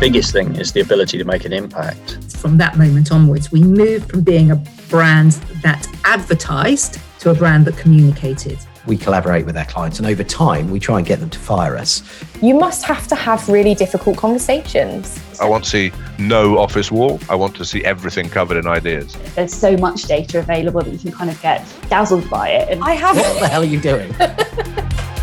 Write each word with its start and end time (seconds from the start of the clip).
biggest 0.00 0.32
thing 0.32 0.56
is 0.56 0.72
the 0.72 0.80
ability 0.80 1.18
to 1.18 1.24
make 1.24 1.44
an 1.44 1.52
impact. 1.52 2.16
From 2.38 2.56
that 2.56 2.78
moment 2.78 3.12
onwards, 3.12 3.52
we 3.52 3.62
moved 3.62 4.10
from 4.10 4.22
being 4.22 4.50
a 4.50 4.56
brand 4.88 5.32
that 5.62 5.86
advertised 6.04 6.98
to 7.18 7.28
a 7.28 7.34
brand 7.34 7.66
that 7.66 7.76
communicated. 7.76 8.58
We 8.86 8.96
collaborate 8.96 9.44
with 9.44 9.58
our 9.58 9.66
clients, 9.66 9.98
and 9.98 10.08
over 10.08 10.24
time, 10.24 10.70
we 10.70 10.80
try 10.80 10.96
and 10.96 11.06
get 11.06 11.20
them 11.20 11.28
to 11.28 11.38
fire 11.38 11.76
us. 11.76 12.02
You 12.40 12.54
must 12.54 12.82
have 12.84 13.08
to 13.08 13.14
have 13.14 13.46
really 13.50 13.74
difficult 13.74 14.16
conversations. 14.16 15.20
I 15.38 15.46
want 15.46 15.64
to 15.64 15.70
see 15.70 15.92
no 16.18 16.56
office 16.56 16.90
wall. 16.90 17.20
I 17.28 17.34
want 17.34 17.54
to 17.56 17.66
see 17.66 17.84
everything 17.84 18.30
covered 18.30 18.56
in 18.56 18.66
ideas. 18.66 19.14
There's 19.34 19.52
so 19.52 19.76
much 19.76 20.04
data 20.04 20.38
available 20.38 20.80
that 20.80 20.90
you 20.90 20.98
can 20.98 21.12
kind 21.12 21.28
of 21.28 21.38
get 21.42 21.70
dazzled 21.90 22.30
by 22.30 22.48
it. 22.48 22.70
And 22.70 22.82
I 22.82 22.92
have. 22.92 23.16
What 23.16 23.38
the 23.38 23.48
hell 23.48 23.60
are 23.60 23.66
you 23.66 23.78
doing? 23.78 24.14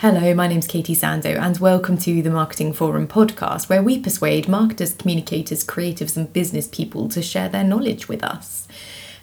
Hello, 0.00 0.32
my 0.32 0.48
name's 0.48 0.66
Katie 0.66 0.96
Sando, 0.96 1.38
and 1.38 1.58
welcome 1.58 1.98
to 1.98 2.22
the 2.22 2.30
Marketing 2.30 2.72
Forum 2.72 3.06
podcast, 3.06 3.68
where 3.68 3.82
we 3.82 3.98
persuade 3.98 4.48
marketers, 4.48 4.94
communicators, 4.94 5.62
creatives, 5.62 6.16
and 6.16 6.32
business 6.32 6.66
people 6.66 7.06
to 7.10 7.20
share 7.20 7.50
their 7.50 7.64
knowledge 7.64 8.08
with 8.08 8.24
us. 8.24 8.66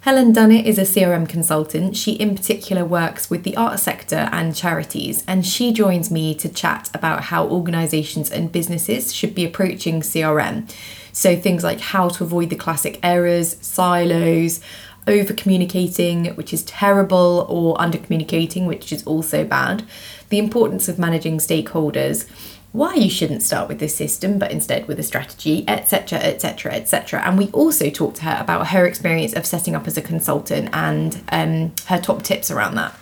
Helen 0.02 0.34
Dunnett 0.34 0.66
is 0.66 0.77
a 0.77 0.84
CRM 0.84 1.27
consultant. 1.27 1.98
She, 1.98 2.12
in 2.12 2.36
particular, 2.36 2.86
works 2.86 3.27
with 3.27 3.41
the 3.41 3.58
art 3.58 3.80
sector 3.80 4.30
and 4.31 4.55
charities, 4.55 5.26
and 5.27 5.44
she 5.44 5.73
joins 5.73 6.12
me 6.12 6.36
to 6.36 6.48
chat 6.48 6.91
about 6.94 7.23
how 7.23 7.48
organisations 7.48 8.30
and 8.30 8.52
businesses 8.52 9.12
should 9.12 9.34
be 9.34 9.45
approaching 9.45 10.02
CRM. 10.02 10.70
So, 11.12 11.36
things 11.36 11.64
like 11.64 11.80
how 11.80 12.09
to 12.09 12.23
avoid 12.23 12.52
the 12.52 12.55
classic 12.55 13.00
errors, 13.02 13.58
silos, 13.62 14.62
over 15.08 15.34
communicating, 15.34 16.25
which 16.36 16.53
is 16.53 16.64
terrible, 16.64 17.48
or 17.50 17.80
under 17.81 17.98
communicating, 17.98 18.66
which 18.66 18.91
is 18.91 19.03
also 19.08 19.44
bad, 19.44 19.84
the 20.30 20.40
importance 20.40 20.90
of 20.90 20.99
managing 20.99 21.38
stakeholders 21.38 22.30
why 22.73 22.94
you 22.94 23.09
shouldn't 23.09 23.42
start 23.42 23.67
with 23.67 23.80
this 23.80 23.95
system 23.95 24.38
but 24.38 24.52
instead 24.52 24.88
with 24.88 25.00
a 25.00 25.03
strategy, 25.03 25.64
etc., 25.67 26.19
etc., 26.19 26.73
etc. 26.73 27.22
And 27.23 27.38
we 27.38 27.47
also 27.47 27.89
talked 27.89 28.17
to 28.17 28.25
her 28.25 28.38
about 28.39 28.67
her 28.67 28.86
experience 28.86 29.34
of 29.34 29.45
setting 29.45 29.75
up 29.75 29.88
as 29.88 29.97
a 29.97 30.02
consultant 30.02 30.69
and 30.73 31.22
um, 31.31 31.73
her 31.88 32.00
top 32.00 32.23
tips 32.23 32.52
around 32.52 32.75
that. 32.75 32.94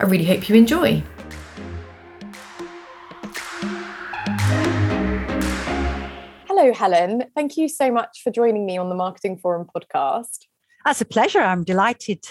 I 0.00 0.04
really 0.04 0.24
hope 0.24 0.48
you 0.48 0.56
enjoy. 0.56 1.02
Hello, 6.48 6.72
Helen. 6.72 7.24
Thank 7.34 7.56
you 7.56 7.68
so 7.68 7.92
much 7.92 8.22
for 8.24 8.30
joining 8.30 8.64
me 8.64 8.78
on 8.78 8.88
the 8.88 8.94
Marketing 8.94 9.36
Forum 9.36 9.68
podcast. 9.72 10.46
That's 10.84 11.00
a 11.00 11.04
pleasure. 11.04 11.40
I'm 11.40 11.62
delighted. 11.62 12.24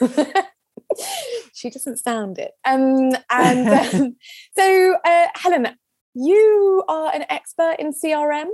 she 1.54 1.70
doesn't 1.70 1.98
sound 1.98 2.38
it. 2.38 2.52
Um, 2.64 3.12
and 3.30 3.94
um, 3.94 4.16
so, 4.56 4.96
uh, 5.04 5.26
Helen, 5.34 5.68
you 6.14 6.84
are 6.88 7.14
an 7.14 7.24
expert 7.28 7.76
in 7.78 7.92
CRM. 7.92 8.48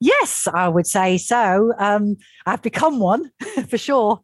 Yes, 0.00 0.46
I 0.52 0.68
would 0.68 0.86
say 0.86 1.18
so. 1.18 1.72
Um, 1.78 2.16
I've 2.46 2.62
become 2.62 3.00
one 3.00 3.32
for 3.68 3.78
sure. 3.78 4.20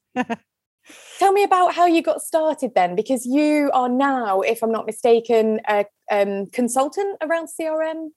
Tell 1.18 1.32
me 1.32 1.42
about 1.42 1.74
how 1.74 1.86
you 1.86 2.02
got 2.02 2.20
started 2.20 2.72
then, 2.74 2.94
because 2.94 3.26
you 3.26 3.70
are 3.74 3.88
now, 3.88 4.40
if 4.42 4.62
I'm 4.62 4.70
not 4.70 4.86
mistaken, 4.86 5.60
a 5.66 5.86
um, 6.12 6.46
consultant 6.46 7.16
around 7.22 7.48
CRM. 7.48 8.10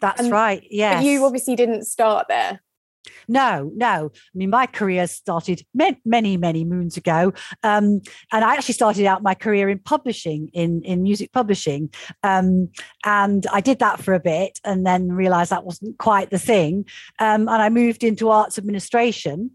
That's 0.00 0.20
and, 0.20 0.30
right. 0.30 0.62
Yes. 0.70 1.04
you 1.04 1.24
obviously 1.24 1.56
didn't 1.56 1.84
start 1.84 2.28
there. 2.28 2.60
No, 3.28 3.70
no. 3.74 4.10
I 4.14 4.34
mean, 4.34 4.50
my 4.50 4.66
career 4.66 5.06
started 5.06 5.64
many, 5.74 6.36
many, 6.36 6.64
moons 6.64 6.96
ago, 6.96 7.32
um, 7.62 8.00
and 8.30 8.44
I 8.44 8.54
actually 8.54 8.74
started 8.74 9.06
out 9.06 9.22
my 9.22 9.34
career 9.34 9.68
in 9.68 9.78
publishing, 9.78 10.50
in 10.52 10.82
in 10.82 11.02
music 11.02 11.32
publishing, 11.32 11.90
um, 12.22 12.68
and 13.04 13.46
I 13.52 13.60
did 13.60 13.80
that 13.80 14.00
for 14.00 14.14
a 14.14 14.20
bit, 14.20 14.58
and 14.64 14.86
then 14.86 15.10
realised 15.10 15.50
that 15.50 15.64
wasn't 15.64 15.98
quite 15.98 16.30
the 16.30 16.38
thing, 16.38 16.84
um, 17.18 17.48
and 17.48 17.62
I 17.62 17.68
moved 17.68 18.04
into 18.04 18.30
arts 18.30 18.58
administration. 18.58 19.50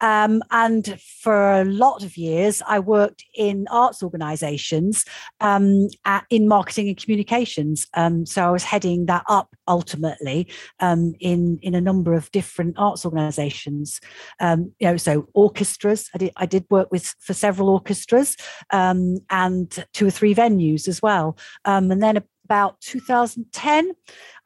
Um, 0.00 0.42
and 0.50 1.00
for 1.00 1.60
a 1.60 1.64
lot 1.64 2.02
of 2.02 2.16
years, 2.16 2.62
I 2.66 2.78
worked 2.78 3.24
in 3.34 3.66
arts 3.70 4.02
organizations 4.02 5.04
um, 5.40 5.88
at, 6.04 6.24
in 6.30 6.48
marketing 6.48 6.88
and 6.88 6.96
communications. 6.96 7.86
Um, 7.94 8.26
so 8.26 8.44
I 8.44 8.50
was 8.50 8.64
heading 8.64 9.06
that 9.06 9.24
up 9.28 9.54
ultimately 9.68 10.48
um, 10.80 11.14
in, 11.20 11.58
in 11.62 11.74
a 11.74 11.80
number 11.80 12.14
of 12.14 12.30
different 12.32 12.74
arts 12.78 13.04
organizations. 13.04 14.00
Um, 14.40 14.72
you 14.78 14.88
know, 14.88 14.96
so 14.96 15.28
orchestras, 15.34 16.08
I 16.14 16.18
did, 16.18 16.32
I 16.36 16.46
did 16.46 16.66
work 16.70 16.90
with 16.90 17.14
for 17.20 17.34
several 17.34 17.68
orchestras 17.68 18.36
um, 18.70 19.18
and 19.30 19.86
two 19.92 20.06
or 20.06 20.10
three 20.10 20.34
venues 20.34 20.88
as 20.88 21.00
well. 21.00 21.36
and 21.64 22.02
then 22.02 22.22
about 22.44 22.80
2010, 22.80 23.92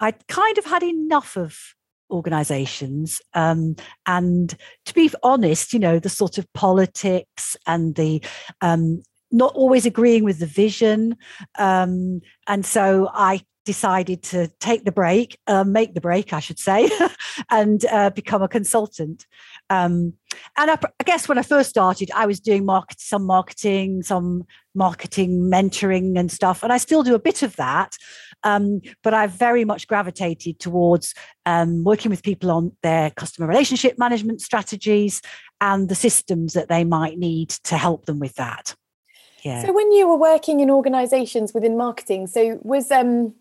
I 0.00 0.12
kind 0.28 0.58
of 0.58 0.64
had 0.64 0.82
enough 0.82 1.36
of 1.36 1.75
organizations 2.10 3.20
um, 3.34 3.76
and 4.06 4.54
to 4.84 4.94
be 4.94 5.10
honest 5.22 5.72
you 5.72 5.78
know 5.78 5.98
the 5.98 6.08
sort 6.08 6.38
of 6.38 6.52
politics 6.52 7.56
and 7.66 7.94
the 7.96 8.22
um, 8.60 9.02
not 9.32 9.54
always 9.54 9.86
agreeing 9.86 10.24
with 10.24 10.38
the 10.38 10.46
vision 10.46 11.16
um, 11.58 12.20
and 12.46 12.64
so 12.64 13.10
i 13.12 13.40
decided 13.66 14.22
to 14.22 14.48
take 14.60 14.84
the 14.84 14.92
break 14.92 15.38
uh, 15.46 15.64
make 15.64 15.92
the 15.92 16.00
break 16.00 16.32
i 16.32 16.40
should 16.40 16.58
say 16.58 16.90
and 17.50 17.84
uh, 17.86 18.08
become 18.10 18.42
a 18.42 18.48
consultant 18.48 19.26
um, 19.68 20.14
and 20.56 20.70
I, 20.70 20.78
I, 21.00 21.04
guess 21.04 21.28
when 21.28 21.36
i 21.36 21.42
first 21.42 21.68
started 21.68 22.10
i 22.14 22.24
was 22.24 22.40
doing 22.40 22.64
market 22.64 23.00
some 23.00 23.24
marketing 23.24 24.02
some 24.02 24.44
marketing 24.74 25.50
mentoring 25.52 26.18
and 26.18 26.32
stuff 26.32 26.62
and 26.62 26.72
i 26.72 26.78
still 26.78 27.02
do 27.02 27.14
a 27.14 27.18
bit 27.18 27.42
of 27.42 27.56
that 27.56 27.96
um, 28.46 28.80
but 29.02 29.12
I've 29.12 29.32
very 29.32 29.64
much 29.64 29.88
gravitated 29.88 30.60
towards 30.60 31.14
um, 31.46 31.82
working 31.84 32.10
with 32.10 32.22
people 32.22 32.50
on 32.50 32.72
their 32.82 33.10
customer 33.10 33.48
relationship 33.48 33.98
management 33.98 34.40
strategies 34.40 35.20
and 35.60 35.88
the 35.88 35.94
systems 35.94 36.52
that 36.52 36.68
they 36.68 36.84
might 36.84 37.18
need 37.18 37.50
to 37.50 37.76
help 37.76 38.06
them 38.06 38.20
with 38.20 38.34
that. 38.34 38.74
Yeah. 39.42 39.64
So 39.64 39.72
when 39.72 39.92
you 39.92 40.08
were 40.08 40.16
working 40.16 40.60
in 40.60 40.70
organizations 40.70 41.54
within 41.54 41.76
marketing, 41.76 42.26
so 42.26 42.58
was 42.62 42.90
um 42.90 43.34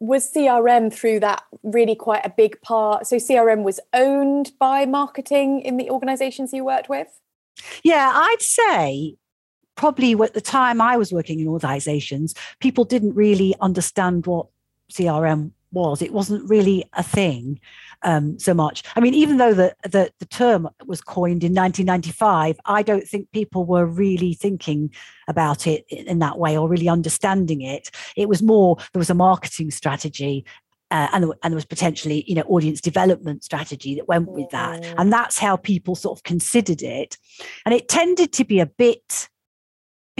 was 0.00 0.32
CRM 0.32 0.92
through 0.92 1.20
that 1.20 1.44
really 1.62 1.94
quite 1.94 2.24
a 2.24 2.30
big 2.30 2.60
part? 2.62 3.06
So 3.06 3.16
CRM 3.16 3.62
was 3.62 3.78
owned 3.92 4.52
by 4.58 4.86
marketing 4.86 5.60
in 5.60 5.76
the 5.76 5.90
organizations 5.90 6.52
you 6.52 6.64
worked 6.64 6.88
with? 6.88 7.20
Yeah, 7.84 8.10
I'd 8.12 8.40
say 8.40 9.16
probably 9.76 10.12
at 10.14 10.34
the 10.34 10.40
time 10.40 10.80
I 10.80 10.96
was 10.96 11.12
working 11.12 11.38
in 11.38 11.48
organizations, 11.48 12.34
people 12.60 12.84
didn't 12.84 13.14
really 13.14 13.54
understand 13.60 14.26
what 14.26 14.46
CRM 14.92 15.52
was. 15.72 16.02
It 16.02 16.12
wasn't 16.12 16.48
really 16.48 16.84
a 16.94 17.02
thing 17.02 17.60
um, 18.02 18.38
so 18.38 18.54
much. 18.54 18.82
I 18.96 19.00
mean, 19.00 19.14
even 19.14 19.36
though 19.36 19.54
the, 19.54 19.74
the, 19.82 20.12
the 20.18 20.26
term 20.26 20.68
was 20.86 21.00
coined 21.00 21.44
in 21.44 21.54
1995, 21.54 22.58
I 22.64 22.82
don't 22.82 23.06
think 23.06 23.30
people 23.32 23.64
were 23.64 23.86
really 23.86 24.34
thinking 24.34 24.92
about 25.28 25.66
it 25.66 25.84
in 25.88 26.18
that 26.20 26.38
way 26.38 26.56
or 26.56 26.68
really 26.68 26.88
understanding 26.88 27.62
it. 27.62 27.90
It 28.16 28.28
was 28.28 28.42
more 28.42 28.76
there 28.92 29.00
was 29.00 29.10
a 29.10 29.14
marketing 29.14 29.70
strategy 29.70 30.44
uh, 30.90 31.08
and, 31.12 31.24
and 31.24 31.52
there 31.52 31.56
was 31.56 31.64
potentially 31.64 32.24
you 32.26 32.34
know 32.34 32.42
audience 32.42 32.80
development 32.80 33.44
strategy 33.44 33.94
that 33.94 34.08
went 34.08 34.28
with 34.28 34.50
that 34.50 34.82
mm. 34.82 34.94
and 34.98 35.12
that's 35.12 35.38
how 35.38 35.56
people 35.56 35.94
sort 35.94 36.18
of 36.18 36.24
considered 36.24 36.82
it 36.82 37.16
and 37.64 37.72
it 37.72 37.88
tended 37.88 38.32
to 38.32 38.44
be 38.44 38.58
a 38.58 38.66
bit 38.66 39.28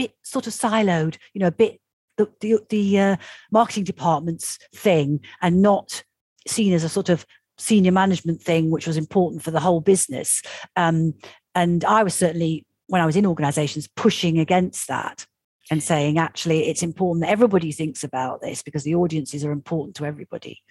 bit 0.01 0.15
sort 0.23 0.47
of 0.47 0.53
siloed, 0.53 1.17
you 1.33 1.39
know, 1.39 1.47
a 1.47 1.51
bit 1.51 1.79
the 2.17 2.29
the, 2.41 2.59
the 2.69 2.99
uh, 2.99 3.15
marketing 3.51 3.83
department's 3.83 4.57
thing, 4.73 5.19
and 5.41 5.61
not 5.61 6.03
seen 6.47 6.73
as 6.73 6.83
a 6.83 6.89
sort 6.89 7.09
of 7.09 7.25
senior 7.61 7.91
management 7.91 8.41
thing, 8.41 8.71
which 8.71 8.87
was 8.87 8.97
important 8.97 9.43
for 9.43 9.51
the 9.51 9.59
whole 9.59 9.81
business. 9.81 10.41
Um, 10.75 11.13
and 11.55 11.85
I 11.85 12.03
was 12.03 12.15
certainly 12.15 12.65
when 12.87 13.01
I 13.01 13.05
was 13.05 13.15
in 13.15 13.25
organisations 13.25 13.87
pushing 13.87 14.39
against 14.39 14.87
that 14.87 15.25
and 15.69 15.81
saying 15.81 16.17
actually 16.17 16.67
it's 16.67 16.83
important 16.83 17.23
that 17.23 17.31
everybody 17.31 17.71
thinks 17.71 18.03
about 18.03 18.41
this 18.41 18.61
because 18.61 18.83
the 18.83 18.95
audiences 18.95 19.45
are 19.45 19.51
important 19.51 19.95
to 19.97 20.05
everybody. 20.05 20.61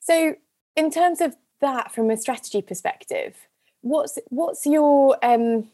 So, 0.00 0.34
in 0.74 0.90
terms 0.90 1.20
of 1.20 1.36
that, 1.60 1.92
from 1.92 2.10
a 2.10 2.16
strategy 2.16 2.62
perspective, 2.62 3.36
what's 3.82 4.18
what's 4.28 4.66
your 4.66 5.16
um, 5.22 5.68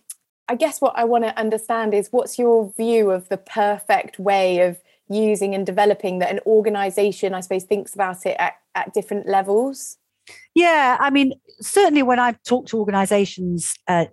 I 0.48 0.54
guess 0.54 0.81
what 0.81 0.94
I 0.96 1.04
want 1.04 1.25
to 1.25 1.38
understand 1.38 1.94
is 1.94 2.08
what's 2.10 2.38
your 2.38 2.72
view 2.76 3.10
of 3.10 3.28
the 3.28 3.37
perfect 3.37 4.19
way 4.19 4.60
of 4.60 4.78
using 5.08 5.54
and 5.54 5.64
developing 5.64 6.19
that 6.19 6.31
an 6.31 6.40
organization, 6.46 7.34
I 7.34 7.40
suppose, 7.40 7.64
thinks 7.64 7.94
about 7.94 8.26
it 8.26 8.37
at, 8.38 8.54
at 8.75 8.93
different 8.93 9.26
levels? 9.26 9.98
Yeah, 10.54 10.96
I 10.98 11.10
mean, 11.10 11.32
certainly 11.60 12.02
when 12.02 12.19
I 12.19 12.36
talk 12.46 12.66
to 12.69 12.78
organizations 12.78 13.75
uh, 13.86 14.06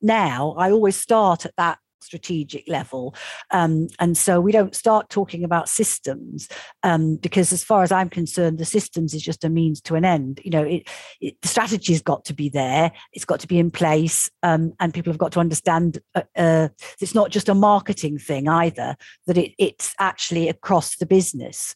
now, 0.00 0.54
I 0.58 0.70
always 0.70 0.96
start 0.96 1.44
at 1.44 1.54
that 1.56 1.78
strategic 2.06 2.68
level. 2.68 3.14
Um, 3.50 3.88
and 3.98 4.16
so 4.16 4.40
we 4.40 4.52
don't 4.52 4.74
start 4.74 5.10
talking 5.10 5.44
about 5.44 5.68
systems 5.68 6.48
um, 6.82 7.16
because, 7.16 7.52
as 7.52 7.64
far 7.64 7.82
as 7.82 7.92
I'm 7.92 8.08
concerned, 8.08 8.58
the 8.58 8.64
systems 8.64 9.12
is 9.12 9.22
just 9.22 9.44
a 9.44 9.48
means 9.48 9.80
to 9.82 9.96
an 9.96 10.04
end. 10.04 10.40
You 10.44 10.50
know, 10.52 10.62
it, 10.62 10.88
it, 11.20 11.40
the 11.42 11.48
strategy's 11.48 12.02
got 12.02 12.24
to 12.26 12.34
be 12.34 12.48
there, 12.48 12.92
it's 13.12 13.24
got 13.24 13.40
to 13.40 13.48
be 13.48 13.58
in 13.58 13.70
place, 13.70 14.30
um, 14.42 14.72
and 14.80 14.94
people 14.94 15.12
have 15.12 15.18
got 15.18 15.32
to 15.32 15.40
understand 15.40 15.98
uh, 16.14 16.22
uh, 16.36 16.68
it's 17.00 17.14
not 17.14 17.30
just 17.30 17.48
a 17.48 17.54
marketing 17.54 18.18
thing 18.18 18.48
either, 18.48 18.96
that 19.26 19.36
it, 19.36 19.52
it's 19.58 19.94
actually 19.98 20.48
across 20.48 20.96
the 20.96 21.06
business. 21.06 21.74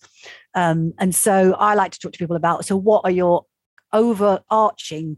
Um, 0.54 0.92
and 0.98 1.14
so 1.14 1.54
I 1.58 1.74
like 1.74 1.92
to 1.92 1.98
talk 1.98 2.12
to 2.12 2.18
people 2.18 2.36
about 2.36 2.64
so, 2.64 2.76
what 2.76 3.02
are 3.04 3.10
your 3.10 3.44
overarching 3.92 5.16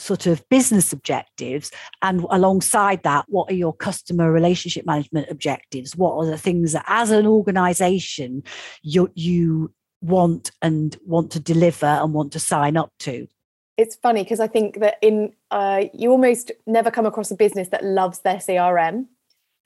sort 0.00 0.26
of 0.26 0.46
business 0.48 0.92
objectives 0.92 1.70
and 2.00 2.24
alongside 2.30 3.02
that 3.02 3.26
what 3.28 3.50
are 3.50 3.54
your 3.54 3.74
customer 3.74 4.32
relationship 4.32 4.86
management 4.86 5.28
objectives? 5.30 5.94
What 5.94 6.14
are 6.14 6.26
the 6.26 6.38
things 6.38 6.72
that 6.72 6.84
as 6.86 7.10
an 7.10 7.26
organization 7.26 8.42
you 8.82 9.10
you 9.14 9.72
want 10.00 10.50
and 10.62 10.96
want 11.04 11.30
to 11.32 11.40
deliver 11.40 11.86
and 11.86 12.14
want 12.14 12.32
to 12.32 12.40
sign 12.40 12.76
up 12.76 12.92
to? 13.00 13.28
It's 13.76 13.96
funny 13.96 14.22
because 14.22 14.40
i 14.40 14.46
think 14.46 14.80
that 14.80 14.96
in 15.00 15.32
uh, 15.50 15.84
you 15.94 16.10
almost 16.10 16.52
never 16.66 16.90
come 16.90 17.06
across 17.06 17.30
a 17.30 17.34
business 17.34 17.68
that 17.68 17.82
loves 17.82 18.20
their 18.20 18.36
crm 18.36 19.06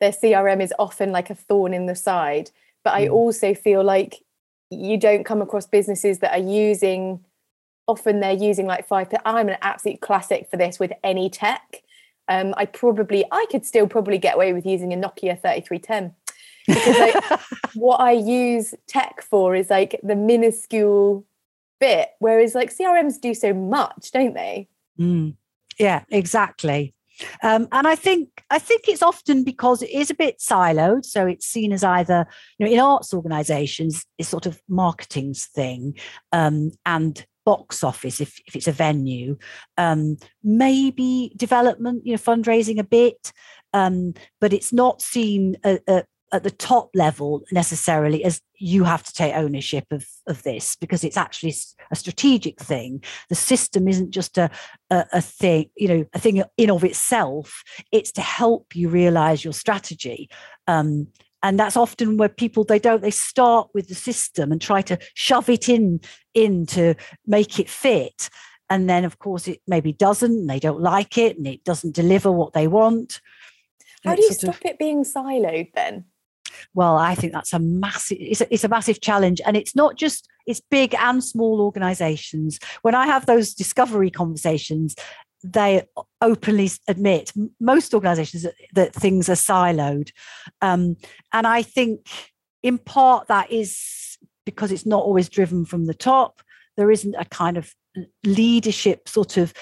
their 0.00 0.12
crm 0.12 0.62
is 0.62 0.72
often 0.78 1.10
like 1.10 1.30
a 1.30 1.34
thorn 1.34 1.74
in 1.74 1.86
the 1.86 1.96
side 1.96 2.52
but 2.84 2.94
i 2.94 3.06
mm. 3.06 3.12
also 3.12 3.54
feel 3.54 3.82
like 3.82 4.22
you 4.70 4.96
don't 4.96 5.24
come 5.24 5.42
across 5.42 5.66
businesses 5.66 6.20
that 6.20 6.30
are 6.30 6.46
using 6.46 7.24
often 7.86 8.20
they're 8.20 8.32
using 8.32 8.66
like 8.66 8.86
five. 8.86 9.08
I'm 9.24 9.48
an 9.48 9.58
absolute 9.62 10.00
classic 10.00 10.48
for 10.50 10.56
this 10.56 10.78
with 10.78 10.92
any 11.02 11.30
tech. 11.30 11.82
Um, 12.28 12.54
I 12.56 12.64
probably 12.66 13.24
I 13.30 13.46
could 13.50 13.66
still 13.66 13.86
probably 13.86 14.18
get 14.18 14.36
away 14.36 14.52
with 14.52 14.64
using 14.64 14.92
a 14.92 14.96
Nokia 14.96 15.40
3310 15.40 16.14
because 16.66 16.98
like, 16.98 17.40
what 17.74 18.00
I 18.00 18.12
use 18.12 18.74
tech 18.86 19.22
for 19.22 19.54
is 19.54 19.70
like 19.70 20.00
the 20.02 20.16
minuscule 20.16 21.26
bit, 21.80 22.10
whereas 22.18 22.54
like 22.54 22.74
CRMs 22.74 23.20
do 23.20 23.34
so 23.34 23.52
much, 23.52 24.10
don't 24.12 24.34
they? 24.34 24.68
Mm. 24.98 25.36
Yeah, 25.78 26.04
exactly. 26.10 26.94
Um, 27.42 27.68
and 27.70 27.86
I 27.86 27.94
think 27.94 28.42
I 28.50 28.58
think 28.58 28.88
it's 28.88 29.02
often 29.02 29.44
because 29.44 29.82
it 29.82 29.90
is 29.90 30.10
a 30.10 30.14
bit 30.14 30.38
siloed, 30.38 31.04
so 31.04 31.26
it's 31.26 31.46
seen 31.46 31.72
as 31.72 31.84
either 31.84 32.26
you 32.58 32.66
know 32.66 32.72
in 32.72 32.80
arts 32.80 33.14
organisations 33.14 34.04
it's 34.18 34.28
sort 34.28 34.46
of 34.46 34.60
marketing's 34.68 35.46
thing, 35.46 35.96
um, 36.32 36.72
and 36.84 37.24
box 37.44 37.84
office 37.84 38.20
if, 38.20 38.40
if 38.46 38.56
it's 38.56 38.68
a 38.68 38.72
venue 38.72 39.36
um, 39.78 40.16
maybe 40.42 41.32
development 41.36 42.04
you 42.06 42.12
know 42.12 42.18
fundraising 42.18 42.78
a 42.78 42.84
bit 42.84 43.32
um, 43.74 44.14
but 44.40 44.52
it's 44.52 44.72
not 44.72 45.02
seen 45.02 45.56
at, 45.64 45.82
at, 45.88 46.06
at, 46.32 46.44
the 46.44 46.50
top 46.50 46.90
level 46.94 47.42
necessarily 47.50 48.24
as 48.24 48.40
you 48.56 48.84
have 48.84 49.02
to 49.02 49.12
take 49.12 49.34
ownership 49.34 49.84
of, 49.90 50.06
of 50.28 50.42
this 50.44 50.76
because 50.76 51.02
it's 51.02 51.16
actually 51.16 51.54
a 51.90 51.96
strategic 51.96 52.60
thing. 52.60 53.02
The 53.28 53.34
system 53.34 53.88
isn't 53.88 54.12
just 54.12 54.38
a, 54.38 54.48
a, 54.90 55.04
a 55.14 55.20
thing 55.20 55.70
you 55.76 55.88
know 55.88 56.04
a 56.14 56.18
thing 56.18 56.42
in 56.56 56.70
of 56.70 56.84
itself. 56.84 57.62
It's 57.92 58.12
to 58.12 58.20
help 58.20 58.74
you 58.76 58.88
realize 58.88 59.44
your 59.44 59.52
strategy. 59.52 60.30
Um, 60.66 61.08
and 61.44 61.60
that's 61.60 61.76
often 61.76 62.16
where 62.16 62.30
people 62.30 62.64
they 62.64 62.78
don't 62.78 63.02
they 63.02 63.10
start 63.10 63.68
with 63.74 63.88
the 63.88 63.94
system 63.94 64.50
and 64.50 64.60
try 64.60 64.80
to 64.80 64.98
shove 65.12 65.50
it 65.50 65.68
in 65.68 66.00
in 66.32 66.66
to 66.66 66.94
make 67.26 67.60
it 67.60 67.68
fit. 67.68 68.30
And 68.70 68.88
then 68.88 69.04
of 69.04 69.18
course 69.18 69.46
it 69.46 69.60
maybe 69.66 69.92
doesn't 69.92 70.32
and 70.32 70.50
they 70.50 70.58
don't 70.58 70.80
like 70.80 71.18
it 71.18 71.36
and 71.36 71.46
it 71.46 71.62
doesn't 71.62 71.94
deliver 71.94 72.32
what 72.32 72.54
they 72.54 72.66
want. 72.66 73.20
How 74.02 74.14
do 74.14 74.22
you 74.22 74.32
stop 74.32 74.56
of, 74.56 74.64
it 74.64 74.78
being 74.78 75.04
siloed 75.04 75.72
then? 75.74 76.06
Well 76.72 76.96
i 76.96 77.14
think 77.14 77.34
that's 77.34 77.52
a 77.52 77.58
massive 77.58 78.16
it's 78.18 78.40
a, 78.40 78.52
it's 78.52 78.64
a 78.64 78.68
massive 78.68 79.02
challenge. 79.02 79.42
And 79.44 79.54
it's 79.54 79.76
not 79.76 79.96
just 79.96 80.26
it's 80.46 80.62
big 80.70 80.94
and 80.94 81.22
small 81.22 81.60
organizations. 81.60 82.58
When 82.80 82.94
i 82.94 83.04
have 83.04 83.26
those 83.26 83.52
discovery 83.52 84.10
conversations 84.10 84.96
they 85.44 85.82
openly 86.22 86.70
admit 86.88 87.32
most 87.60 87.92
organizations 87.92 88.42
that, 88.42 88.54
that 88.72 88.94
things 88.94 89.28
are 89.28 89.34
siloed 89.34 90.10
um, 90.62 90.96
and 91.32 91.46
i 91.46 91.62
think 91.62 92.08
in 92.62 92.78
part 92.78 93.28
that 93.28 93.50
is 93.52 94.16
because 94.46 94.72
it's 94.72 94.86
not 94.86 95.02
always 95.02 95.28
driven 95.28 95.64
from 95.64 95.84
the 95.84 95.94
top 95.94 96.40
there 96.76 96.90
isn't 96.90 97.14
a 97.16 97.24
kind 97.26 97.56
of 97.56 97.74
leadership 98.24 99.08
sort 99.08 99.36
of 99.36 99.52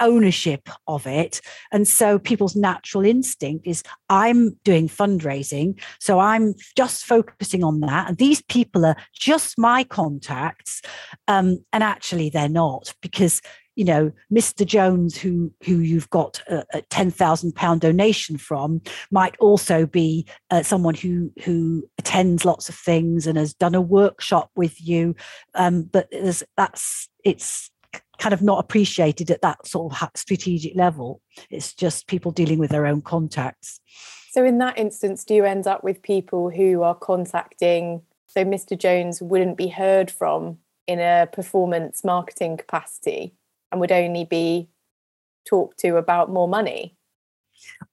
ownership 0.00 0.68
of 0.86 1.06
it. 1.06 1.40
And 1.72 1.86
so 1.86 2.18
people's 2.18 2.56
natural 2.56 3.04
instinct 3.04 3.66
is 3.66 3.82
I'm 4.08 4.58
doing 4.64 4.88
fundraising. 4.88 5.80
So 6.00 6.18
I'm 6.18 6.54
just 6.76 7.04
focusing 7.04 7.62
on 7.62 7.80
that. 7.80 8.08
And 8.08 8.18
these 8.18 8.42
people 8.42 8.84
are 8.84 8.96
just 9.14 9.58
my 9.58 9.84
contacts. 9.84 10.82
Um, 11.28 11.64
and 11.72 11.82
actually, 11.82 12.30
they're 12.30 12.48
not 12.48 12.92
because 13.02 13.40
you 13.76 13.84
know, 13.84 14.12
Mr. 14.32 14.64
Jones, 14.64 15.16
who 15.16 15.52
who 15.64 15.78
you've 15.80 16.10
got 16.10 16.42
a, 16.48 16.64
a 16.74 16.82
ten 16.82 17.10
thousand 17.10 17.54
pound 17.54 17.80
donation 17.80 18.38
from, 18.38 18.80
might 19.10 19.36
also 19.38 19.86
be 19.86 20.26
uh, 20.50 20.62
someone 20.62 20.94
who 20.94 21.32
who 21.44 21.88
attends 21.98 22.44
lots 22.44 22.68
of 22.68 22.74
things 22.74 23.26
and 23.26 23.36
has 23.36 23.54
done 23.54 23.74
a 23.74 23.80
workshop 23.80 24.50
with 24.56 24.80
you. 24.80 25.14
Um, 25.54 25.84
but 25.84 26.12
that's 26.56 27.08
it's 27.24 27.70
kind 28.18 28.32
of 28.32 28.42
not 28.42 28.60
appreciated 28.60 29.30
at 29.30 29.42
that 29.42 29.66
sort 29.66 29.92
of 29.92 30.10
strategic 30.14 30.76
level. 30.76 31.20
It's 31.50 31.74
just 31.74 32.06
people 32.06 32.30
dealing 32.30 32.58
with 32.58 32.70
their 32.70 32.86
own 32.86 33.02
contacts. 33.02 33.80
So 34.30 34.44
in 34.44 34.58
that 34.58 34.78
instance, 34.78 35.24
do 35.24 35.34
you 35.34 35.44
end 35.44 35.66
up 35.66 35.84
with 35.84 36.02
people 36.02 36.50
who 36.50 36.82
are 36.82 36.94
contacting? 36.94 38.02
So 38.26 38.44
Mr. 38.44 38.78
Jones 38.78 39.20
wouldn't 39.20 39.56
be 39.56 39.68
heard 39.68 40.10
from 40.10 40.58
in 40.86 41.00
a 41.00 41.28
performance 41.32 42.04
marketing 42.04 42.56
capacity 42.56 43.34
and 43.74 43.80
would 43.80 43.90
only 43.90 44.24
be 44.24 44.68
talked 45.44 45.80
to 45.80 45.96
about 45.96 46.30
more 46.30 46.46
money. 46.46 46.96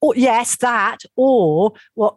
Or 0.00 0.14
yes, 0.16 0.56
that, 0.58 0.98
or 1.16 1.72
what 1.94 2.16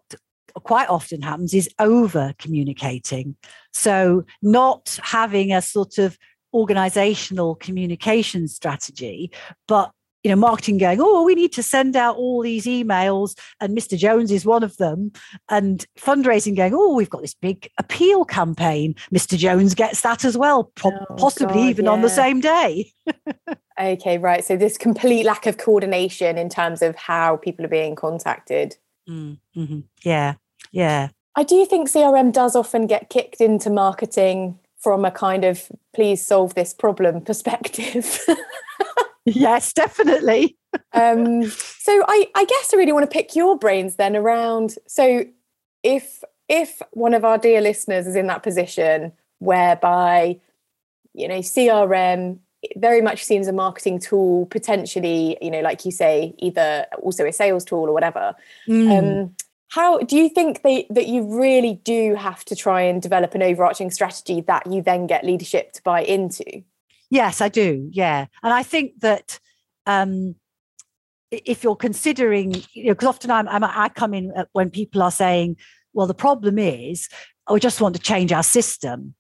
quite 0.64 0.88
often 0.88 1.24
happens 1.24 1.56
is 1.56 1.68
over 1.80 2.34
communicating. 2.38 3.36
So 3.74 4.24
not 4.44 5.00
having 5.02 5.52
a 5.52 5.64
sort 5.64 5.98
of 5.98 6.16
organizational 6.54 7.56
communication 7.56 8.48
strategy, 8.48 9.32
but 9.68 9.92
you 10.26 10.30
know, 10.30 10.36
marketing 10.36 10.80
going, 10.80 10.98
oh, 11.00 11.22
we 11.22 11.36
need 11.36 11.54
to 11.54 11.62
send 11.62 11.96
out 11.96 12.16
all 12.16 12.42
these 12.42 12.66
emails, 12.66 13.38
and 13.62 13.78
Mr. 13.78 13.96
Jones 13.96 14.32
is 14.32 14.44
one 14.44 14.64
of 14.64 14.76
them, 14.78 15.12
and 15.50 15.86
fundraising 16.00 16.56
going, 16.58 16.74
oh, 16.74 16.96
we've 16.96 17.12
got 17.12 17.22
this 17.22 17.36
big 17.36 17.70
appeal 17.78 18.26
campaign. 18.26 18.96
Mr. 19.14 19.38
Jones 19.38 19.76
gets 19.76 20.02
that 20.02 20.26
as 20.26 20.36
well, 20.36 20.72
po- 20.78 21.06
oh, 21.12 21.16
possibly 21.16 21.54
God, 21.54 21.70
even 21.70 21.86
yeah. 21.86 21.92
on 21.92 22.02
the 22.02 22.10
same 22.10 22.40
day. 22.40 22.92
okay, 23.80 24.18
right. 24.18 24.44
So 24.44 24.58
this 24.58 24.80
complete 24.80 25.28
lack 25.28 25.46
of 25.46 25.60
coordination 25.60 26.40
in 26.40 26.50
terms 26.50 26.82
of 26.82 26.96
how 26.96 27.38
people 27.38 27.64
are 27.64 27.70
being 27.70 27.94
contacted. 27.94 28.78
Mm, 29.08 29.38
mm-hmm. 29.56 29.82
Yeah, 30.04 30.34
yeah. 30.72 31.10
I 31.36 31.44
do 31.44 31.64
think 31.68 31.88
CRM 31.88 32.34
does 32.34 32.56
often 32.56 32.88
get 32.88 33.12
kicked 33.12 33.42
into 33.42 33.70
marketing 33.70 34.58
from 34.80 35.06
a 35.06 35.12
kind 35.12 35.46
of 35.46 35.72
please 35.94 36.26
solve 36.26 36.56
this 36.56 36.74
problem 36.74 37.22
perspective. 37.26 38.22
yes, 39.26 39.74
definitely. 39.74 40.58
um, 40.94 41.44
so 41.44 42.04
I, 42.08 42.28
I 42.36 42.46
guess 42.46 42.74
I 42.74 42.78
really 42.78 42.92
want 42.92 43.10
to 43.10 43.14
pick 43.14 43.36
your 43.36 43.58
brains 43.58 43.96
then 43.96 44.16
around. 44.16 44.76
So 44.88 45.26
if 45.84 46.24
if 46.48 46.82
one 46.92 47.14
of 47.14 47.26
our 47.26 47.38
dear 47.38 47.62
listeners 47.62 48.06
is 48.08 48.16
in 48.16 48.28
that 48.28 48.44
position 48.44 49.12
whereby 49.40 50.40
you 51.14 51.28
know 51.28 51.40
CRM 51.40 52.40
very 52.78 53.02
much 53.02 53.24
seen 53.24 53.42
as 53.42 53.48
a 53.48 53.54
marketing 53.54 54.00
tool, 54.00 54.46
potentially, 54.48 55.38
you 55.42 55.52
know, 55.52 55.62
like 55.62 55.86
you 55.86 55.92
say, 55.92 56.34
either 56.40 56.86
also 57.02 57.26
a 57.26 57.32
sales 57.32 57.64
tool 57.64 57.84
or 57.84 57.94
whatever. 57.94 58.36
Mm. 58.68 59.24
Um, 59.24 59.36
how 59.70 60.00
do 60.00 60.18
you 60.18 60.30
think 60.30 60.62
they, 60.62 60.88
that 60.90 61.08
you 61.08 61.24
really 61.40 61.82
do 61.84 62.16
have 62.16 62.46
to 62.46 62.56
try 62.56 62.82
and 62.82 63.02
develop 63.02 63.36
an 63.36 63.44
overarching 63.44 63.92
strategy 63.92 64.42
that 64.42 64.72
you 64.72 64.82
then 64.82 65.08
get 65.08 65.26
leadership 65.26 65.74
to 65.74 65.84
buy 65.84 66.02
into? 66.02 66.64
Yes, 67.10 67.42
I 67.42 67.50
do. 67.50 67.88
Yeah, 67.92 68.26
and 68.44 68.54
I 68.54 68.64
think 68.64 69.00
that 69.02 69.40
um, 69.86 70.36
if 71.32 71.64
you're 71.64 71.76
considering, 71.76 72.56
you 72.74 72.86
know, 72.86 72.94
because 72.94 73.08
often 73.10 73.32
I'm, 73.32 73.48
I'm, 73.48 73.64
i 73.64 73.90
come 73.90 74.14
in 74.14 74.34
when 74.54 74.70
people 74.70 75.02
are 75.02 75.12
saying, 75.12 75.58
"Well, 75.94 76.08
the 76.08 76.14
problem 76.14 76.58
is 76.58 77.08
we 77.50 77.60
just 77.60 77.82
want 77.82 77.96
to 77.96 78.02
change 78.02 78.32
our 78.32 78.44
system," 78.44 79.16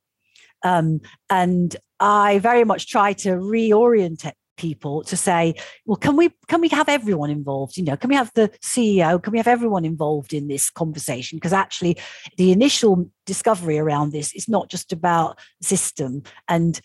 um, 0.63 1.01
and 1.30 1.75
I 2.00 2.39
very 2.39 2.63
much 2.63 2.88
try 2.88 3.13
to 3.13 3.30
reorient 3.30 4.32
people 4.58 5.04
to 5.04 5.18
say 5.18 5.54
well 5.86 5.98
can 5.98 6.15
we 6.15 6.30
can 6.48 6.62
we 6.62 6.70
have 6.70 6.88
everyone 6.89 7.30
involved? 7.30 7.77
You 7.77 7.84
know 7.84 7.98
can 7.98 8.10
we 8.10 8.15
have 8.15 8.32
the 8.36 8.50
ceo 8.63 9.22
can 9.22 9.32
we 9.32 9.38
have 9.38 9.48
everyone 9.48 9.86
involved 9.86 10.34
in 10.34 10.48
this 10.48 10.70
conversation? 10.70 11.38
Because 11.38 11.54
actually 11.54 11.98
the 12.38 12.51
initial 12.51 13.10
discovery 13.25 13.77
around 13.77 14.12
this 14.12 14.34
is 14.34 14.48
not 14.48 14.70
just 14.70 14.94
about 14.94 15.39
system. 15.62 16.24
And 16.48 16.80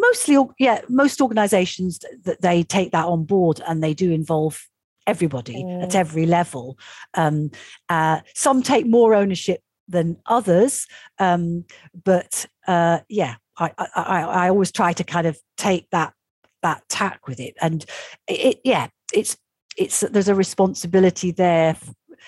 mostly 0.00 0.36
yeah 0.58 0.80
most 0.88 1.20
organizations 1.20 2.00
that 2.24 2.40
they 2.40 2.62
take 2.62 2.92
that 2.92 3.06
on 3.06 3.24
board 3.24 3.60
and 3.66 3.82
they 3.82 3.94
do 3.94 4.10
involve 4.10 4.68
everybody 5.08 5.64
at 5.80 5.90
Mm. 5.90 5.94
every 5.94 6.26
level. 6.26 6.78
Um, 7.14 7.50
uh, 7.88 8.20
some 8.34 8.62
take 8.62 8.86
more 8.86 9.14
ownership 9.14 9.62
than 9.88 10.18
others, 10.26 10.86
um, 11.18 11.64
but 12.04 12.46
uh, 12.66 12.98
yeah, 13.08 13.36
I, 13.58 13.72
I, 13.78 13.88
I, 13.96 14.22
I 14.22 14.48
always 14.50 14.70
try 14.70 14.92
to 14.92 15.04
kind 15.04 15.26
of 15.26 15.38
take 15.56 15.88
that 15.90 16.12
that 16.62 16.82
tack 16.88 17.26
with 17.26 17.40
it, 17.40 17.54
and 17.60 17.84
it, 18.26 18.40
it 18.40 18.60
yeah, 18.64 18.88
it's 19.14 19.36
it's 19.76 20.00
there's 20.00 20.28
a 20.28 20.34
responsibility 20.34 21.30
there. 21.32 21.76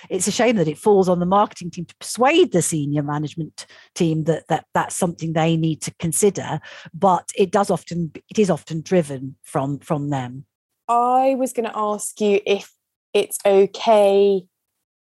It's 0.09 0.27
a 0.27 0.33
shame 0.33 0.57
that 0.57 0.69
it 0.69 0.79
falls 0.79 1.09
on 1.09 1.21
the 1.21 1.27
marketing 1.27 1.71
team 1.71 1.85
to 1.87 1.97
persuade 1.97 2.53
the 2.53 2.63
senior 2.63 3.03
management 3.03 3.67
team 3.95 4.25
that 4.25 4.49
that 4.49 4.67
that's 4.75 4.97
something 4.97 5.33
they 5.33 5.57
need 5.57 5.83
to 5.83 5.95
consider, 5.99 6.61
but 6.95 7.31
it 7.37 7.51
does 7.51 7.71
often 7.71 8.13
it 8.31 8.39
is 8.39 8.51
often 8.51 8.83
driven 8.83 9.37
from 9.43 9.79
from 9.79 10.11
them. 10.11 10.47
I 10.89 11.37
was 11.37 11.53
going 11.53 11.69
to 11.69 11.77
ask 11.77 12.21
you 12.21 12.41
if 12.45 12.73
it's 13.15 13.39
okay 13.47 14.45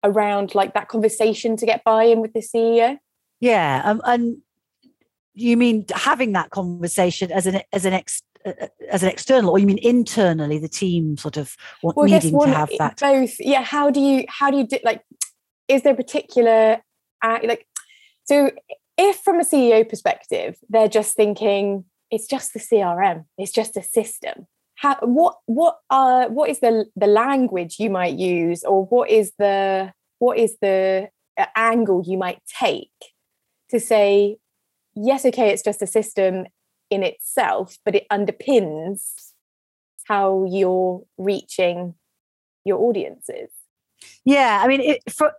around 0.02 0.55
like 0.55 0.75
that 0.75 0.88
conversation 0.88 1.57
to 1.57 1.66
get 1.66 1.85
buy-in 1.85 2.21
with 2.21 2.33
the 2.33 2.40
CEO. 2.40 2.99
Yeah, 3.40 3.83
um, 3.85 4.00
and 4.05 4.38
you 5.35 5.57
mean 5.57 5.85
having 5.95 6.33
that 6.33 6.50
conversation 6.50 7.31
as 7.31 7.47
an 7.47 7.61
as 7.73 7.85
an 7.85 7.93
ex 7.93 8.23
as 8.90 9.02
an 9.02 9.08
external, 9.08 9.50
or 9.50 9.58
you 9.58 9.66
mean 9.66 9.78
internally 9.82 10.58
the 10.58 10.68
team 10.68 11.16
sort 11.16 11.36
of 11.36 11.56
want, 11.82 11.96
Well, 11.96 12.06
needing 12.06 12.34
one, 12.34 12.48
to 12.48 12.54
have 12.54 12.70
that? 12.78 12.98
both. 13.00 13.38
Yeah. 13.40 13.62
How 13.62 13.90
do 13.90 14.00
you 14.00 14.24
how 14.28 14.50
do 14.50 14.58
you 14.58 14.66
do 14.66 14.78
like? 14.84 15.02
Is 15.68 15.82
there 15.82 15.94
a 15.94 15.96
particular 15.96 16.82
uh, 17.22 17.38
like? 17.44 17.66
So, 18.24 18.50
if 18.96 19.16
from 19.18 19.40
a 19.40 19.44
CEO 19.44 19.88
perspective, 19.88 20.56
they're 20.68 20.88
just 20.88 21.16
thinking 21.16 21.84
it's 22.10 22.26
just 22.26 22.52
the 22.52 22.60
CRM, 22.60 23.24
it's 23.38 23.52
just 23.52 23.76
a 23.76 23.82
system. 23.82 24.46
How 24.76 24.96
what 25.00 25.38
what 25.46 25.78
uh 25.90 26.26
what 26.26 26.50
is 26.50 26.60
the 26.60 26.86
the 26.96 27.06
language 27.06 27.76
you 27.78 27.90
might 27.90 28.14
use, 28.14 28.62
or 28.62 28.84
what 28.84 29.10
is 29.10 29.32
the 29.38 29.92
what 30.18 30.38
is 30.38 30.56
the 30.60 31.08
uh, 31.38 31.46
angle 31.56 32.02
you 32.06 32.16
might 32.16 32.40
take 32.58 32.90
to 33.70 33.80
say 33.80 34.38
yes, 34.94 35.24
okay, 35.26 35.50
it's 35.50 35.62
just 35.62 35.82
a 35.82 35.86
system 35.86 36.46
in 36.90 37.02
itself, 37.02 37.76
but 37.85 37.95
it 37.95 38.07
underpins 38.11 39.33
how 40.05 40.47
you're 40.49 41.02
reaching 41.19 41.95
your 42.64 42.78
audiences. 42.78 43.50
Yeah, 44.25 44.61
I 44.62 44.69
mean, 44.69 44.81
it, 44.81 45.02
for 45.11 45.33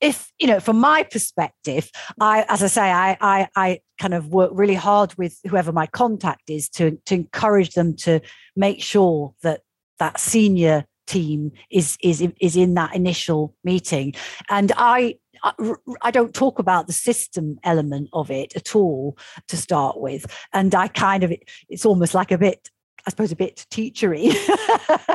if 0.00 0.32
you 0.38 0.48
know, 0.48 0.60
from 0.60 0.78
my 0.78 1.04
perspective, 1.04 1.90
I, 2.20 2.44
as 2.48 2.62
I 2.62 2.66
say, 2.66 2.90
I, 2.90 3.16
I, 3.20 3.48
I 3.54 3.80
kind 4.00 4.14
of 4.14 4.28
work 4.28 4.50
really 4.52 4.74
hard 4.74 5.14
with 5.14 5.38
whoever 5.48 5.72
my 5.72 5.86
contact 5.86 6.50
is 6.50 6.68
to 6.70 6.98
to 7.06 7.14
encourage 7.14 7.70
them 7.70 7.96
to 7.98 8.20
make 8.56 8.82
sure 8.82 9.34
that 9.42 9.62
that 9.98 10.20
senior 10.20 10.84
team 11.06 11.52
is 11.70 11.96
is 12.02 12.26
is 12.40 12.56
in 12.56 12.74
that 12.74 12.94
initial 12.94 13.54
meeting, 13.64 14.14
and 14.50 14.72
I. 14.76 15.18
I- 15.42 15.74
I 16.02 16.10
don't 16.10 16.34
talk 16.34 16.58
about 16.58 16.86
the 16.86 16.92
system 16.92 17.58
element 17.64 18.08
of 18.12 18.30
it 18.30 18.54
at 18.56 18.76
all 18.76 19.16
to 19.48 19.56
start 19.56 20.00
with, 20.00 20.26
and 20.52 20.74
I 20.74 20.88
kind 20.88 21.22
of 21.24 21.32
it's 21.68 21.86
almost 21.86 22.14
like 22.14 22.30
a 22.32 22.38
bit 22.38 22.68
I 23.06 23.10
suppose 23.10 23.32
a 23.32 23.36
bit 23.36 23.66
teachery. 23.70 24.32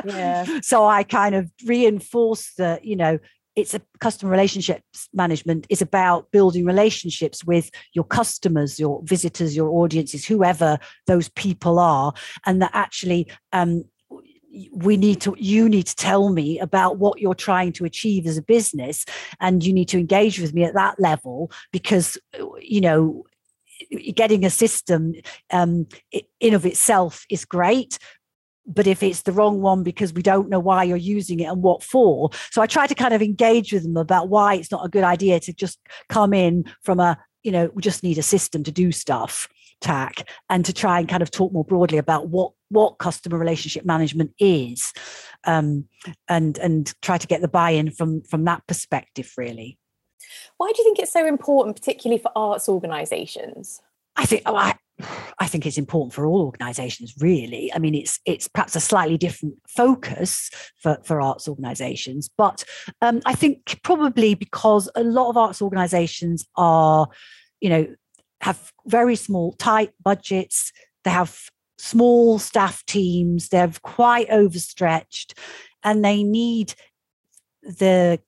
Yeah. 0.04 0.44
So 0.62 0.84
I 0.86 1.04
kind 1.04 1.34
of 1.34 1.50
reinforce 1.64 2.52
that, 2.58 2.84
you 2.84 2.96
know, 2.96 3.18
it's 3.56 3.74
a 3.74 3.80
customer 3.98 4.30
relationships 4.30 5.08
management 5.12 5.66
is 5.70 5.82
about 5.82 6.30
building 6.30 6.64
relationships 6.64 7.44
with 7.44 7.70
your 7.94 8.04
customers, 8.04 8.78
your 8.78 9.00
visitors, 9.04 9.56
your 9.56 9.70
audiences, 9.70 10.24
whoever 10.26 10.78
those 11.06 11.28
people 11.30 11.78
are, 11.78 12.12
and 12.46 12.60
that 12.62 12.70
actually 12.74 13.28
um, 13.52 13.84
we 14.72 14.96
need 14.96 15.20
to 15.20 15.34
you 15.38 15.68
need 15.68 15.86
to 15.86 15.96
tell 15.96 16.30
me 16.30 16.58
about 16.58 16.98
what 16.98 17.20
you're 17.20 17.34
trying 17.34 17.72
to 17.72 17.84
achieve 17.84 18.26
as 18.26 18.38
a 18.38 18.42
business 18.42 19.04
and 19.40 19.64
you 19.64 19.72
need 19.72 19.88
to 19.88 19.98
engage 19.98 20.40
with 20.40 20.54
me 20.54 20.64
at 20.64 20.74
that 20.74 20.98
level 20.98 21.50
because 21.72 22.18
you 22.60 22.80
know 22.80 23.24
getting 24.14 24.44
a 24.44 24.50
system 24.50 25.12
um, 25.50 25.86
in 26.40 26.54
of 26.54 26.66
itself 26.66 27.24
is 27.30 27.44
great 27.44 27.98
but 28.66 28.86
if 28.86 29.02
it's 29.02 29.22
the 29.22 29.32
wrong 29.32 29.60
one 29.62 29.82
because 29.82 30.12
we 30.12 30.22
don't 30.22 30.50
know 30.50 30.60
why 30.60 30.84
you're 30.84 30.96
using 30.96 31.40
it 31.40 31.44
and 31.44 31.62
what 31.62 31.82
for. 31.82 32.30
So 32.50 32.60
i 32.60 32.66
try 32.66 32.86
to 32.86 32.94
kind 32.94 33.14
of 33.14 33.22
engage 33.22 33.72
with 33.72 33.82
them 33.82 33.96
about 33.96 34.28
why 34.28 34.54
it's 34.54 34.70
not 34.70 34.84
a 34.84 34.90
good 34.90 35.04
idea 35.04 35.40
to 35.40 35.52
just 35.52 35.78
come 36.08 36.34
in 36.34 36.64
from 36.82 37.00
a 37.00 37.18
you 37.42 37.52
know 37.52 37.70
we 37.74 37.82
just 37.82 38.02
need 38.02 38.18
a 38.18 38.22
system 38.22 38.62
to 38.64 38.72
do 38.72 38.92
stuff 38.92 39.48
tack 39.80 40.28
and 40.48 40.64
to 40.64 40.72
try 40.72 40.98
and 40.98 41.08
kind 41.08 41.22
of 41.22 41.30
talk 41.30 41.52
more 41.52 41.64
broadly 41.64 41.98
about 41.98 42.28
what 42.28 42.52
what 42.70 42.98
customer 42.98 43.38
relationship 43.38 43.84
management 43.84 44.32
is 44.38 44.92
um, 45.44 45.84
and 46.28 46.58
and 46.58 46.94
try 47.02 47.16
to 47.16 47.26
get 47.26 47.40
the 47.40 47.48
buy-in 47.48 47.90
from 47.90 48.22
from 48.22 48.44
that 48.44 48.66
perspective 48.66 49.32
really 49.36 49.78
Why 50.58 50.72
do 50.72 50.78
you 50.78 50.84
think 50.84 50.98
it's 50.98 51.12
so 51.12 51.26
important, 51.26 51.76
particularly 51.76 52.20
for 52.20 52.30
arts 52.36 52.68
organisations? 52.68 53.80
I 54.16 54.26
think 54.26 54.42
oh, 54.46 54.56
I, 54.56 54.74
I 55.38 55.46
think 55.46 55.64
it's 55.64 55.78
important 55.78 56.12
for 56.12 56.26
all 56.26 56.42
organisations. 56.42 57.14
Really, 57.20 57.72
I 57.72 57.78
mean, 57.78 57.94
it's 57.94 58.18
it's 58.26 58.48
perhaps 58.48 58.74
a 58.74 58.80
slightly 58.80 59.16
different 59.16 59.54
focus 59.68 60.50
for 60.82 60.98
for 61.04 61.20
arts 61.20 61.48
organisations, 61.48 62.28
but 62.36 62.64
um, 63.00 63.20
I 63.24 63.34
think 63.34 63.80
probably 63.84 64.34
because 64.34 64.90
a 64.96 65.04
lot 65.04 65.30
of 65.30 65.36
arts 65.36 65.62
organisations 65.62 66.44
are, 66.56 67.06
you 67.60 67.70
know, 67.70 67.86
have 68.40 68.72
very 68.86 69.16
small, 69.16 69.52
tight 69.52 69.92
budgets. 70.02 70.72
They 71.04 71.10
have 71.10 71.38
small 71.78 72.38
staff 72.38 72.84
teams. 72.86 73.48
They're 73.48 73.72
quite 73.82 74.28
overstretched, 74.30 75.34
and 75.82 76.04
they 76.04 76.22
need 76.22 76.74
the 77.62 78.20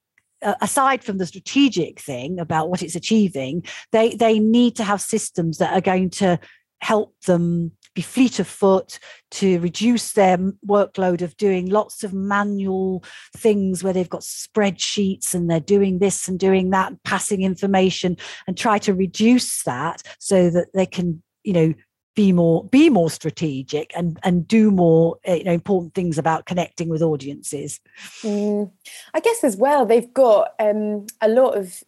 uh, 0.42 0.54
aside 0.60 1.04
from 1.04 1.18
the 1.18 1.26
strategic 1.26 2.00
thing 2.00 2.40
about 2.40 2.70
what 2.70 2.82
it's 2.82 2.96
achieving 2.96 3.62
they 3.92 4.14
they 4.14 4.38
need 4.38 4.74
to 4.74 4.84
have 4.84 5.00
systems 5.00 5.58
that 5.58 5.72
are 5.72 5.82
going 5.82 6.08
to 6.08 6.38
help 6.80 7.14
them 7.26 7.72
be 7.94 8.02
fleet 8.02 8.38
of 8.38 8.46
foot 8.46 8.98
to 9.30 9.58
reduce 9.60 10.12
their 10.12 10.38
workload 10.66 11.22
of 11.22 11.36
doing 11.36 11.68
lots 11.68 12.04
of 12.04 12.12
manual 12.12 13.02
things 13.36 13.82
where 13.82 13.92
they've 13.92 14.08
got 14.08 14.22
spreadsheets 14.22 15.34
and 15.34 15.50
they're 15.50 15.60
doing 15.60 15.98
this 15.98 16.28
and 16.28 16.38
doing 16.38 16.70
that 16.70 16.90
and 16.90 17.02
passing 17.02 17.42
information 17.42 18.16
and 18.46 18.56
try 18.56 18.78
to 18.78 18.94
reduce 18.94 19.62
that 19.64 20.02
so 20.18 20.50
that 20.50 20.68
they 20.74 20.86
can 20.86 21.22
you 21.42 21.52
know 21.52 21.74
be 22.16 22.32
more 22.32 22.64
be 22.64 22.90
more 22.90 23.10
strategic 23.10 23.90
and 23.96 24.18
and 24.22 24.46
do 24.46 24.70
more 24.70 25.16
uh, 25.28 25.34
you 25.34 25.44
know 25.44 25.52
important 25.52 25.94
things 25.94 26.18
about 26.18 26.46
connecting 26.46 26.88
with 26.88 27.02
audiences. 27.02 27.80
Mm, 28.22 28.70
I 29.14 29.20
guess 29.20 29.44
as 29.44 29.56
well, 29.56 29.86
they've 29.86 30.12
got 30.12 30.52
um, 30.58 31.06
a 31.20 31.28
lot 31.28 31.56
of 31.56 31.82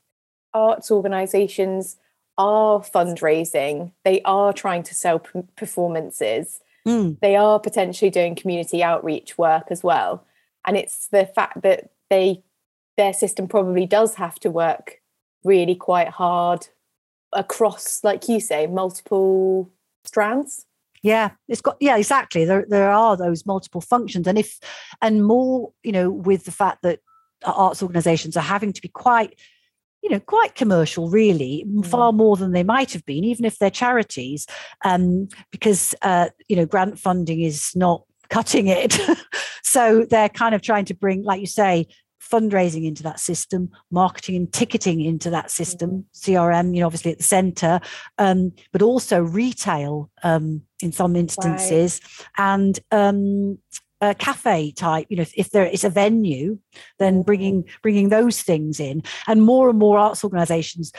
arts 0.54 0.90
organisations 0.90 1.96
are 2.42 2.80
fundraising. 2.80 3.92
They 4.04 4.20
are 4.22 4.52
trying 4.52 4.82
to 4.84 4.94
sell 4.94 5.20
p- 5.20 5.42
performances. 5.56 6.60
Mm. 6.86 7.20
They 7.20 7.36
are 7.36 7.60
potentially 7.60 8.10
doing 8.10 8.34
community 8.34 8.82
outreach 8.82 9.38
work 9.38 9.66
as 9.70 9.82
well. 9.84 10.26
And 10.66 10.76
it's 10.76 11.06
the 11.08 11.26
fact 11.26 11.62
that 11.62 11.90
they 12.10 12.42
their 12.98 13.12
system 13.12 13.48
probably 13.48 13.86
does 13.86 14.16
have 14.16 14.38
to 14.40 14.50
work 14.50 15.00
really 15.44 15.74
quite 15.74 16.08
hard 16.08 16.68
across, 17.32 18.04
like 18.04 18.28
you 18.28 18.38
say, 18.40 18.66
multiple 18.66 19.70
strands. 20.04 20.66
Yeah, 21.02 21.30
it's 21.48 21.60
got 21.60 21.76
yeah, 21.80 21.96
exactly. 21.96 22.44
There 22.44 22.66
there 22.68 22.90
are 22.90 23.16
those 23.16 23.46
multiple 23.46 23.80
functions, 23.80 24.26
and 24.26 24.38
if 24.38 24.58
and 25.00 25.24
more, 25.24 25.72
you 25.82 25.92
know, 25.92 26.10
with 26.10 26.44
the 26.44 26.52
fact 26.52 26.82
that 26.82 27.00
arts 27.44 27.82
organisations 27.82 28.36
are 28.36 28.40
having 28.40 28.72
to 28.72 28.82
be 28.82 28.88
quite, 28.88 29.38
you 30.02 30.10
know, 30.10 30.20
quite 30.20 30.54
commercial, 30.54 31.08
really, 31.08 31.64
far 31.84 32.12
more 32.12 32.36
than 32.36 32.52
they 32.52 32.64
might 32.64 32.92
have 32.92 33.04
been, 33.04 33.24
even 33.24 33.44
if 33.44 33.58
they're 33.58 33.70
charities, 33.70 34.46
um, 34.84 35.28
because 35.50 35.94
uh, 36.02 36.28
you 36.48 36.56
know, 36.56 36.66
grant 36.66 36.98
funding 36.98 37.40
is 37.40 37.70
not 37.76 38.02
cutting 38.28 38.66
it. 38.66 38.98
so 39.62 40.04
they're 40.10 40.28
kind 40.28 40.54
of 40.54 40.62
trying 40.62 40.86
to 40.86 40.94
bring, 40.94 41.22
like 41.22 41.40
you 41.40 41.46
say, 41.46 41.86
fundraising 42.32 42.86
into 42.86 43.02
that 43.02 43.20
system, 43.20 43.70
marketing 43.90 44.36
and 44.36 44.52
ticketing 44.52 45.00
into 45.00 45.30
that 45.30 45.50
system, 45.50 46.04
CRM, 46.14 46.74
you 46.74 46.80
know, 46.80 46.86
obviously 46.86 47.12
at 47.12 47.18
the 47.18 47.24
center, 47.24 47.80
um, 48.18 48.52
but 48.72 48.82
also 48.82 49.20
retail 49.20 50.10
um, 50.22 50.62
in 50.82 50.92
some 50.92 51.14
instances, 51.14 52.00
and 52.38 52.80
um, 52.90 53.58
a 54.02 54.14
cafe 54.14 54.72
type. 54.72 55.06
You 55.08 55.16
know, 55.16 55.22
if, 55.22 55.32
if 55.36 55.50
there 55.50 55.64
is 55.64 55.84
a 55.84 55.88
venue, 55.88 56.58
then 56.98 57.22
bringing 57.22 57.64
bringing 57.82 58.10
those 58.10 58.42
things 58.42 58.80
in, 58.80 59.02
and 59.26 59.42
more 59.42 59.70
and 59.70 59.78
more 59.78 59.96
arts 59.96 60.24
organisations 60.24 60.92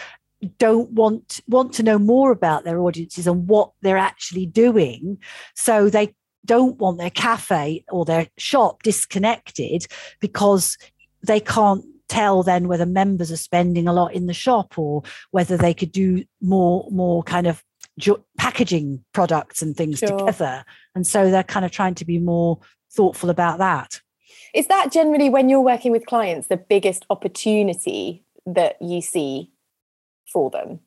don't 0.58 0.90
want 0.92 1.42
want 1.48 1.74
to 1.74 1.84
know 1.84 2.00
more 2.00 2.32
about 2.32 2.64
their 2.64 2.80
audiences 2.80 3.28
and 3.28 3.48
what 3.48 3.72
they're 3.82 3.98
actually 3.98 4.46
doing, 4.46 5.18
so 5.54 5.90
they 5.90 6.16
don't 6.46 6.78
want 6.78 6.98
their 6.98 7.10
cafe 7.10 7.84
or 7.90 8.06
their 8.06 8.28
shop 8.38 8.84
disconnected 8.84 9.86
because 10.20 10.78
they 11.22 11.40
can't 11.40 11.86
tell 12.10 12.44
then 12.44 12.68
whether 12.68 12.86
members 12.86 13.32
are 13.32 13.38
spending 13.38 13.88
a 13.88 13.94
lot 13.94 14.14
in 14.14 14.28
the 14.28 14.34
shop 14.34 14.78
or 14.78 15.02
whether 15.32 15.56
they 15.58 15.74
could 15.74 15.92
do 15.92 16.24
more 16.42 16.88
more 16.92 17.24
kind 17.24 17.48
of 17.48 17.64
jo- 18.00 18.24
packaging 18.38 19.04
products 19.14 19.62
and 19.62 19.76
things 19.76 20.00
Sure. 20.00 20.18
together 20.18 20.66
and 20.96 21.06
so 21.06 21.30
they're 21.32 21.44
kind 21.44 21.66
of 21.66 21.72
trying 21.72 21.96
to 21.96 22.06
be 22.06 22.20
more 22.20 22.60
thoughtful 22.92 23.30
about 23.30 23.58
that 23.60 24.02
Is 24.54 24.68
that 24.68 24.92
generally 24.92 25.30
when 25.30 25.50
you're 25.50 25.62
working 25.62 25.92
with 25.92 26.06
clients 26.06 26.48
the 26.48 26.58
biggest 26.58 27.06
opportunity 27.10 28.24
that 28.46 28.76
you 28.82 29.02
see 29.02 29.52
for 30.32 30.50
them? 30.50 30.80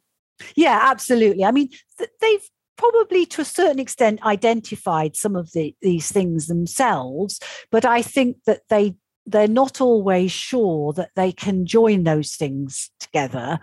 Yeah, 0.54 0.78
absolutely. 0.82 1.44
I 1.44 1.50
mean, 1.50 1.70
th- 1.98 2.10
they've 2.20 2.48
probably 2.76 3.24
to 3.26 3.40
a 3.40 3.44
certain 3.44 3.78
extent 3.78 4.22
identified 4.24 5.16
some 5.16 5.34
of 5.34 5.52
the, 5.52 5.74
these 5.80 6.12
things 6.12 6.46
themselves, 6.46 7.40
but 7.70 7.84
I 7.86 8.02
think 8.02 8.36
that 8.44 8.62
they 8.68 8.94
they're 9.24 9.48
not 9.48 9.80
always 9.80 10.30
sure 10.30 10.92
that 10.92 11.10
they 11.16 11.32
can 11.32 11.66
join 11.66 12.04
those 12.04 12.34
things 12.36 12.90
together. 13.00 13.58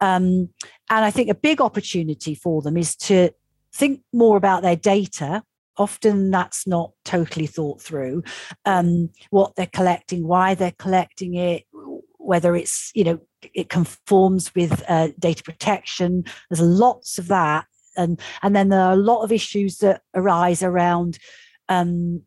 Um, 0.00 0.50
and 0.90 1.04
I 1.04 1.10
think 1.10 1.28
a 1.28 1.34
big 1.34 1.60
opportunity 1.60 2.34
for 2.34 2.62
them 2.62 2.76
is 2.76 2.96
to 2.96 3.30
think 3.72 4.00
more 4.12 4.36
about 4.36 4.62
their 4.62 4.76
data. 4.76 5.42
Often 5.76 6.30
that's 6.30 6.66
not 6.66 6.92
totally 7.04 7.46
thought 7.46 7.80
through. 7.80 8.24
Um, 8.64 9.10
what 9.30 9.54
they're 9.54 9.66
collecting, 9.66 10.26
why 10.26 10.54
they're 10.54 10.74
collecting 10.78 11.34
it, 11.34 11.64
whether 12.16 12.56
it's 12.56 12.90
you 12.94 13.04
know 13.04 13.20
it 13.54 13.68
conforms 13.68 14.54
with 14.54 14.82
uh, 14.88 15.08
data 15.18 15.42
protection. 15.42 16.24
There's 16.50 16.60
lots 16.60 17.18
of 17.18 17.28
that, 17.28 17.66
and 17.96 18.20
and 18.42 18.56
then 18.56 18.70
there 18.70 18.80
are 18.80 18.92
a 18.92 18.96
lot 18.96 19.22
of 19.22 19.32
issues 19.32 19.78
that 19.78 20.02
arise 20.14 20.62
around 20.62 21.18
um, 21.68 22.22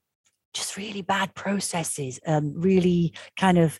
just 0.53 0.77
really 0.77 1.01
bad 1.01 1.33
processes, 1.35 2.19
um, 2.25 2.53
really 2.55 3.13
kind 3.37 3.57
of 3.57 3.79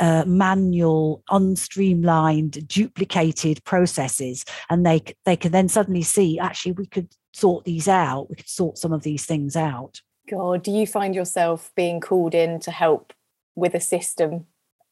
uh, 0.00 0.24
manual, 0.26 1.22
unstreamlined, 1.30 2.66
duplicated 2.66 3.62
processes, 3.64 4.44
and 4.68 4.84
they 4.84 5.02
they 5.24 5.36
can 5.36 5.52
then 5.52 5.68
suddenly 5.68 6.02
see 6.02 6.38
actually 6.38 6.72
we 6.72 6.86
could 6.86 7.14
sort 7.32 7.64
these 7.64 7.86
out. 7.86 8.28
We 8.30 8.36
could 8.36 8.48
sort 8.48 8.78
some 8.78 8.92
of 8.92 9.02
these 9.02 9.26
things 9.26 9.56
out. 9.56 10.00
God, 10.28 10.62
do 10.62 10.70
you 10.70 10.86
find 10.86 11.14
yourself 11.14 11.70
being 11.76 12.00
called 12.00 12.34
in 12.34 12.60
to 12.60 12.70
help 12.70 13.12
with 13.54 13.74
a 13.74 13.80
system, 13.80 14.46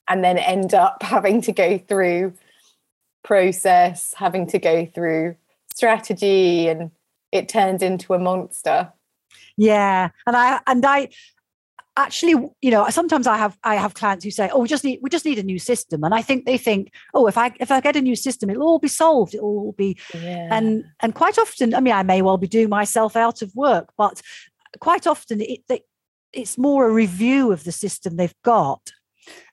and 0.08 0.22
then 0.22 0.38
end 0.38 0.74
up 0.74 1.02
having 1.02 1.40
to 1.42 1.52
go 1.52 1.78
through 1.78 2.34
process, 3.24 4.14
having 4.16 4.46
to 4.48 4.58
go 4.58 4.86
through 4.86 5.36
strategy, 5.74 6.68
and 6.68 6.90
it 7.32 7.48
turns 7.48 7.82
into 7.82 8.14
a 8.14 8.18
monster? 8.18 8.92
Yeah, 9.56 10.10
and 10.26 10.36
I 10.36 10.60
and 10.66 10.84
I 10.84 11.08
actually 11.98 12.32
you 12.62 12.70
know 12.70 12.88
sometimes 12.90 13.26
i 13.26 13.36
have 13.36 13.58
i 13.64 13.74
have 13.74 13.92
clients 13.94 14.24
who 14.24 14.30
say 14.30 14.48
oh 14.52 14.60
we 14.60 14.68
just 14.68 14.84
need 14.84 14.98
we 15.02 15.10
just 15.10 15.24
need 15.24 15.38
a 15.38 15.42
new 15.42 15.58
system 15.58 16.04
and 16.04 16.14
i 16.14 16.22
think 16.22 16.46
they 16.46 16.56
think 16.56 16.92
oh 17.12 17.26
if 17.26 17.36
i 17.36 17.52
if 17.58 17.70
i 17.70 17.80
get 17.80 17.96
a 17.96 18.00
new 18.00 18.14
system 18.14 18.48
it'll 18.48 18.62
all 18.62 18.78
be 18.78 18.88
solved 18.88 19.34
it'll 19.34 19.48
all 19.48 19.72
be 19.72 19.98
yeah. 20.14 20.48
and 20.50 20.84
and 21.00 21.14
quite 21.14 21.38
often 21.38 21.74
i 21.74 21.80
mean 21.80 21.92
i 21.92 22.02
may 22.02 22.22
well 22.22 22.38
be 22.38 22.46
doing 22.46 22.68
myself 22.68 23.16
out 23.16 23.42
of 23.42 23.54
work 23.54 23.92
but 23.98 24.22
quite 24.80 25.06
often 25.06 25.40
it, 25.40 25.60
it 25.68 25.82
it's 26.32 26.56
more 26.56 26.86
a 26.86 26.92
review 26.92 27.52
of 27.52 27.64
the 27.64 27.72
system 27.72 28.16
they've 28.16 28.42
got 28.44 28.92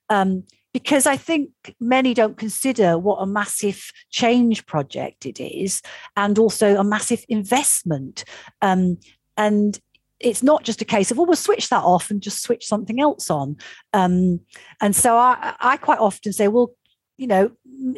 um, 0.10 0.44
because 0.74 1.08
I 1.08 1.16
think 1.16 1.52
many 1.80 2.14
don't 2.14 2.38
consider 2.38 2.98
what 2.98 3.22
a 3.22 3.26
massive 3.26 3.92
change 4.12 4.66
project 4.66 5.26
it 5.26 5.40
is, 5.40 5.82
and 6.18 6.38
also 6.38 6.76
a 6.76 6.84
massive 6.84 7.24
investment. 7.30 8.26
Um, 8.62 8.98
and 9.38 9.80
it's 10.20 10.44
not 10.44 10.64
just 10.64 10.82
a 10.82 10.86
case 10.86 11.12
of 11.12 11.18
well 11.18 11.26
we'll 11.26 11.36
switch 11.36 11.70
that 11.70 11.84
off 11.84 12.10
and 12.10 12.22
just 12.22 12.42
switch 12.42 12.66
something 12.66 13.00
else 13.00 13.30
on. 13.30 13.58
Um, 13.94 14.40
and 14.82 14.96
so 14.96 15.18
I, 15.18 15.56
I 15.60 15.78
quite 15.78 16.00
often 16.00 16.34
say 16.34 16.48
well 16.48 16.72
you 17.18 17.28
know 17.28 17.52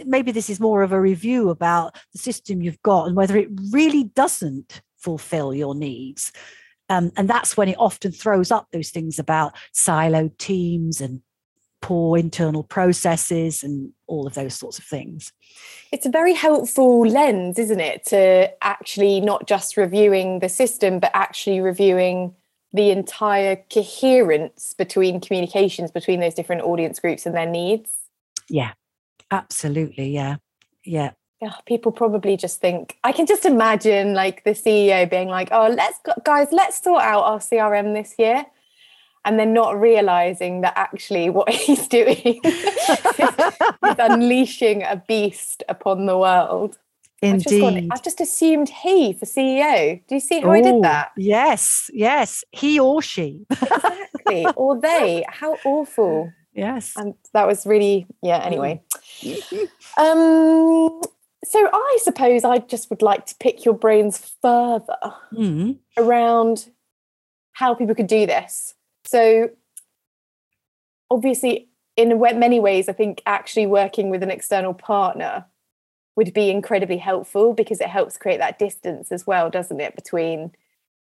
maybe 0.05 0.31
this 0.31 0.49
is 0.49 0.59
more 0.59 0.83
of 0.83 0.91
a 0.91 1.01
review 1.01 1.49
about 1.49 1.95
the 2.13 2.19
system 2.19 2.61
you've 2.61 2.81
got 2.83 3.07
and 3.07 3.15
whether 3.15 3.37
it 3.37 3.49
really 3.71 4.05
doesn't 4.05 4.81
fulfill 4.97 5.53
your 5.53 5.75
needs. 5.75 6.31
Um, 6.89 7.11
and 7.17 7.29
that's 7.29 7.57
when 7.57 7.67
it 7.67 7.75
often 7.77 8.11
throws 8.11 8.49
up 8.49 8.67
those 8.71 8.91
things 8.91 9.19
about 9.19 9.55
siloed 9.73 10.37
teams 10.37 11.01
and 11.01 11.21
poor 11.81 12.17
internal 12.17 12.63
processes 12.63 13.63
and 13.63 13.91
all 14.07 14.27
of 14.27 14.33
those 14.33 14.55
sorts 14.55 14.79
of 14.79 14.85
things. 14.85 15.31
It's 15.91 16.05
a 16.05 16.09
very 16.09 16.33
helpful 16.33 17.07
lens, 17.07 17.59
isn't 17.59 17.79
it, 17.79 18.05
to 18.07 18.51
actually 18.63 19.21
not 19.21 19.47
just 19.47 19.77
reviewing 19.77 20.39
the 20.39 20.49
system, 20.49 20.99
but 20.99 21.11
actually 21.13 21.61
reviewing 21.61 22.35
the 22.73 22.91
entire 22.91 23.55
coherence 23.73 24.73
between 24.73 25.21
communications 25.21 25.91
between 25.91 26.19
those 26.19 26.33
different 26.33 26.63
audience 26.63 26.99
groups 26.99 27.25
and 27.25 27.35
their 27.35 27.45
needs. 27.45 27.91
Yeah, 28.49 28.73
absolutely. 29.31 30.09
Yeah. 30.09 30.37
Yeah. 30.83 31.11
Yeah, 31.41 31.53
people 31.67 31.91
probably 31.91 32.35
just 32.35 32.59
think 32.59 32.97
I 33.03 33.11
can 33.11 33.27
just 33.27 33.45
imagine 33.45 34.15
like 34.15 34.43
the 34.43 34.55
CEO 34.55 35.07
being 35.07 35.27
like, 35.27 35.49
"Oh, 35.51 35.69
let's 35.69 35.99
guys, 36.23 36.47
let's 36.51 36.81
sort 36.81 37.03
out 37.03 37.25
our 37.25 37.39
CRM 37.39 37.93
this 37.93 38.15
year." 38.17 38.45
And 39.27 39.37
then 39.37 39.51
not 39.51 39.77
realizing 39.77 40.61
that 40.61 40.71
actually 40.77 41.29
what 41.29 41.49
he's 41.53 41.87
doing 41.89 42.39
is 42.45 43.95
unleashing 43.99 44.83
a 44.83 45.03
beast 45.05 45.63
upon 45.67 46.05
the 46.05 46.17
world. 46.17 46.77
Indeed. 47.21 47.63
I've 47.63 47.73
just, 47.73 47.87
I've 47.91 48.03
just, 48.03 48.21
assumed 48.21 48.69
he 48.69 49.11
for 49.11 49.25
CEO. 49.25 50.01
Do 50.07 50.15
you 50.15 50.21
see 50.21 50.39
how 50.39 50.49
Ooh, 50.49 50.53
I 50.53 50.61
did 50.61 50.81
that? 50.83 51.11
Yes, 51.17 51.89
yes. 51.91 52.43
He 52.51 52.79
or 52.79 53.01
she. 53.01 53.45
exactly. 53.51 54.45
Or 54.55 54.79
they. 54.79 55.25
How 55.27 55.57
awful. 55.65 56.31
Yes. 56.53 56.93
And 56.95 57.15
that 57.33 57.47
was 57.47 57.65
really, 57.65 58.07
yeah, 58.21 58.37
anyway. 58.43 58.81
um, 59.97 61.01
so 61.43 61.69
I 61.73 61.97
suppose 62.01 62.45
I 62.45 62.59
just 62.59 62.89
would 62.91 63.01
like 63.01 63.25
to 63.25 63.35
pick 63.39 63.65
your 63.65 63.73
brains 63.73 64.35
further 64.41 64.95
mm. 65.33 65.77
around 65.97 66.69
how 67.53 67.73
people 67.73 67.95
could 67.95 68.07
do 68.07 68.25
this. 68.27 68.75
So, 69.07 69.49
obviously, 71.09 71.69
in 71.95 72.19
many 72.19 72.59
ways, 72.59 72.89
I 72.89 72.93
think 72.93 73.21
actually 73.25 73.65
working 73.65 74.09
with 74.09 74.21
an 74.21 74.31
external 74.31 74.73
partner 74.73 75.45
would 76.15 76.33
be 76.33 76.49
incredibly 76.49 76.97
helpful 76.97 77.53
because 77.53 77.79
it 77.79 77.87
helps 77.87 78.17
create 78.17 78.39
that 78.39 78.59
distance 78.59 79.11
as 79.11 79.25
well, 79.25 79.49
doesn't 79.49 79.79
it, 79.79 79.95
between 79.95 80.51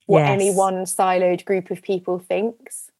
what 0.06 0.20
yes. 0.20 0.30
any 0.30 0.52
one 0.52 0.84
siloed 0.84 1.44
group 1.44 1.70
of 1.70 1.82
people 1.82 2.18
thinks? 2.18 2.90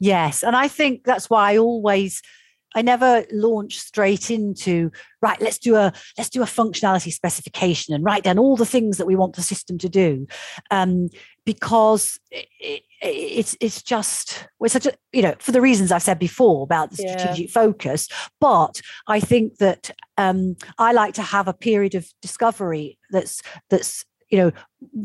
Yes. 0.00 0.42
And 0.42 0.56
I 0.56 0.68
think 0.68 1.04
that's 1.04 1.30
why 1.30 1.52
I 1.52 1.58
always 1.58 2.22
I 2.74 2.82
never 2.82 3.24
launch 3.32 3.78
straight 3.78 4.30
into 4.30 4.90
right. 5.22 5.40
Let's 5.40 5.58
do 5.58 5.74
a 5.74 5.92
let's 6.16 6.30
do 6.30 6.42
a 6.42 6.46
functionality 6.46 7.12
specification 7.12 7.94
and 7.94 8.04
write 8.04 8.24
down 8.24 8.38
all 8.38 8.56
the 8.56 8.66
things 8.66 8.98
that 8.98 9.06
we 9.06 9.16
want 9.16 9.36
the 9.36 9.42
system 9.42 9.78
to 9.78 9.88
do, 9.88 10.26
um, 10.70 11.08
because 11.48 12.20
it, 12.30 12.46
it, 12.60 12.82
it's 13.00 13.56
it's 13.58 13.82
just 13.82 14.46
we're 14.58 14.68
such 14.68 14.84
a 14.84 14.92
you 15.14 15.22
know 15.22 15.34
for 15.38 15.50
the 15.50 15.62
reasons 15.62 15.90
I've 15.90 16.02
said 16.02 16.18
before 16.18 16.62
about 16.62 16.90
the 16.90 16.96
strategic 16.96 17.46
yeah. 17.46 17.62
focus. 17.62 18.06
But 18.38 18.82
I 19.06 19.18
think 19.18 19.56
that 19.56 19.90
um, 20.18 20.56
I 20.76 20.92
like 20.92 21.14
to 21.14 21.22
have 21.22 21.48
a 21.48 21.54
period 21.54 21.94
of 21.94 22.06
discovery 22.20 22.98
that's 23.12 23.40
that's 23.70 24.04
you 24.28 24.36
know 24.36 24.52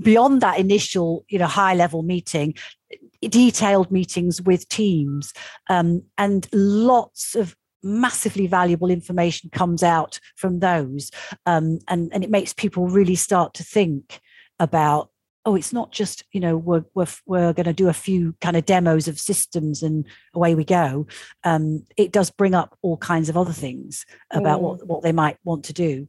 beyond 0.02 0.42
that 0.42 0.60
initial 0.60 1.24
you 1.30 1.40
know 1.40 1.48
high 1.48 1.76
level 1.76 2.04
meeting 2.04 2.56
detailed 3.22 3.90
meetings 3.90 4.42
with 4.42 4.68
teams 4.68 5.32
um, 5.70 6.04
and 6.18 6.50
lots 6.52 7.36
of 7.36 7.56
massively 7.84 8.48
valuable 8.48 8.90
information 8.90 9.50
comes 9.52 9.82
out 9.82 10.20
from 10.36 10.60
those 10.60 11.10
um, 11.46 11.80
and, 11.88 12.12
and 12.14 12.22
it 12.22 12.30
makes 12.30 12.52
people 12.52 12.88
really 12.90 13.16
start 13.16 13.54
to 13.54 13.64
think 13.64 14.20
about 14.60 15.10
oh 15.46 15.56
it's 15.56 15.74
not 15.74 15.92
just 15.92 16.24
you 16.32 16.40
know 16.40 16.58
we're 16.58 16.86
we're, 16.94 17.08
we're 17.26 17.54
going 17.54 17.66
to 17.66 17.74
do 17.74 17.90
a 17.90 17.94
few 17.94 18.36
kind 18.42 18.56
of 18.56 18.66
demos 18.66 19.08
of 19.08 19.20
systems 19.20 19.84
and 19.84 20.06
away 20.34 20.56
we 20.56 20.64
go. 20.64 21.08
Um, 21.44 21.86
it 21.98 22.12
does 22.12 22.30
bring 22.30 22.54
up 22.54 22.78
all 22.82 22.98
kinds 22.98 23.30
of 23.30 23.38
other 23.38 23.54
things 23.54 24.06
about 24.32 24.60
mm. 24.60 24.64
what, 24.64 24.88
what 24.88 25.04
they 25.04 25.12
might 25.12 25.38
want 25.44 25.66
to 25.66 25.74
do. 25.74 26.08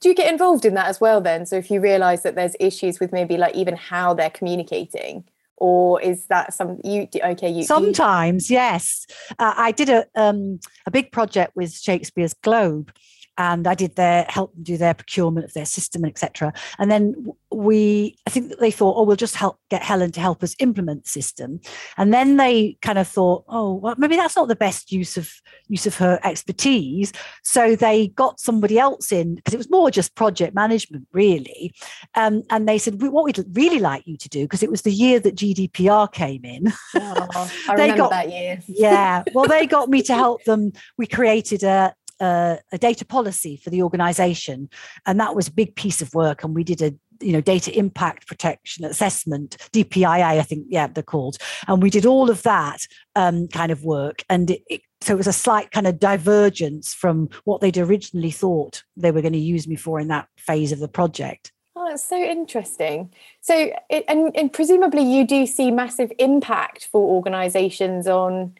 Do 0.00 0.08
you 0.08 0.14
get 0.14 0.30
involved 0.30 0.64
in 0.64 0.74
that 0.74 0.86
as 0.86 1.00
well 1.00 1.20
then? 1.20 1.44
So 1.44 1.56
if 1.56 1.70
you 1.70 1.80
realize 1.80 2.22
that 2.22 2.36
there's 2.36 2.54
issues 2.60 3.00
with 3.00 3.12
maybe 3.12 3.36
like 3.36 3.54
even 3.54 3.74
how 3.74 4.14
they're 4.14 4.30
communicating 4.30 5.24
or 5.60 6.00
is 6.00 6.26
that 6.26 6.54
some 6.54 6.78
you 6.84 7.08
okay 7.22 7.50
you 7.50 7.64
sometimes 7.64 8.48
you... 8.48 8.54
yes. 8.54 9.06
Uh, 9.38 9.54
i 9.56 9.72
did 9.72 9.88
a 9.88 10.06
um 10.14 10.60
a 10.86 10.90
big 10.90 11.10
project 11.10 11.54
with 11.56 11.76
shakespeare's 11.76 12.34
globe 12.34 12.92
and 13.38 13.66
I 13.66 13.74
did 13.74 13.94
their 13.96 14.26
help 14.28 14.52
them 14.54 14.64
do 14.64 14.76
their 14.76 14.94
procurement 14.94 15.46
of 15.46 15.54
their 15.54 15.64
system, 15.64 16.04
and 16.04 16.10
etc. 16.10 16.52
And 16.78 16.90
then 16.90 17.32
we, 17.50 18.16
I 18.26 18.30
think 18.30 18.50
that 18.50 18.60
they 18.60 18.70
thought, 18.70 18.96
oh, 18.96 19.04
we'll 19.04 19.16
just 19.16 19.36
help 19.36 19.58
get 19.70 19.82
Helen 19.82 20.12
to 20.12 20.20
help 20.20 20.42
us 20.42 20.54
implement 20.58 21.04
the 21.04 21.10
system. 21.10 21.60
And 21.96 22.12
then 22.12 22.36
they 22.36 22.76
kind 22.82 22.98
of 22.98 23.08
thought, 23.08 23.44
oh, 23.48 23.74
well, 23.74 23.94
maybe 23.96 24.16
that's 24.16 24.36
not 24.36 24.48
the 24.48 24.56
best 24.56 24.92
use 24.92 25.16
of 25.16 25.30
use 25.68 25.86
of 25.86 25.96
her 25.96 26.18
expertise. 26.24 27.12
So 27.44 27.76
they 27.76 28.08
got 28.08 28.40
somebody 28.40 28.78
else 28.78 29.12
in 29.12 29.36
because 29.36 29.54
it 29.54 29.58
was 29.58 29.70
more 29.70 29.90
just 29.90 30.14
project 30.14 30.54
management, 30.54 31.06
really. 31.12 31.72
Um, 32.14 32.42
and 32.50 32.68
they 32.68 32.78
said, 32.78 33.00
what 33.00 33.24
we'd 33.24 33.44
really 33.52 33.78
like 33.78 34.06
you 34.06 34.16
to 34.18 34.28
do, 34.28 34.42
because 34.42 34.62
it 34.62 34.70
was 34.70 34.82
the 34.82 34.92
year 34.92 35.20
that 35.20 35.36
GDPR 35.36 36.12
came 36.12 36.44
in. 36.44 36.72
Oh, 36.96 37.50
I 37.68 37.72
remember 37.72 37.96
got, 37.96 38.10
that 38.10 38.30
year. 38.30 38.60
yeah. 38.66 39.22
Well, 39.32 39.46
they 39.46 39.66
got 39.66 39.88
me 39.88 40.02
to 40.02 40.14
help 40.28 40.42
them. 40.44 40.72
We 40.96 41.06
created 41.06 41.62
a, 41.62 41.94
a, 42.20 42.58
data 42.78 43.04
policy 43.04 43.56
for 43.56 43.70
the 43.70 43.82
organization. 43.82 44.68
And 45.06 45.18
that 45.20 45.34
was 45.34 45.48
a 45.48 45.52
big 45.52 45.74
piece 45.76 46.00
of 46.02 46.14
work. 46.14 46.44
And 46.44 46.54
we 46.54 46.64
did 46.64 46.82
a 46.82 46.94
you 47.20 47.32
know 47.32 47.40
data 47.40 47.76
impact 47.76 48.28
protection 48.28 48.84
assessment 48.84 49.56
dpia 49.72 50.06
i 50.06 50.40
think 50.40 50.64
yeah 50.68 50.86
they're 50.86 51.02
called 51.02 51.36
and 51.66 51.82
we 51.82 51.90
did 51.90 52.06
all 52.06 52.30
of 52.30 52.44
that 52.44 52.86
um, 53.16 53.48
kind 53.48 53.72
of 53.72 53.82
work 53.82 54.22
and 54.30 54.52
it, 54.52 54.62
it, 54.70 54.82
so 55.00 55.14
it 55.14 55.16
was 55.16 55.26
a 55.26 55.32
slight 55.32 55.72
kind 55.72 55.88
of 55.88 55.98
divergence 55.98 56.94
from 56.94 57.28
what 57.42 57.60
they'd 57.60 57.76
originally 57.76 58.30
thought 58.30 58.84
they 58.96 59.10
were 59.10 59.20
going 59.20 59.32
to 59.32 59.38
use 59.40 59.66
me 59.66 59.74
for 59.74 59.98
in 59.98 60.06
that 60.06 60.28
phase 60.36 60.70
of 60.70 60.78
the 60.78 60.86
project 60.86 61.50
Oh, 61.80 61.86
that's 61.88 62.02
so 62.02 62.20
interesting. 62.20 63.12
So, 63.40 63.72
and, 63.88 64.32
and 64.34 64.52
presumably, 64.52 65.02
you 65.02 65.24
do 65.24 65.46
see 65.46 65.70
massive 65.70 66.10
impact 66.18 66.88
for 66.90 67.00
organisations 67.00 68.08
on. 68.08 68.54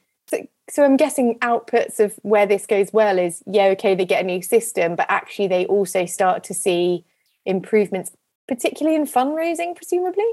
So, 0.70 0.85
I'm 0.85 0.96
guessing 0.96 1.38
outputs 1.40 2.00
of 2.00 2.18
where 2.22 2.46
this 2.46 2.66
goes 2.66 2.92
well 2.92 3.18
is 3.18 3.42
yeah, 3.46 3.66
okay, 3.68 3.94
they 3.94 4.04
get 4.04 4.22
a 4.22 4.26
new 4.26 4.42
system, 4.42 4.96
but 4.96 5.07
actually, 5.09 5.48
they 5.48 5.66
also 5.66 6.07
start 6.07 6.44
to 6.44 6.54
see 6.54 7.04
improvements, 7.46 8.11
particularly 8.46 8.96
in 8.96 9.07
fundraising, 9.07 9.74
presumably. 9.74 10.26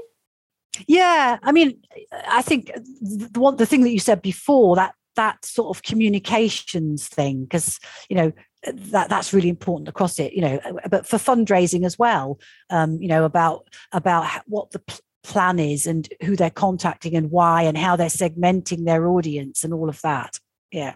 Yeah, 0.86 1.38
I 1.42 1.52
mean, 1.52 1.80
I 2.28 2.42
think 2.42 2.70
the 3.00 3.40
one 3.40 3.56
the 3.56 3.66
thing 3.66 3.82
that 3.82 3.92
you 3.92 3.98
said 3.98 4.22
before 4.22 4.76
that 4.76 4.94
that 5.16 5.44
sort 5.44 5.74
of 5.74 5.82
communications 5.82 7.08
thing 7.08 7.42
because 7.42 7.80
you 8.08 8.16
know 8.16 8.32
that 8.72 9.08
that's 9.08 9.32
really 9.32 9.48
important 9.48 9.88
across 9.88 10.18
it 10.18 10.32
you 10.32 10.40
know 10.40 10.60
but 10.90 11.06
for 11.06 11.16
fundraising 11.16 11.84
as 11.84 11.98
well 11.98 12.38
um 12.70 13.00
you 13.00 13.08
know 13.08 13.24
about 13.24 13.66
about 13.92 14.26
what 14.46 14.70
the 14.70 15.00
plan 15.26 15.58
is 15.58 15.86
and 15.86 16.08
who 16.24 16.36
they're 16.36 16.50
contacting 16.50 17.14
and 17.14 17.30
why 17.30 17.62
and 17.62 17.76
how 17.76 17.96
they're 17.96 18.08
segmenting 18.08 18.84
their 18.84 19.08
audience 19.08 19.64
and 19.64 19.74
all 19.74 19.88
of 19.88 20.00
that. 20.02 20.38
Yeah. 20.70 20.94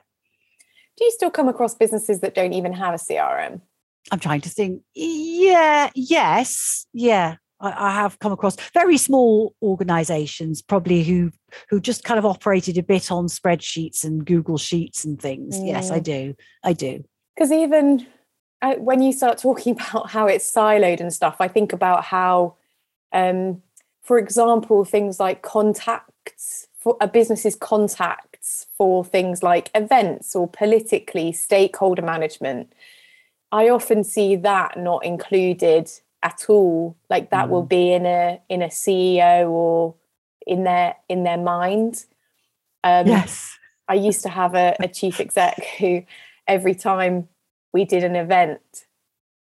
Do 0.97 1.05
you 1.05 1.11
still 1.11 1.31
come 1.31 1.49
across 1.49 1.75
businesses 1.75 2.21
that 2.21 2.35
don't 2.35 2.53
even 2.53 2.73
have 2.75 2.95
a 2.95 2.99
crm 2.99 3.61
i'm 4.13 4.19
trying 4.19 4.41
to 4.41 4.49
think. 4.49 4.83
Yeah 4.95 5.91
yes. 5.95 6.87
Yeah 6.93 7.37
I, 7.63 7.93
have 7.93 8.19
come 8.21 8.33
across 8.33 8.57
very 8.73 8.97
small 8.97 9.55
organizations 9.63 10.63
probably 10.63 11.03
who 11.03 11.31
who 11.69 11.79
just 11.81 12.05
kind 12.05 12.19
of 12.19 12.25
operated 12.25 12.79
a 12.79 12.83
bit 12.83 13.11
on 13.11 13.27
spreadsheets 13.27 14.05
and 14.05 14.25
google 14.25 14.57
sheets 14.59 15.05
and 15.05 15.21
things. 15.21 15.59
Mm. 15.59 15.67
yes 15.67 15.91
i 15.91 16.01
mm. 16.01 16.05
do. 16.05 16.35
I 16.65 16.73
do. 16.73 17.05
Because 17.35 17.53
even 17.53 18.07
uh, 18.63 18.75
when 18.77 19.03
you 19.03 19.13
start 19.13 19.39
talking 19.39 19.75
about 19.81 20.11
how 20.11 20.27
it's 20.27 20.51
siloed 20.51 21.01
and 21.01 21.13
stuff 21.13 21.37
i 21.41 21.49
think 21.49 21.73
about 21.73 22.05
how 22.05 22.57
um, 23.13 23.63
for 24.03 24.19
example 24.19 24.85
things 24.85 25.21
like 25.21 25.43
contacts 25.43 26.69
for 26.81 26.97
a 27.01 27.07
business's 27.07 27.55
contacts 27.55 28.67
for 28.77 29.05
things 29.05 29.43
like 29.43 29.71
events 29.75 30.35
or 30.35 30.49
politically 30.49 31.31
stakeholder 31.31 32.03
management. 32.03 32.73
I 33.53 33.69
often 33.69 34.03
see 34.03 34.37
that 34.37 34.79
not 34.79 35.05
included 35.05 35.91
at 36.23 36.47
all. 36.49 36.97
Like 37.11 37.31
that 37.31 37.47
mm. 37.47 37.51
will 37.51 37.65
be 37.65 37.93
in 37.93 38.07
a 38.07 38.41
in 38.49 38.63
a 38.63 38.69
ceo 38.69 39.49
or 39.51 39.95
in 40.47 40.65
their 40.65 40.97
in 41.09 41.25
their 41.25 41.39
mind. 41.39 42.07
Um, 42.83 43.07
yes. 43.07 43.59
I 43.89 43.95
used 43.95 44.23
to 44.23 44.29
have 44.29 44.55
a, 44.55 44.77
a 44.81 44.89
chief 44.89 45.21
exec 45.21 45.65
who 45.79 46.05
every 46.47 46.75
time 46.75 47.29
we 47.73 47.85
did 47.85 48.05
an 48.05 48.17
event, 48.17 48.87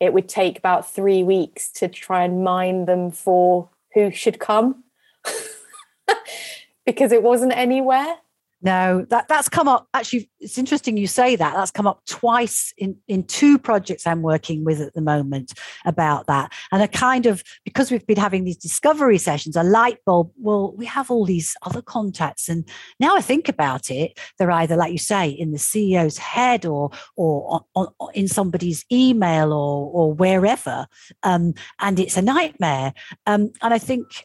it 0.01 0.13
would 0.13 0.29
take 0.29 0.59
about 0.59 0.91
three 0.91 1.23
weeks 1.23 1.71
to 1.73 1.89
try 1.89 2.25
and 2.25 2.45
mine 2.45 2.85
them 2.85 3.11
for 3.11 3.69
who 3.95 4.11
should 4.11 4.39
come 4.39 4.85
because 6.87 7.13
it 7.13 7.23
wasn't 7.23 7.57
anywhere. 7.57 8.17
No, 8.65 9.05
that 9.11 9.29
that's 9.29 9.51
come 9.51 9.69
up. 9.69 9.89
Actually, 9.93 10.31
it's 10.41 10.57
interesting 10.57 10.97
you 10.97 11.07
say 11.07 11.37
that. 11.37 11.53
That's 11.55 11.71
come 11.71 11.87
up 11.87 12.03
twice 12.07 12.73
in 12.79 12.97
in 13.09 13.25
two 13.25 13.59
projects 13.59 14.07
I'm 14.07 14.23
working 14.23 14.65
with 14.65 14.81
at 14.81 14.95
the 14.95 15.03
moment 15.03 15.53
about 15.85 16.27
that. 16.29 16.51
And 16.73 16.83
a 16.83 16.89
kind 16.89 17.27
of 17.27 17.45
because 17.67 17.91
we've 17.91 18.07
been 18.07 18.17
having 18.17 18.45
these 18.45 18.57
discovery 18.57 19.19
sessions, 19.19 19.55
a 19.55 19.63
light 19.63 19.99
bulb. 20.07 20.33
Well, 20.39 20.73
we 20.79 20.87
have 20.87 21.11
all 21.11 21.27
these 21.27 21.55
other 21.61 21.83
contacts, 21.83 22.49
and 22.49 22.67
now 22.99 23.15
I 23.15 23.21
think 23.21 23.51
about 23.51 23.91
it, 23.91 24.19
they're 24.39 24.51
either 24.51 24.77
like 24.77 24.93
you 24.93 24.99
say 24.99 25.29
in 25.29 25.53
the 25.53 25.59
CEO's 25.59 26.17
head 26.17 26.65
or 26.65 26.91
or 27.17 27.63
on, 27.75 27.89
on, 28.01 28.09
in 28.15 28.29
somebody's 28.29 28.87
email 28.91 29.53
or 29.53 29.91
or 29.93 30.15
wherever, 30.15 30.87
um, 31.23 31.53
and 31.81 32.01
it's 32.01 32.17
a 32.17 32.23
nightmare. 32.23 32.95
Um, 33.27 33.53
and 33.61 33.75
I 33.75 33.79
think 33.79 34.25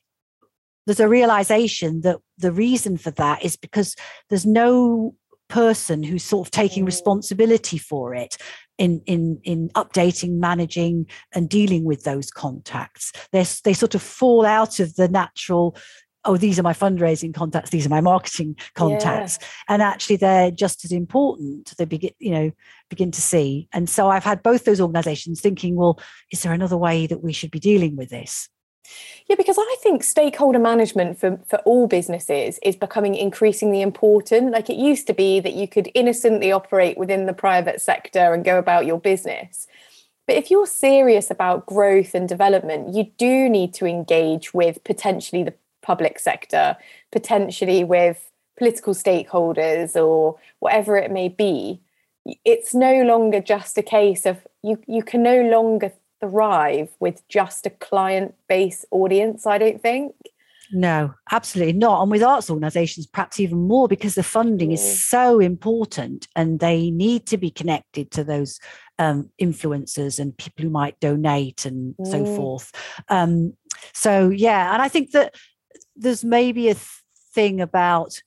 there's 0.90 1.00
a 1.00 1.08
realization 1.08 2.02
that 2.02 2.18
the 2.40 2.52
reason 2.52 2.98
for 2.98 3.12
that 3.12 3.46
is 3.46 3.56
because 3.56 3.96
there's 4.30 4.46
no 4.46 5.14
person 5.48 6.02
who's 6.02 6.24
sort 6.24 6.48
of 6.48 6.52
taking 6.52 6.82
mm. 6.82 6.88
responsibility 6.88 7.78
for 7.78 8.16
it 8.16 8.38
in 8.80 9.00
in 9.06 9.40
in 9.44 9.70
updating 9.76 10.40
managing 10.40 11.06
and 11.32 11.48
dealing 11.48 11.84
with 11.84 12.06
those 12.06 12.32
contacts. 12.32 13.12
They 13.32 13.46
they 13.64 13.74
sort 13.74 13.94
of 13.94 14.02
fall 14.02 14.48
out 14.48 14.80
of 14.80 14.96
the 14.96 15.08
natural 15.08 15.78
oh 16.26 16.38
these 16.38 16.58
are 16.58 16.64
my 16.64 16.74
fundraising 16.74 17.36
contacts 17.36 17.70
these 17.70 17.86
are 17.86 17.90
my 17.90 18.02
marketing 18.02 18.56
contacts. 18.74 19.38
Yeah. 19.40 19.48
and 19.76 19.82
actually 19.84 20.16
they're 20.16 20.50
just 20.50 20.86
as 20.86 20.92
important. 20.92 21.72
They 21.78 21.86
begin 21.86 22.14
you 22.18 22.32
know 22.32 22.52
begin 22.90 23.12
to 23.12 23.22
see. 23.22 23.68
And 23.74 23.88
so 23.88 24.10
i've 24.10 24.24
had 24.24 24.42
both 24.42 24.66
those 24.66 24.82
organizations 24.82 25.40
thinking 25.40 25.76
well 25.76 26.00
is 26.32 26.42
there 26.42 26.54
another 26.54 26.78
way 26.78 27.06
that 27.06 27.24
we 27.24 27.32
should 27.32 27.52
be 27.52 27.60
dealing 27.60 27.96
with 27.96 28.10
this 28.10 28.50
yeah, 29.28 29.36
because 29.36 29.58
I 29.60 29.76
think 29.82 30.04
stakeholder 30.04 30.60
management 30.60 31.20
for, 31.20 31.40
for 31.48 31.60
all 31.60 31.88
businesses 31.88 32.60
is 32.64 32.76
becoming 32.76 33.14
increasingly 33.14 33.82
important. 33.82 34.52
Like 34.52 34.70
it 34.70 34.78
used 34.78 35.06
to 35.08 35.14
be 35.14 35.40
that 35.40 35.54
you 35.54 35.68
could 35.68 35.92
innocently 35.94 36.52
operate 36.52 36.98
within 36.98 37.28
the 37.28 37.34
private 37.34 37.80
sector 37.80 38.34
and 38.34 38.44
go 38.44 38.58
about 38.58 38.88
your 38.88 39.00
business. 39.00 39.68
But 40.26 40.36
if 40.36 40.52
you're 40.52 40.68
serious 40.68 41.32
about 41.32 41.66
growth 41.66 42.14
and 42.14 42.28
development, 42.28 42.94
you 42.94 43.12
do 43.18 43.50
need 43.50 43.74
to 43.76 43.86
engage 43.86 44.54
with 44.54 44.84
potentially 44.84 45.44
the 45.44 45.54
public 45.82 46.20
sector, 46.20 46.78
potentially 47.12 47.84
with 47.84 48.30
political 48.58 48.94
stakeholders 48.94 49.96
or 49.96 50.38
whatever 50.60 50.98
it 50.98 51.12
may 51.12 51.30
be. 51.30 51.82
It's 52.46 52.76
no 52.76 53.02
longer 53.04 53.42
just 53.42 53.78
a 53.78 53.84
case 53.84 54.26
of 54.26 54.46
you, 54.62 54.80
you 54.88 55.04
can 55.04 55.24
no 55.24 55.42
longer 55.42 55.94
thrive 56.20 56.90
with 57.00 57.28
just 57.28 57.66
a 57.66 57.70
client 57.70 58.36
based 58.48 58.86
audience, 58.92 59.46
I 59.46 59.58
don't 59.58 59.82
think. 59.82 60.16
No, 60.72 61.16
absolutely 61.32 61.74
not. 61.74 62.02
And 62.02 62.12
with 62.12 62.22
arts 62.22 62.50
organizations, 62.50 63.08
perhaps 63.08 63.40
even 63.40 63.68
more 63.68 63.88
because 63.88 64.16
the 64.16 64.24
funding 64.24 64.72
is 64.72 65.10
so 65.10 65.40
important 65.40 66.28
and 66.36 66.60
they 66.60 66.92
need 66.92 67.26
to 67.28 67.38
be 67.38 67.50
connected 67.50 68.12
to 68.12 68.24
those 68.24 68.60
um, 69.00 69.30
influencers 69.42 70.20
and 70.20 70.38
people 70.38 70.64
who 70.64 70.70
might 70.70 71.00
donate 71.00 71.66
and 71.66 71.96
mm. 71.96 72.08
so 72.08 72.24
forth. 72.36 72.72
Um, 73.10 73.54
so, 73.94 74.30
yeah. 74.30 74.74
And 74.74 74.82
I 74.82 74.90
think 74.90 75.12
that 75.12 75.34
there's 75.96 76.24
maybe 76.24 76.70
a 76.70 76.76
thing 77.34 77.62
about, 77.62 78.22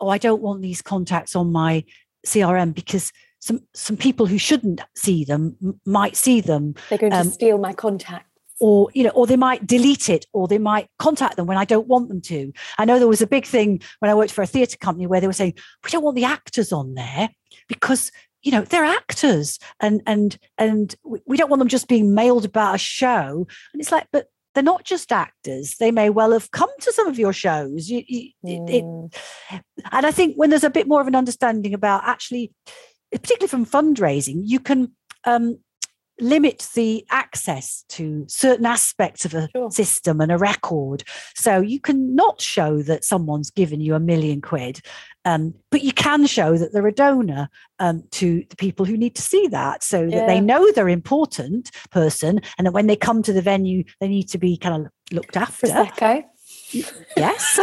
oh, 0.00 0.08
I 0.08 0.18
don't 0.18 0.42
want 0.42 0.62
these 0.62 0.82
contacts 0.82 1.36
on 1.36 1.52
my 1.52 1.84
CRM 2.26 2.74
because 2.74 3.12
some 3.44 3.60
some 3.74 3.98
people 3.98 4.24
who 4.24 4.38
shouldn't 4.38 4.80
see 4.96 5.22
them 5.22 5.56
might 5.84 6.16
see 6.16 6.40
them. 6.40 6.74
They're 6.88 6.98
going 6.98 7.12
um, 7.12 7.26
to 7.26 7.32
steal 7.32 7.58
my 7.58 7.74
contact. 7.74 8.26
Or 8.60 8.88
you 8.94 9.02
know, 9.02 9.10
or 9.10 9.26
they 9.26 9.36
might 9.36 9.66
delete 9.66 10.08
it, 10.08 10.26
or 10.32 10.48
they 10.48 10.58
might 10.58 10.88
contact 10.98 11.36
them 11.36 11.46
when 11.46 11.58
I 11.58 11.64
don't 11.64 11.88
want 11.88 12.08
them 12.08 12.20
to. 12.22 12.52
I 12.78 12.84
know 12.84 12.98
there 12.98 13.08
was 13.08 13.20
a 13.20 13.26
big 13.26 13.44
thing 13.44 13.82
when 13.98 14.10
I 14.10 14.14
worked 14.14 14.30
for 14.30 14.42
a 14.42 14.46
theatre 14.46 14.78
company 14.78 15.06
where 15.06 15.20
they 15.20 15.26
were 15.26 15.32
saying 15.34 15.54
we 15.82 15.90
don't 15.90 16.04
want 16.04 16.16
the 16.16 16.24
actors 16.24 16.72
on 16.72 16.94
there 16.94 17.28
because 17.68 18.10
you 18.42 18.52
know 18.52 18.62
they're 18.62 18.84
actors 18.84 19.58
and 19.80 20.00
and 20.06 20.38
and 20.56 20.94
we 21.26 21.36
don't 21.36 21.50
want 21.50 21.58
them 21.58 21.68
just 21.68 21.88
being 21.88 22.14
mailed 22.14 22.44
about 22.44 22.76
a 22.76 22.78
show 22.78 23.46
and 23.72 23.82
it's 23.82 23.90
like 23.90 24.06
but 24.12 24.28
they're 24.54 24.62
not 24.62 24.84
just 24.84 25.10
actors 25.10 25.76
they 25.80 25.90
may 25.90 26.08
well 26.08 26.30
have 26.30 26.50
come 26.52 26.70
to 26.80 26.92
some 26.92 27.08
of 27.08 27.18
your 27.18 27.32
shows 27.32 27.88
you, 27.88 28.04
you, 28.06 28.30
mm. 28.44 28.70
it, 28.70 29.64
and 29.92 30.06
i 30.06 30.10
think 30.10 30.36
when 30.36 30.50
there's 30.50 30.62
a 30.62 30.70
bit 30.70 30.86
more 30.86 31.00
of 31.00 31.08
an 31.08 31.16
understanding 31.16 31.74
about 31.74 32.02
actually 32.04 32.52
particularly 33.20 33.48
from 33.48 33.66
fundraising, 33.66 34.42
you 34.44 34.60
can 34.60 34.92
um, 35.24 35.58
limit 36.20 36.68
the 36.74 37.04
access 37.10 37.84
to 37.88 38.24
certain 38.28 38.66
aspects 38.66 39.24
of 39.24 39.34
a 39.34 39.48
sure. 39.54 39.70
system 39.70 40.20
and 40.20 40.30
a 40.30 40.38
record. 40.38 41.02
So 41.34 41.60
you 41.60 41.80
can 41.80 42.14
not 42.14 42.40
show 42.40 42.82
that 42.82 43.04
someone's 43.04 43.50
given 43.50 43.80
you 43.80 43.94
a 43.94 44.00
million 44.00 44.40
quid, 44.40 44.80
um, 45.24 45.54
but 45.70 45.82
you 45.82 45.92
can 45.92 46.26
show 46.26 46.56
that 46.56 46.72
they're 46.72 46.86
a 46.86 46.92
donor 46.92 47.48
um, 47.78 48.04
to 48.12 48.44
the 48.48 48.56
people 48.56 48.84
who 48.84 48.96
need 48.96 49.16
to 49.16 49.22
see 49.22 49.48
that 49.48 49.82
so 49.82 50.02
yeah. 50.02 50.18
that 50.18 50.28
they 50.28 50.40
know 50.40 50.70
they're 50.72 50.88
important 50.88 51.70
person 51.90 52.40
and 52.58 52.66
that 52.66 52.72
when 52.72 52.86
they 52.86 52.96
come 52.96 53.22
to 53.22 53.32
the 53.32 53.42
venue, 53.42 53.84
they 54.00 54.08
need 54.08 54.28
to 54.28 54.38
be 54.38 54.56
kind 54.56 54.86
of 54.86 54.92
looked 55.12 55.36
after. 55.36 55.66
Prosecco. 55.66 56.24
Yes, 57.16 57.60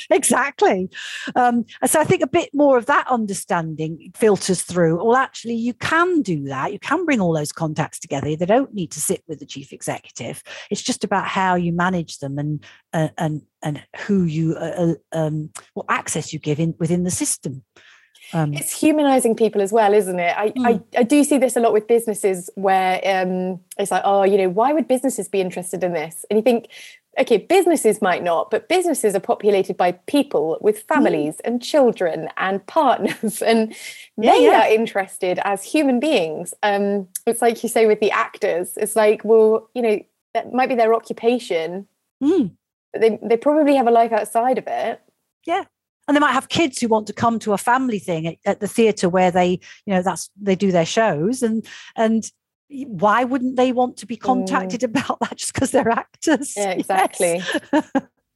exactly. 0.10 0.88
Um, 1.34 1.64
so 1.86 2.00
I 2.00 2.04
think 2.04 2.22
a 2.22 2.26
bit 2.26 2.50
more 2.54 2.78
of 2.78 2.86
that 2.86 3.06
understanding 3.08 4.12
filters 4.14 4.62
through. 4.62 4.96
Well, 5.04 5.16
actually, 5.16 5.54
you 5.54 5.74
can 5.74 6.22
do 6.22 6.44
that. 6.44 6.72
You 6.72 6.78
can 6.78 7.04
bring 7.04 7.20
all 7.20 7.32
those 7.32 7.52
contacts 7.52 7.98
together. 7.98 8.36
They 8.36 8.46
don't 8.46 8.74
need 8.74 8.92
to 8.92 9.00
sit 9.00 9.22
with 9.26 9.40
the 9.40 9.46
chief 9.46 9.72
executive. 9.72 10.42
It's 10.70 10.82
just 10.82 11.04
about 11.04 11.26
how 11.26 11.54
you 11.54 11.72
manage 11.72 12.18
them 12.18 12.38
and 12.38 12.64
uh, 12.92 13.08
and 13.18 13.42
and 13.62 13.82
who 13.96 14.24
you 14.24 14.54
uh, 14.56 14.94
uh 15.12 15.18
um, 15.18 15.50
what 15.74 15.86
access 15.88 16.32
you 16.32 16.38
give 16.38 16.60
in 16.60 16.74
within 16.78 17.04
the 17.04 17.10
system. 17.10 17.62
Um, 18.32 18.54
it's 18.54 18.78
humanizing 18.78 19.36
people 19.36 19.62
as 19.62 19.72
well 19.72 19.94
isn't 19.94 20.18
it 20.18 20.34
I, 20.36 20.52
I 20.58 20.80
i 20.98 21.02
do 21.04 21.22
see 21.22 21.38
this 21.38 21.54
a 21.54 21.60
lot 21.60 21.72
with 21.72 21.86
businesses 21.86 22.50
where 22.56 23.00
um 23.04 23.60
it's 23.78 23.92
like 23.92 24.02
oh 24.04 24.24
you 24.24 24.36
know 24.36 24.48
why 24.48 24.72
would 24.72 24.88
businesses 24.88 25.28
be 25.28 25.40
interested 25.40 25.84
in 25.84 25.92
this 25.92 26.24
and 26.28 26.36
you 26.36 26.42
think 26.42 26.66
okay 27.18 27.38
businesses 27.38 28.02
might 28.02 28.22
not 28.22 28.50
but 28.50 28.68
businesses 28.68 29.14
are 29.14 29.20
populated 29.20 29.76
by 29.76 29.92
people 30.06 30.58
with 30.60 30.82
families 30.82 31.40
and 31.44 31.62
children 31.62 32.28
and 32.36 32.64
partners 32.66 33.42
and 33.46 33.74
Yeah, 34.16 34.32
they 34.32 34.44
yeah. 34.44 34.62
are 34.66 34.72
interested 34.72 35.38
as 35.44 35.64
human 35.64 36.00
beings 36.00 36.54
um 36.62 37.08
it's 37.26 37.42
like 37.42 37.62
you 37.62 37.68
say 37.68 37.86
with 37.86 38.00
the 38.00 38.10
actors 38.10 38.76
it's 38.76 38.96
like 38.96 39.24
well 39.24 39.68
you 39.74 39.82
know 39.82 40.00
that 40.34 40.52
might 40.52 40.68
be 40.68 40.74
their 40.74 40.94
occupation 40.94 41.86
mm. 42.22 42.50
but 42.92 43.00
they, 43.00 43.18
they 43.22 43.36
probably 43.36 43.74
have 43.76 43.86
a 43.86 43.90
life 43.90 44.12
outside 44.12 44.58
of 44.58 44.66
it 44.66 45.00
Yeah. 45.46 45.64
and 46.06 46.14
they 46.16 46.20
might 46.20 46.32
have 46.32 46.48
kids 46.48 46.80
who 46.80 46.88
want 46.88 47.06
to 47.06 47.12
come 47.12 47.38
to 47.40 47.52
a 47.52 47.58
family 47.58 47.98
thing 47.98 48.26
at, 48.26 48.36
at 48.44 48.60
the 48.60 48.68
theatre 48.68 49.08
where 49.08 49.30
they 49.30 49.50
you 49.86 49.94
know 49.94 50.02
that's 50.02 50.28
they 50.40 50.54
do 50.54 50.70
their 50.72 50.86
shows 50.86 51.42
and 51.42 51.64
and 51.96 52.30
why 52.68 53.24
wouldn't 53.24 53.56
they 53.56 53.72
want 53.72 53.96
to 53.98 54.06
be 54.06 54.16
contacted 54.16 54.82
about 54.90 55.18
that 55.20 55.36
just 55.36 55.54
because 55.54 55.70
they're 55.70 55.88
actors 55.88 56.54
Yeah, 56.56 56.70
Yes. 56.70 56.78
exactly. 56.80 57.40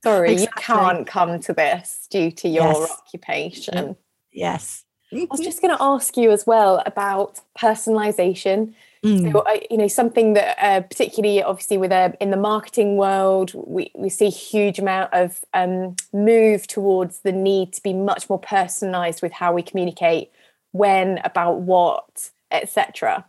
sorry 0.05 0.33
Exactly. 0.33 0.43
you 0.43 0.49
can't 0.57 1.07
come 1.07 1.40
to 1.40 1.53
this 1.53 2.07
due 2.11 2.31
to 2.33 2.49
your 2.49 2.64
Yes. 2.64 2.90
occupation 2.90 3.97
yes 4.33 4.85
I 5.12 5.27
was 5.29 5.40
just 5.40 5.61
going 5.61 5.77
to 5.77 5.83
ask 5.83 6.16
you 6.16 6.31
as 6.31 6.47
well 6.47 6.85
about 6.87 7.40
personalization. 7.59 8.75
Mm. 9.05 9.33
So, 9.33 9.45
you 9.69 9.77
know, 9.77 9.88
something 9.88 10.35
that 10.35 10.57
uh, 10.62 10.83
particularly, 10.83 11.43
obviously, 11.43 11.79
with 11.79 11.90
uh, 11.90 12.12
in 12.21 12.31
the 12.31 12.37
marketing 12.37 12.97
world, 12.97 13.53
we 13.55 13.90
we 13.97 14.09
see 14.09 14.27
a 14.27 14.31
huge 14.31 14.79
amount 14.79 15.12
of 15.12 15.45
um, 15.53 15.97
move 16.12 16.69
towards 16.69 17.21
the 17.21 17.33
need 17.33 17.73
to 17.73 17.83
be 17.83 17.93
much 17.93 18.29
more 18.29 18.38
personalized 18.38 19.21
with 19.21 19.33
how 19.33 19.53
we 19.53 19.62
communicate, 19.62 20.31
when, 20.71 21.19
about 21.25 21.61
what, 21.62 22.31
etc. 22.53 23.25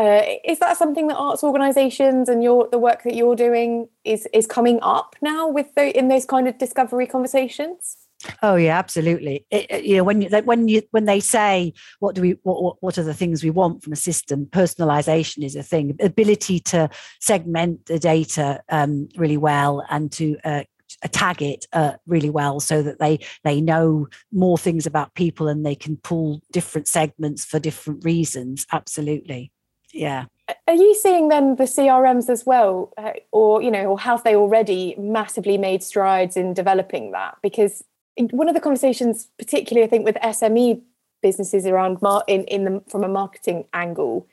Uh, 0.00 0.22
is 0.46 0.58
that 0.60 0.78
something 0.78 1.08
that 1.08 1.16
arts 1.16 1.44
organisations 1.44 2.30
and 2.30 2.42
your 2.42 2.66
the 2.72 2.78
work 2.78 3.02
that 3.02 3.14
you're 3.14 3.36
doing 3.36 3.86
is 4.02 4.26
is 4.32 4.46
coming 4.46 4.78
up 4.80 5.14
now 5.20 5.46
with 5.46 5.74
the, 5.74 5.96
in 5.98 6.08
those 6.08 6.24
kind 6.24 6.48
of 6.48 6.56
discovery 6.56 7.06
conversations? 7.06 7.98
Oh 8.42 8.56
yeah, 8.56 8.78
absolutely. 8.78 9.44
It, 9.50 9.66
it- 9.70 9.84
you 9.84 9.96
know, 9.96 10.04
when 10.04 10.22
you 10.22 10.28
when 10.30 10.68
you 10.68 10.82
when 10.92 11.04
they 11.04 11.20
say 11.20 11.74
what 11.98 12.14
do 12.14 12.22
we 12.22 12.30
what, 12.44 12.62
what 12.62 12.76
what 12.80 12.96
are 12.98 13.02
the 13.02 13.12
things 13.12 13.44
we 13.44 13.50
want 13.50 13.82
from 13.82 13.92
a 13.92 13.96
system, 13.96 14.46
personalization 14.46 15.44
is 15.44 15.54
a 15.54 15.62
thing. 15.62 15.94
Ability 16.00 16.60
to 16.60 16.88
segment 17.20 17.84
the 17.84 17.98
data 17.98 18.62
um, 18.70 19.06
really 19.16 19.36
well 19.36 19.84
and 19.90 20.10
to 20.12 20.38
uh, 20.44 20.62
tag 21.10 21.42
it 21.42 21.66
uh, 21.74 21.92
really 22.06 22.30
well 22.30 22.58
so 22.58 22.82
that 22.82 23.00
they 23.00 23.18
they 23.44 23.60
know 23.60 24.08
more 24.32 24.56
things 24.56 24.86
about 24.86 25.14
people 25.14 25.46
and 25.46 25.66
they 25.66 25.74
can 25.74 25.98
pull 25.98 26.40
different 26.52 26.88
segments 26.88 27.44
for 27.44 27.58
different 27.58 28.02
reasons. 28.02 28.66
Absolutely, 28.72 29.52
yeah. 29.92 30.26
Are 30.66 30.74
you 30.74 30.94
seeing 30.96 31.28
then 31.28 31.56
the 31.56 31.64
CRMs 31.64 32.28
as 32.28 32.44
well, 32.44 32.92
uh, 32.98 33.12
or 33.32 33.62
you 33.62 33.70
know, 33.70 33.86
or 33.86 34.00
have 34.00 34.24
they 34.24 34.34
already 34.34 34.94
massively 34.98 35.56
made 35.58 35.82
strides 35.82 36.36
in 36.36 36.54
developing 36.54 37.12
that? 37.12 37.36
Because 37.42 37.84
one 38.16 38.48
of 38.48 38.54
the 38.54 38.60
conversations, 38.60 39.28
particularly 39.38 39.86
I 39.86 39.88
think 39.90 40.04
with 40.04 40.16
SME 40.16 40.82
businesses 41.22 41.66
around 41.66 42.02
mar- 42.02 42.24
in 42.26 42.44
in 42.44 42.64
the 42.64 42.82
from 42.88 43.04
a 43.04 43.08
marketing 43.08 43.66
angle, 43.72 44.26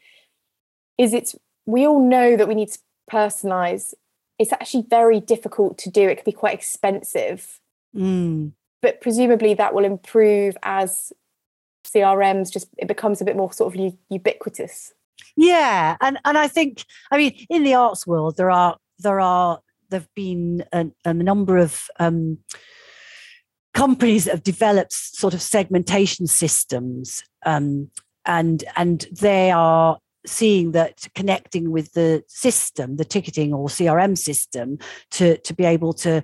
is 0.97 1.13
it's 1.13 1.35
we 1.65 1.85
all 1.85 2.03
know 2.03 2.35
that 2.35 2.47
we 2.47 2.55
need 2.55 2.69
to 2.71 2.79
personalize. 3.11 3.93
It's 4.39 4.53
actually 4.53 4.85
very 4.89 5.19
difficult 5.19 5.77
to 5.79 5.89
do. 5.91 6.07
It 6.07 6.15
can 6.15 6.25
be 6.25 6.31
quite 6.31 6.53
expensive, 6.55 7.59
Mm. 7.95 8.53
but 8.81 9.01
presumably 9.01 9.53
that 9.55 9.73
will 9.73 9.85
improve 9.85 10.57
as 10.63 11.13
CRMs 11.85 12.51
just 12.51 12.67
it 12.77 12.87
becomes 12.87 13.21
a 13.21 13.25
bit 13.25 13.35
more 13.35 13.51
sort 13.53 13.75
of 13.75 13.93
ubiquitous. 14.09 14.93
Yeah, 15.35 15.97
and 16.01 16.19
and 16.25 16.37
I 16.37 16.47
think 16.47 16.83
I 17.11 17.17
mean 17.17 17.45
in 17.49 17.63
the 17.63 17.75
arts 17.75 18.07
world 18.07 18.37
there 18.37 18.51
are 18.51 18.77
there 18.99 19.19
are 19.19 19.59
there've 19.89 20.13
been 20.15 20.63
a, 20.73 20.87
a 21.05 21.13
number 21.13 21.57
of 21.57 21.83
um, 21.99 22.39
companies 23.73 24.25
that 24.25 24.31
have 24.31 24.43
developed 24.43 24.93
sort 24.93 25.33
of 25.33 25.41
segmentation 25.41 26.27
systems, 26.27 27.23
um, 27.45 27.89
and 28.25 28.63
and 28.75 29.07
they 29.11 29.51
are 29.51 29.99
seeing 30.25 30.71
that 30.73 31.07
connecting 31.15 31.71
with 31.71 31.93
the 31.93 32.21
system, 32.27 32.97
the 32.97 33.05
ticketing 33.05 33.53
or 33.53 33.67
CRM 33.67 34.17
system, 34.17 34.77
to 35.11 35.37
to 35.37 35.53
be 35.53 35.63
able 35.63 35.93
to 35.93 36.23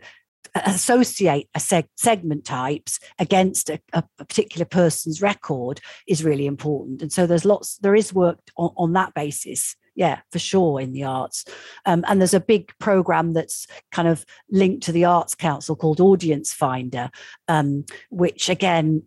associate 0.56 1.50
a 1.56 1.60
seg- 1.60 1.88
segment 1.96 2.46
types 2.46 3.00
against 3.20 3.70
a, 3.70 3.80
a 3.94 4.04
particular 4.18 4.66
person's 4.66 5.22
record 5.22 5.82
is 6.08 6.24
really 6.24 6.46
important. 6.46 7.02
And 7.02 7.12
so 7.12 7.26
there's 7.26 7.46
lots 7.46 7.78
there 7.78 7.96
is 7.96 8.14
work 8.14 8.40
on, 8.58 8.72
on 8.78 8.94
that 8.94 9.14
basis. 9.14 9.76
Yeah 9.96 10.22
for 10.32 10.40
sure 10.40 10.82
in 10.82 10.92
the 10.92 11.04
arts. 11.04 11.46
Um, 11.86 12.04
and 12.08 12.20
there's 12.20 12.34
a 12.34 12.40
big 12.40 12.72
program 12.80 13.34
that's 13.34 13.68
kind 13.92 14.08
of 14.08 14.26
linked 14.50 14.84
to 14.84 14.92
the 14.92 15.06
arts 15.06 15.36
council 15.36 15.76
called 15.76 16.02
audience 16.02 16.52
finder 16.52 17.12
um, 17.48 17.86
which 18.10 18.50
again 18.50 19.04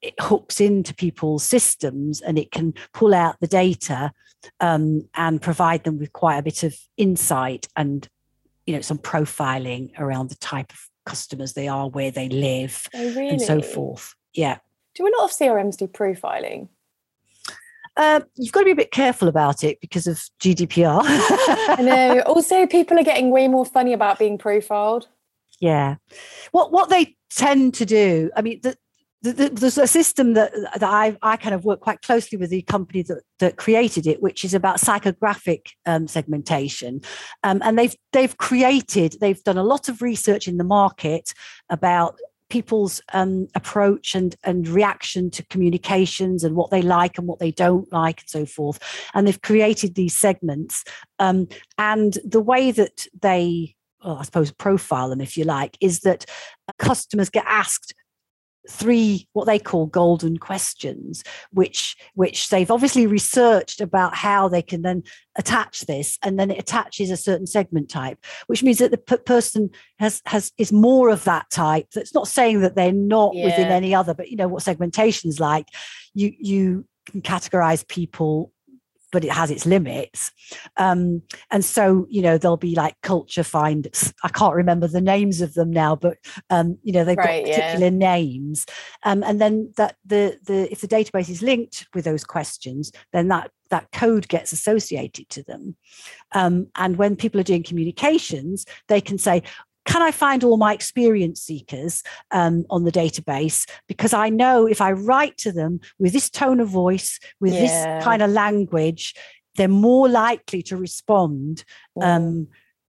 it 0.00 0.14
hooks 0.18 0.60
into 0.60 0.94
people's 0.94 1.44
systems 1.44 2.20
and 2.20 2.38
it 2.38 2.50
can 2.50 2.72
pull 2.94 3.14
out 3.14 3.38
the 3.40 3.46
data 3.46 4.12
um, 4.60 5.06
and 5.14 5.42
provide 5.42 5.84
them 5.84 5.98
with 5.98 6.12
quite 6.12 6.38
a 6.38 6.42
bit 6.42 6.62
of 6.62 6.74
insight 6.96 7.68
and 7.76 8.08
you 8.70 8.76
know 8.76 8.82
some 8.82 8.98
profiling 8.98 9.90
around 9.98 10.30
the 10.30 10.36
type 10.36 10.70
of 10.70 10.78
customers 11.04 11.54
they 11.54 11.66
are 11.66 11.88
where 11.90 12.12
they 12.12 12.28
live 12.28 12.86
Oh, 12.94 13.08
really? 13.14 13.30
and 13.30 13.42
so 13.42 13.60
forth 13.60 14.14
yeah 14.32 14.58
Do 14.94 15.04
a 15.08 15.10
lot 15.18 15.24
of 15.24 15.32
CRMs 15.36 15.76
do 15.76 15.88
profiling? 15.88 16.68
uh, 17.96 18.20
you've 18.36 18.52
got 18.52 18.60
to 18.60 18.64
be 18.66 18.70
a 18.70 18.76
bit 18.76 18.92
careful 18.92 19.26
about 19.26 19.64
it 19.64 19.80
because 19.80 20.06
of 20.06 20.22
gdpr 20.40 21.00
I 21.04 21.82
know. 21.82 22.22
Also, 22.26 22.64
people 22.68 22.96
are 22.98 23.02
getting 23.04 23.30
way 23.32 23.48
more 23.48 23.66
funny 23.66 23.92
about 23.92 24.20
being 24.20 24.38
profiled. 24.38 25.08
yeah 25.58 25.96
what 26.52 26.70
what 26.70 26.88
they 26.90 27.16
tend 27.34 27.74
to 27.74 27.84
do 27.84 28.30
i 28.36 28.42
mean 28.42 28.60
the, 28.62 28.76
there's 29.22 29.76
a 29.76 29.86
system 29.86 30.32
that 30.34 30.52
that 30.52 30.82
I, 30.82 31.16
I 31.22 31.36
kind 31.36 31.54
of 31.54 31.64
work 31.64 31.80
quite 31.80 32.00
closely 32.02 32.38
with 32.38 32.50
the 32.50 32.62
company 32.62 33.02
that, 33.02 33.22
that 33.38 33.56
created 33.56 34.06
it, 34.06 34.22
which 34.22 34.44
is 34.44 34.54
about 34.54 34.78
psychographic 34.78 35.72
um, 35.84 36.08
segmentation, 36.08 37.02
um, 37.42 37.60
and 37.62 37.78
they've 37.78 37.94
they've 38.12 38.36
created 38.38 39.16
they've 39.20 39.42
done 39.44 39.58
a 39.58 39.64
lot 39.64 39.88
of 39.88 40.00
research 40.00 40.48
in 40.48 40.56
the 40.56 40.64
market 40.64 41.34
about 41.68 42.18
people's 42.48 43.02
um, 43.12 43.46
approach 43.54 44.14
and 44.14 44.36
and 44.42 44.66
reaction 44.66 45.30
to 45.30 45.44
communications 45.46 46.42
and 46.42 46.56
what 46.56 46.70
they 46.70 46.82
like 46.82 47.18
and 47.18 47.26
what 47.26 47.38
they 47.40 47.50
don't 47.50 47.92
like 47.92 48.20
and 48.20 48.30
so 48.30 48.46
forth, 48.46 48.78
and 49.12 49.26
they've 49.26 49.42
created 49.42 49.96
these 49.96 50.16
segments, 50.16 50.82
um, 51.18 51.46
and 51.76 52.18
the 52.24 52.40
way 52.40 52.70
that 52.70 53.06
they 53.20 53.74
well, 54.02 54.16
I 54.16 54.22
suppose 54.22 54.50
profile 54.50 55.10
them, 55.10 55.20
if 55.20 55.36
you 55.36 55.44
like, 55.44 55.76
is 55.82 56.00
that 56.00 56.24
customers 56.78 57.28
get 57.28 57.44
asked 57.46 57.94
three 58.70 59.28
what 59.32 59.46
they 59.46 59.58
call 59.58 59.86
golden 59.86 60.38
questions 60.38 61.22
which 61.52 61.96
which 62.14 62.48
they've 62.48 62.70
obviously 62.70 63.06
researched 63.06 63.80
about 63.80 64.14
how 64.14 64.48
they 64.48 64.62
can 64.62 64.82
then 64.82 65.02
attach 65.36 65.82
this 65.82 66.18
and 66.22 66.38
then 66.38 66.50
it 66.50 66.58
attaches 66.58 67.10
a 67.10 67.16
certain 67.16 67.46
segment 67.46 67.88
type 67.88 68.18
which 68.46 68.62
means 68.62 68.78
that 68.78 68.90
the 68.90 68.98
p- 68.98 69.16
person 69.18 69.70
has 69.98 70.22
has 70.26 70.52
is 70.58 70.72
more 70.72 71.08
of 71.10 71.24
that 71.24 71.50
type. 71.50 71.88
That's 71.94 72.14
not 72.14 72.28
saying 72.28 72.60
that 72.60 72.74
they're 72.74 72.92
not 72.92 73.34
within 73.34 73.68
any 73.68 73.94
other 73.94 74.14
but 74.14 74.30
you 74.30 74.36
know 74.36 74.48
what 74.48 74.62
segmentation's 74.62 75.40
like. 75.40 75.66
You 76.14 76.32
you 76.38 76.86
can 77.06 77.22
categorize 77.22 77.86
people 77.86 78.52
but 79.12 79.24
it 79.24 79.32
has 79.32 79.50
its 79.50 79.66
limits. 79.66 80.30
Um, 80.76 81.22
and 81.50 81.64
so 81.64 82.06
you 82.08 82.22
know 82.22 82.38
there'll 82.38 82.56
be 82.56 82.74
like 82.74 83.00
culture 83.02 83.44
finders. 83.44 84.12
I 84.24 84.28
can't 84.28 84.54
remember 84.54 84.88
the 84.88 85.00
names 85.00 85.40
of 85.40 85.54
them 85.54 85.70
now 85.70 85.96
but 85.96 86.18
um, 86.50 86.78
you 86.82 86.92
know 86.92 87.04
they've 87.04 87.16
Right, 87.16 87.44
got 87.44 87.48
yeah. 87.48 87.56
particular 87.60 87.90
names. 87.90 88.66
Um, 89.02 89.22
and 89.22 89.40
then 89.40 89.72
that 89.76 89.96
the 90.04 90.38
the 90.44 90.70
if 90.70 90.80
the 90.80 90.88
database 90.88 91.28
is 91.28 91.42
linked 91.42 91.86
with 91.94 92.04
those 92.04 92.24
questions 92.24 92.92
then 93.12 93.28
that 93.28 93.50
that 93.70 93.90
code 93.92 94.26
gets 94.28 94.52
associated 94.52 95.28
to 95.28 95.42
them. 95.44 95.76
Um, 96.32 96.66
and 96.74 96.96
when 96.96 97.14
people 97.16 97.40
are 97.40 97.44
doing 97.44 97.62
communications 97.62 98.64
they 98.88 99.00
can 99.00 99.18
say 99.18 99.42
can 99.90 100.02
I 100.02 100.12
find 100.12 100.44
all 100.44 100.56
my 100.56 100.72
experience 100.72 101.40
seekers 101.42 102.02
um, 102.30 102.64
on 102.70 102.84
the 102.84 102.92
database? 102.92 103.68
Because 103.88 104.12
I 104.12 104.28
know 104.28 104.66
if 104.66 104.80
I 104.80 104.92
write 104.92 105.36
to 105.38 105.50
them 105.52 105.80
with 105.98 106.12
this 106.12 106.30
tone 106.30 106.60
of 106.60 106.68
voice, 106.68 107.18
with 107.40 107.52
Yeah. 107.54 107.60
this 107.62 108.04
kind 108.04 108.22
of 108.22 108.30
language, 108.30 109.14
they're 109.56 109.66
more 109.68 110.08
likely 110.08 110.62
to 110.62 110.76
respond 110.76 111.64
um, 112.00 112.46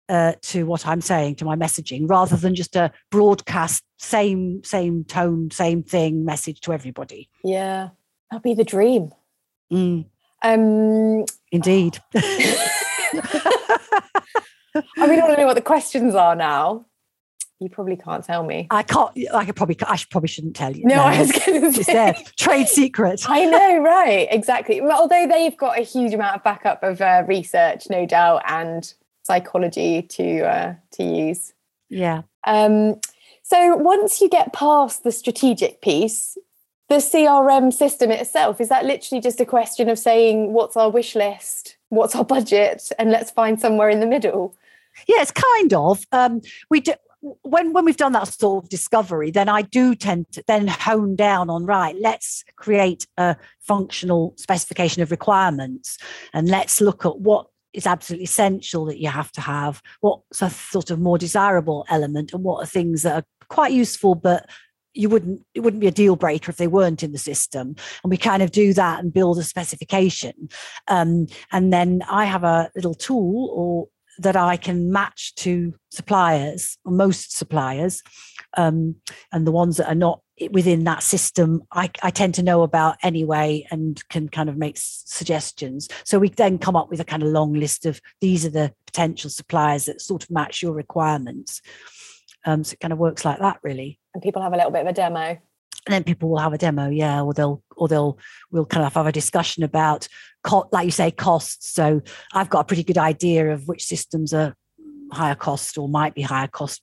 uh, 0.10 0.34
to 0.44 0.66
what 0.66 0.86
I'm 0.86 1.02
saying, 1.02 1.36
to 1.36 1.46
my 1.46 1.56
messaging, 1.56 2.08
rather 2.08 2.36
than 2.36 2.54
just 2.54 2.76
a 2.76 2.92
broadcast 3.10 3.84
same 3.98 4.64
same 4.64 5.04
tone, 5.04 5.50
same 5.52 5.82
thing 5.84 6.24
message 6.26 6.60
to 6.62 6.74
everybody. 6.74 7.30
yeah, 7.44 7.90
that'd 8.30 8.44
be 8.44 8.54
the 8.54 8.64
dream. 8.64 9.12
Mm, 9.72 10.06
Um, 10.44 11.26
indeed. 11.52 12.00
I 14.74 15.06
really 15.06 15.22
want 15.22 15.34
to 15.36 15.40
know 15.42 15.46
what 15.48 15.56
the 15.56 15.62
questions 15.62 16.16
are 16.16 16.36
now. 16.36 16.86
You 17.62 17.70
probably 17.70 17.96
can't 17.96 18.26
tell 18.26 18.44
me. 18.44 18.66
I 18.72 18.82
can't. 18.82 19.12
I 19.32 19.46
could 19.46 19.56
probably. 19.56 19.78
I 19.88 19.96
should, 19.96 20.10
probably 20.10 20.30
shouldn't 20.30 20.56
tell 20.56 20.76
you. 20.76 20.84
No, 20.84 20.96
I 20.96 21.20
was 21.20 21.32
going 21.32 21.72
to 21.72 21.84
say. 21.84 22.26
trade 22.36 22.68
secret. 22.68 23.24
I 23.30 23.46
know, 23.46 23.78
right? 23.84 24.28
Exactly. 24.32 24.82
Although 24.82 25.28
they've 25.28 25.56
got 25.56 25.78
a 25.78 25.84
huge 25.84 26.12
amount 26.12 26.38
of 26.38 26.44
backup 26.44 26.82
of 26.82 27.02
uh, 27.02 27.24
research, 27.28 27.88
no 27.88 28.08
doubt, 28.08 28.42
and 28.48 28.92
psychology 29.22 30.02
to 30.02 30.42
uh, 30.42 30.74
to 30.94 31.04
use. 31.04 31.54
Yeah. 31.88 32.24
Um, 32.48 33.00
so 33.44 33.76
once 33.76 34.22
you 34.22 34.28
get 34.28 34.54
past 34.54 35.04
the 35.04 35.12
strategic 35.12 35.82
piece, 35.82 36.40
the 36.90 36.96
CRM 36.96 37.72
system 37.72 38.10
itself 38.10 38.60
is 38.60 38.70
that 38.70 38.86
literally 38.86 39.22
just 39.22 39.40
a 39.40 39.46
question 39.46 39.88
of 39.88 40.00
saying 40.00 40.54
what's 40.54 40.76
our 40.76 40.90
wish 40.90 41.16
list, 41.16 41.78
what's 41.90 42.16
our 42.16 42.26
budget, 42.26 42.92
and 42.98 43.12
let's 43.12 43.30
find 43.30 43.62
somewhere 43.62 43.90
in 43.90 44.00
the 44.00 44.08
middle. 44.08 44.56
Yeah, 45.08 45.22
it's 45.22 45.32
kind 45.32 45.74
of. 45.74 46.06
Um, 46.12 46.42
we 46.70 46.80
do 46.80 46.94
when 47.22 47.74
when 47.74 47.86
we've 47.86 47.98
done 47.98 48.14
that 48.14 48.28
sort 48.28 48.64
of 48.64 48.70
discovery, 48.70 49.32
then 49.32 49.48
I 49.48 49.62
do 49.62 49.96
tend 49.96 50.32
to 50.34 50.44
then 50.48 50.68
hone 50.68 51.16
down 51.16 51.50
on 51.50 51.66
right. 51.66 51.96
Let's 52.00 52.44
create 52.56 53.06
a 53.18 53.36
functional 53.60 54.34
specification 54.38 55.02
of 55.02 55.12
requirements, 55.12 55.98
and 56.34 56.50
let's 56.50 56.82
look 56.82 57.06
at 57.06 57.20
what 57.20 57.48
is 57.74 57.88
absolutely 57.88 58.26
essential 58.26 58.86
that 58.86 59.00
you 59.00 59.08
have 59.08 59.32
to 59.34 59.42
have. 59.42 59.82
What's 60.02 60.42
a 60.42 60.50
sort 60.50 60.90
of 60.90 61.00
more 61.00 61.18
desirable 61.18 61.86
element, 61.90 62.34
and 62.34 62.44
what 62.44 62.64
are 62.64 62.68
things 62.68 63.04
that 63.04 63.16
are 63.16 63.26
quite 63.50 63.72
useful, 63.72 64.16
but 64.16 64.50
you 64.94 65.08
wouldn't 65.08 65.42
it 65.54 65.62
wouldn't 65.62 65.82
be 65.82 65.88
a 65.88 65.92
deal 65.92 66.16
breaker 66.16 66.50
if 66.50 66.58
they 66.58 66.68
weren't 66.68 67.04
in 67.04 67.14
the 67.14 67.18
system 67.18 67.76
and 68.04 68.12
we 68.12 68.18
kind 68.18 68.44
of 68.44 68.52
do 68.52 68.74
that 68.74 69.00
and 69.00 69.14
build 69.14 69.38
a 69.40 69.44
specification 69.44 70.50
um, 70.90 71.28
and 71.54 71.72
then 71.72 72.02
i 72.10 72.26
have 72.26 72.44
a 72.44 72.70
little 72.76 72.94
tool 72.94 73.50
or 73.54 73.88
that 74.20 74.36
I 74.36 74.58
can 74.58 74.92
match 74.92 75.36
to 75.36 75.74
suppliers, 75.90 76.78
most 76.86 77.36
suppliers, 77.36 78.04
um, 78.58 78.96
and 79.32 79.48
the 79.48 79.52
ones 79.52 79.78
that 79.78 79.88
are 79.88 79.96
not 79.96 80.22
within 80.52 80.84
that 80.86 81.04
system, 81.04 81.62
I, 81.72 81.92
I, 82.02 82.10
tend 82.10 82.34
to 82.36 82.44
know 82.44 82.64
about 82.64 82.98
anyway 83.04 83.66
and 83.70 84.02
can 84.10 84.28
kind 84.28 84.50
of 84.50 84.58
make 84.58 84.76
suggestions. 84.78 85.88
So 86.04 86.18
we 86.18 86.30
then 86.30 86.58
come 86.58 86.76
up 86.76 86.90
with 86.90 87.00
a 87.00 87.06
kind 87.06 87.22
of 87.22 87.30
long 87.30 87.54
list 87.54 87.86
of 87.86 88.02
these 88.22 88.46
are 88.46 88.50
the 88.50 88.74
potential 88.88 89.30
suppliers 89.30 89.86
that 89.86 90.02
sort 90.02 90.24
of 90.24 90.32
match 90.32 90.62
your 90.62 90.74
requirements. 90.74 91.62
Um, 92.46 92.64
so 92.64 92.74
it 92.74 92.80
kind 92.80 92.92
of 92.92 92.98
works 92.98 93.24
like 93.24 93.40
that, 93.40 93.60
really. 93.62 94.00
And 94.14 94.24
people 94.24 94.42
have 94.42 94.54
a 94.54 94.56
little 94.56 94.72
bit 94.72 94.82
of 94.82 94.88
a 94.88 94.94
demo 94.94 95.38
and 95.88 95.94
then 95.94 96.04
people 96.04 96.30
will 96.30 96.38
have 96.38 96.54
a 96.54 96.58
demo 96.58 96.90
yeah 96.90 97.22
or 97.22 97.34
they'll 97.34 97.64
or 97.76 97.88
they'll 97.88 98.18
we'll 98.52 98.66
kind 98.66 98.86
of 98.86 98.94
have 98.94 99.08
a 99.08 99.12
discussion 99.12 99.64
about 99.64 100.08
co- 100.44 100.70
like 100.72 100.86
you 100.86 100.92
say 100.92 101.12
costs. 101.12 101.72
So 101.72 102.02
i've 102.34 102.50
got 102.50 102.60
a 102.62 102.66
pretty 102.66 102.84
good 102.84 102.98
idea 102.98 103.52
of 103.52 103.68
which 103.68 103.86
systems 103.86 104.34
are 104.34 104.56
higher 105.12 105.36
cost 105.36 105.78
or 105.78 105.90
might 105.90 106.14
be 106.14 106.22
higher 106.22 106.48
cost 106.48 106.82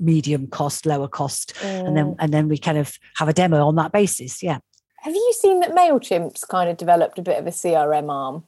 medium 0.00 0.46
cost 0.48 0.86
lower 0.86 1.08
cost 1.08 1.54
mm. 1.56 1.86
and 1.86 1.96
then 1.96 2.16
and 2.18 2.32
then 2.32 2.48
we 2.48 2.58
kind 2.58 2.78
of 2.78 2.98
have 3.16 3.28
a 3.28 3.32
demo 3.32 3.66
on 3.66 3.76
that 3.76 3.92
basis 3.92 4.42
yeah. 4.42 4.58
Have 5.02 5.14
you 5.14 5.34
seen 5.36 5.58
that 5.60 5.72
mailchimp's 5.72 6.44
kind 6.44 6.70
of 6.70 6.76
developed 6.76 7.18
a 7.18 7.22
bit 7.22 7.36
of 7.36 7.44
a 7.44 7.50
crm 7.50 8.08
arm? 8.08 8.44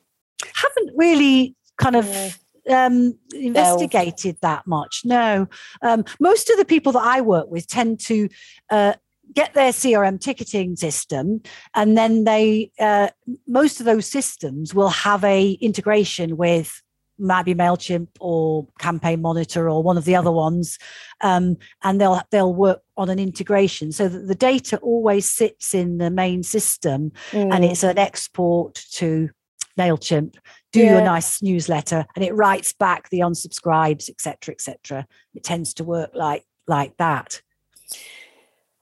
Haven't 0.54 0.92
really 0.96 1.56
kind 1.78 1.96
of 1.96 2.38
um, 2.70 3.18
investigated 3.34 4.36
that 4.40 4.66
much. 4.66 5.02
No, 5.04 5.48
um, 5.82 6.04
most 6.20 6.50
of 6.50 6.56
the 6.56 6.64
people 6.64 6.92
that 6.92 7.02
I 7.02 7.20
work 7.20 7.50
with 7.50 7.66
tend 7.66 8.00
to 8.00 8.28
uh, 8.70 8.94
get 9.32 9.54
their 9.54 9.72
CRM 9.72 10.20
ticketing 10.20 10.76
system, 10.76 11.42
and 11.74 11.96
then 11.96 12.24
they 12.24 12.70
uh, 12.78 13.08
most 13.46 13.80
of 13.80 13.86
those 13.86 14.06
systems 14.06 14.74
will 14.74 14.90
have 14.90 15.24
a 15.24 15.52
integration 15.52 16.36
with 16.36 16.82
maybe 17.18 17.54
Mailchimp 17.54 18.08
or 18.20 18.66
Campaign 18.78 19.22
Monitor 19.22 19.68
or 19.68 19.82
one 19.82 19.96
of 19.96 20.04
the 20.04 20.16
other 20.16 20.32
ones, 20.32 20.78
um, 21.20 21.56
and 21.82 22.00
they'll 22.00 22.20
they'll 22.30 22.54
work 22.54 22.80
on 22.96 23.08
an 23.10 23.18
integration 23.18 23.92
so 23.92 24.08
that 24.08 24.26
the 24.26 24.34
data 24.34 24.78
always 24.78 25.30
sits 25.30 25.74
in 25.74 25.98
the 25.98 26.10
main 26.10 26.42
system, 26.42 27.12
mm. 27.30 27.54
and 27.54 27.64
it's 27.64 27.82
an 27.82 27.98
export 27.98 28.74
to 28.92 29.30
Mailchimp. 29.78 30.36
Do 30.72 30.80
yeah. 30.80 30.92
your 30.92 31.02
nice 31.02 31.42
newsletter, 31.42 32.06
and 32.14 32.24
it 32.24 32.34
writes 32.34 32.72
back 32.72 33.08
the 33.10 33.20
unsubscribes, 33.20 34.08
etc., 34.08 34.54
etc. 34.54 35.06
It 35.34 35.44
tends 35.44 35.74
to 35.74 35.84
work 35.84 36.10
like 36.14 36.44
like 36.66 36.96
that. 36.96 37.40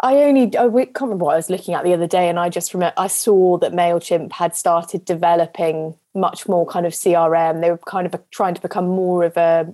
I 0.02 0.16
only 0.24 0.46
I 0.58 0.68
can't 0.68 1.00
remember 1.00 1.26
what 1.26 1.34
I 1.34 1.36
was 1.36 1.48
looking 1.48 1.74
at 1.74 1.84
the 1.84 1.94
other 1.94 2.08
day, 2.08 2.28
and 2.28 2.38
I 2.38 2.48
just 2.48 2.74
remember 2.74 2.94
I 2.96 3.06
saw 3.06 3.56
that 3.58 3.72
Mailchimp 3.72 4.32
had 4.32 4.56
started 4.56 5.04
developing 5.04 5.94
much 6.14 6.48
more 6.48 6.66
kind 6.66 6.86
of 6.86 6.92
CRM. 6.92 7.60
They 7.60 7.70
were 7.70 7.78
kind 7.78 8.06
of 8.06 8.30
trying 8.30 8.54
to 8.54 8.60
become 8.60 8.86
more 8.88 9.24
of 9.24 9.36
a 9.36 9.72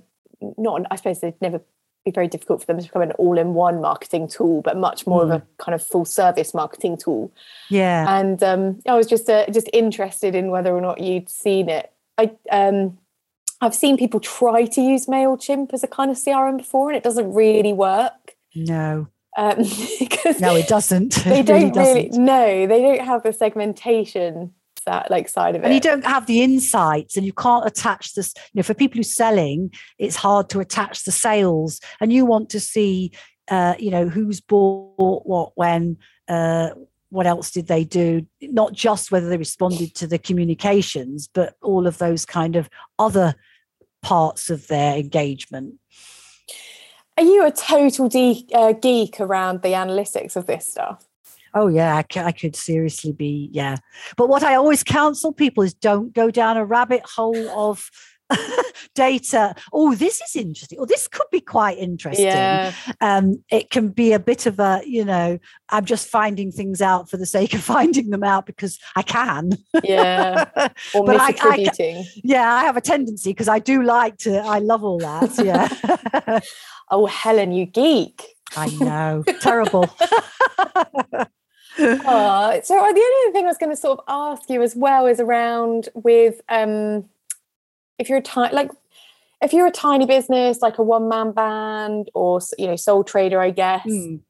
not. 0.57 0.85
I 0.91 0.95
suppose 0.97 1.19
they'd 1.19 1.41
never 1.41 1.61
be 2.05 2.11
very 2.11 2.27
difficult 2.27 2.61
for 2.61 2.67
them 2.67 2.77
to 2.77 2.83
become 2.83 3.01
an 3.01 3.11
all-in-one 3.13 3.81
marketing 3.81 4.27
tool, 4.27 4.61
but 4.61 4.77
much 4.77 5.05
more 5.07 5.21
mm. 5.21 5.25
of 5.25 5.31
a 5.31 5.39
mm. 5.39 5.47
kind 5.57 5.75
of 5.75 5.83
full-service 5.83 6.53
marketing 6.53 6.97
tool. 6.97 7.33
Yeah, 7.69 8.19
and 8.19 8.41
um, 8.43 8.79
I 8.87 8.95
was 8.95 9.07
just 9.07 9.29
uh, 9.29 9.47
just 9.49 9.69
interested 9.73 10.35
in 10.35 10.51
whether 10.51 10.71
or 10.71 10.81
not 10.81 11.01
you'd 11.01 11.29
seen 11.29 11.69
it. 11.69 11.91
I 12.19 12.31
um, 12.51 12.99
I've 13.61 13.75
seen 13.75 13.97
people 13.97 14.19
try 14.19 14.65
to 14.65 14.81
use 14.81 15.07
Mailchimp 15.07 15.73
as 15.73 15.83
a 15.83 15.87
kind 15.87 16.11
of 16.11 16.17
CRM 16.17 16.57
before, 16.57 16.89
and 16.89 16.95
it 16.95 17.03
doesn't 17.03 17.33
really 17.33 17.73
work. 17.73 18.35
No. 18.53 19.07
Um, 19.39 19.59
no, 20.41 20.53
it 20.57 20.67
doesn't. 20.67 21.15
They 21.23 21.41
don't 21.43 21.73
really, 21.73 22.09
really. 22.09 22.09
No, 22.09 22.67
they 22.67 22.81
don't 22.81 23.05
have 23.05 23.23
the 23.23 23.31
segmentation 23.31 24.53
that 24.85 25.09
like 25.09 25.29
side 25.29 25.55
of 25.55 25.61
it. 25.61 25.65
And 25.65 25.73
you 25.73 25.79
don't 25.79 26.05
have 26.05 26.25
the 26.25 26.41
insights, 26.41 27.15
and 27.15 27.25
you 27.25 27.31
can't 27.31 27.65
attach 27.65 28.15
this. 28.15 28.33
You 28.35 28.59
know, 28.59 28.63
for 28.63 28.73
people 28.73 28.97
who 28.97 29.01
are 29.01 29.03
selling, 29.03 29.71
it's 29.97 30.17
hard 30.17 30.49
to 30.49 30.59
attach 30.59 31.05
the 31.05 31.13
sales, 31.13 31.79
and 32.01 32.11
you 32.11 32.25
want 32.25 32.49
to 32.49 32.59
see, 32.59 33.13
uh, 33.49 33.75
you 33.79 33.91
know, 33.91 34.09
who's 34.09 34.41
bought 34.41 35.25
what 35.25 35.53
when. 35.55 35.97
Uh, 36.27 36.71
what 37.11 37.25
else 37.25 37.49
did 37.49 37.65
they 37.65 37.83
do? 37.83 38.23
Not 38.39 38.73
just 38.73 39.11
whether 39.11 39.29
they 39.29 39.37
responded 39.37 39.95
to 39.95 40.05
the 40.05 40.19
communications, 40.19 41.27
but 41.33 41.55
all 41.59 41.87
of 41.87 41.97
those 41.97 42.23
kind 42.23 42.55
of 42.55 42.69
other 42.99 43.33
parts 44.03 44.51
of 44.51 44.67
their 44.67 44.95
engagement. 44.95 45.73
Are 47.19 47.23
you 47.23 47.45
a 47.45 47.51
total 47.51 48.07
de- 48.07 48.47
uh, 48.53 48.71
geek 48.71 49.19
around 49.19 49.61
the 49.61 49.73
analytics 49.73 50.37
of 50.37 50.45
this 50.45 50.65
stuff? 50.65 51.05
Oh 51.53 51.67
yeah, 51.67 51.97
I, 51.97 52.05
c- 52.09 52.21
I 52.21 52.31
could 52.31 52.55
seriously 52.55 53.11
be 53.11 53.49
yeah. 53.51 53.75
But 54.15 54.29
what 54.29 54.41
I 54.41 54.55
always 54.55 54.83
counsel 54.83 55.33
people 55.33 55.61
is 55.63 55.73
don't 55.73 56.13
go 56.13 56.31
down 56.31 56.55
a 56.55 56.63
rabbit 56.63 57.01
hole 57.03 57.49
of 57.49 57.89
data. 58.95 59.53
Oh, 59.73 59.95
this 59.95 60.21
is 60.21 60.35
interesting. 60.37 60.79
Or 60.79 60.83
oh, 60.83 60.85
this 60.85 61.09
could 61.09 61.27
be 61.29 61.41
quite 61.41 61.77
interesting. 61.77 62.27
Yeah. 62.27 62.71
Um, 63.01 63.43
it 63.51 63.69
can 63.69 63.89
be 63.89 64.13
a 64.13 64.19
bit 64.19 64.45
of 64.45 64.57
a, 64.57 64.81
you 64.85 65.03
know, 65.03 65.39
I'm 65.69 65.83
just 65.83 66.07
finding 66.07 66.53
things 66.53 66.81
out 66.81 67.09
for 67.09 67.17
the 67.17 67.25
sake 67.25 67.53
of 67.53 67.63
finding 67.75 68.11
them 68.11 68.23
out 68.23 68.45
because 68.45 68.79
I 68.95 69.01
can. 69.01 69.57
Yeah. 69.83 70.45
Or 70.93 71.05
but. 71.05 71.17
I, 71.19 71.35
I, 71.41 72.03
yeah, 72.23 72.53
I 72.53 72.63
have 72.63 72.77
a 72.77 72.81
tendency 72.81 73.31
because 73.31 73.47
I 73.49 73.59
do 73.59 73.83
like 73.83 74.17
to, 74.19 74.37
I 74.37 74.59
love 74.59 74.83
all 74.83 74.99
that. 74.99 75.37
Yeah. 75.43 76.39
Oh, 76.91 77.05
Helen, 77.05 77.51
you 77.51 77.65
geek. 77.65 78.35
I 78.55 78.69
know. 78.79 79.23
Terrible. 79.41 79.85
uh, 79.99 81.27
so 81.77 82.73
the 82.73 82.81
only 82.81 83.01
other 83.01 83.33
thing 83.33 83.45
I 83.45 83.47
was 83.47 83.57
going 83.57 83.71
to 83.71 83.75
sort 83.75 83.99
of 83.99 84.05
ask 84.07 84.49
you 84.49 84.61
as 84.61 84.75
well 84.75 85.05
is 85.05 85.19
around 85.19 85.89
with 85.93 86.41
um, 86.49 87.05
if 87.97 88.09
you're 88.09 88.17
a 88.17 88.23
tiny 88.23 88.53
like 88.53 88.71
if 89.41 89.53
you're 89.53 89.67
a 89.67 89.71
tiny 89.71 90.05
business 90.05 90.61
like 90.61 90.77
a 90.77 90.83
one 90.83 91.07
man 91.07 91.31
band 91.31 92.09
or 92.13 92.39
you 92.57 92.67
know 92.67 92.75
sole 92.75 93.03
trader, 93.03 93.39
I 93.39 93.51
guess. 93.51 93.85
Mm. 93.85 94.21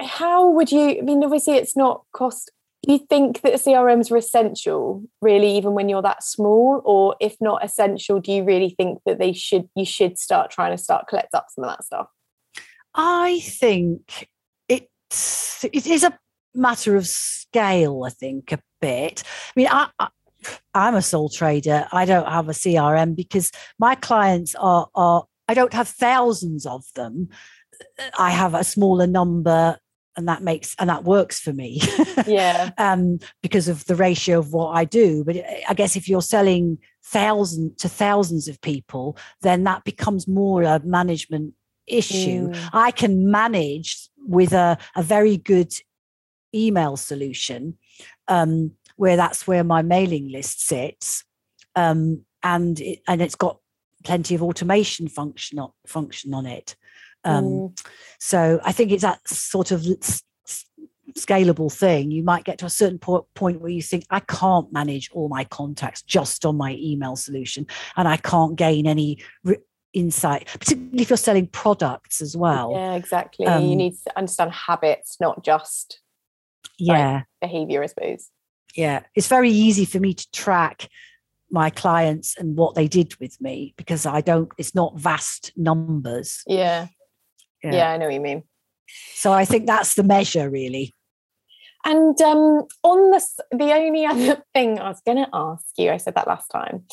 How 0.00 0.48
would 0.50 0.70
you? 0.70 0.98
I 0.98 1.00
mean, 1.00 1.24
obviously, 1.24 1.54
it's 1.54 1.76
not 1.76 2.04
cost 2.12 2.50
you 2.90 2.98
think 2.98 3.42
that 3.42 3.54
CRMs 3.54 4.10
are 4.10 4.16
essential, 4.16 5.04
really, 5.20 5.56
even 5.56 5.72
when 5.74 5.88
you're 5.88 6.02
that 6.02 6.24
small? 6.24 6.82
Or 6.84 7.14
if 7.20 7.36
not 7.40 7.64
essential, 7.64 8.20
do 8.20 8.32
you 8.32 8.42
really 8.42 8.70
think 8.70 8.98
that 9.06 9.18
they 9.18 9.32
should 9.32 9.68
you 9.76 9.84
should 9.84 10.18
start 10.18 10.50
trying 10.50 10.76
to 10.76 10.82
start 10.82 11.06
collect 11.06 11.34
up 11.34 11.46
some 11.50 11.64
of 11.64 11.70
that 11.70 11.84
stuff? 11.84 12.08
I 12.94 13.40
think 13.40 14.28
it's 14.68 15.64
it 15.64 15.86
is 15.86 16.02
a 16.02 16.18
matter 16.54 16.96
of 16.96 17.06
scale, 17.06 18.02
I 18.04 18.10
think, 18.10 18.52
a 18.52 18.58
bit. 18.80 19.22
I 19.24 19.52
mean, 19.54 19.68
I, 19.70 19.88
I 19.98 20.08
I'm 20.74 20.96
a 20.96 21.02
sole 21.02 21.28
trader. 21.28 21.86
I 21.92 22.04
don't 22.04 22.28
have 22.28 22.48
a 22.48 22.52
CRM 22.52 23.14
because 23.14 23.52
my 23.78 23.94
clients 23.94 24.54
are 24.56 24.88
are 24.94 25.24
I 25.48 25.54
don't 25.54 25.72
have 25.72 25.88
thousands 25.88 26.66
of 26.66 26.84
them. 26.94 27.28
I 28.18 28.30
have 28.30 28.54
a 28.54 28.64
smaller 28.64 29.06
number 29.06 29.78
and 30.16 30.28
that 30.28 30.42
makes 30.42 30.74
and 30.78 30.90
that 30.90 31.04
works 31.04 31.40
for 31.40 31.52
me. 31.52 31.80
Yeah. 32.26 32.70
Um 32.78 33.18
because 33.42 33.68
of 33.68 33.84
the 33.86 33.96
ratio 33.96 34.38
of 34.38 34.52
what 34.52 34.76
i 34.76 34.84
do. 34.84 35.24
But 35.24 35.36
i 35.68 35.74
guess 35.74 35.96
if 35.96 36.08
you're 36.08 36.22
selling 36.22 36.78
thousands 37.04 37.80
to 37.82 37.88
thousands 37.88 38.48
of 38.48 38.60
people 38.60 39.16
then 39.40 39.64
that 39.64 39.84
becomes 39.84 40.28
more 40.28 40.62
a 40.62 40.80
management 40.84 41.54
issue. 41.86 42.48
Mm. 42.48 42.70
i 42.72 42.90
can 42.92 43.30
manage 43.30 44.08
with 44.18 44.52
a, 44.52 44.78
a 44.94 45.02
very 45.02 45.36
good 45.36 45.72
email 46.54 46.96
solution 46.96 47.76
um 48.28 48.70
where 48.96 49.16
that's 49.16 49.46
where 49.48 49.64
my 49.64 49.82
mailing 49.82 50.30
list 50.30 50.64
sits 50.64 51.24
um 51.74 52.24
and 52.44 52.80
it, 52.80 53.00
and 53.08 53.20
it's 53.20 53.34
got 53.34 53.58
plenty 54.04 54.34
of 54.34 54.42
automation 54.42 55.08
function 55.08 55.58
on, 55.58 55.70
function 55.86 56.34
on 56.34 56.46
it 56.46 56.76
Um, 57.24 57.44
Mm. 57.44 57.86
So 58.18 58.60
I 58.64 58.72
think 58.72 58.92
it's 58.92 59.02
that 59.02 59.26
sort 59.28 59.70
of 59.72 59.84
s- 59.84 60.22
s- 60.46 60.64
scalable 61.18 61.72
thing. 61.72 62.10
You 62.10 62.22
might 62.22 62.44
get 62.44 62.58
to 62.58 62.66
a 62.66 62.70
certain 62.70 62.98
po- 62.98 63.26
point 63.34 63.60
where 63.60 63.70
you 63.70 63.82
think, 63.82 64.04
I 64.10 64.20
can't 64.20 64.72
manage 64.72 65.10
all 65.12 65.28
my 65.28 65.44
contacts 65.44 66.02
just 66.02 66.44
on 66.46 66.56
my 66.56 66.76
email 66.80 67.16
solution, 67.16 67.66
and 67.96 68.06
I 68.06 68.16
can't 68.16 68.54
gain 68.56 68.86
any 68.86 69.18
re- 69.44 69.56
insight, 69.92 70.46
particularly 70.58 71.02
if 71.02 71.10
you're 71.10 71.16
selling 71.16 71.48
products 71.48 72.22
as 72.22 72.36
well. 72.36 72.72
yeah, 72.72 72.94
exactly. 72.94 73.46
um, 73.46 73.64
you 73.64 73.76
need 73.76 73.94
to 74.06 74.16
understand 74.16 74.52
habits, 74.52 75.18
not 75.20 75.42
just 75.44 76.00
yeah. 76.78 77.22
behavior, 77.40 77.82
I 77.82 77.86
suppose. 77.86 78.30
yeah 78.74 79.02
it's 79.14 79.28
very 79.28 79.50
easy 79.50 79.84
for 79.84 80.00
me 80.00 80.14
to 80.14 80.30
track 80.32 80.88
my 81.50 81.68
clients 81.68 82.34
and 82.38 82.56
what 82.56 82.74
they 82.74 82.88
did 82.88 83.14
with 83.20 83.38
me 83.40 83.74
because 83.76 84.06
i 84.06 84.22
don't 84.22 84.50
it's 84.56 84.74
not 84.74 84.96
vast 84.98 85.52
numbers 85.56 86.42
Yeah. 86.46 86.86
Yeah. 87.62 87.72
Yeah, 87.74 87.90
I 87.92 87.96
know 87.96 88.06
what 88.06 88.14
you 88.14 88.20
mean. 88.20 88.42
so 89.14 89.32
i 89.32 89.44
think 89.44 89.66
that's 89.66 89.94
the 89.94 90.02
measure 90.02 90.50
really 90.50 90.92
And 91.84 92.20
um, 92.20 92.66
on 92.82 93.10
the 93.10 93.20
the 93.50 93.72
only 93.72 94.06
other 94.12 94.42
thing 94.54 94.78
I 94.78 94.88
was 94.88 95.00
going 95.04 95.18
to 95.18 95.28
ask 95.32 95.66
you, 95.76 95.90
I 95.90 95.96
said 95.98 96.14
that 96.14 96.28
last 96.28 96.48
time. 96.48 96.84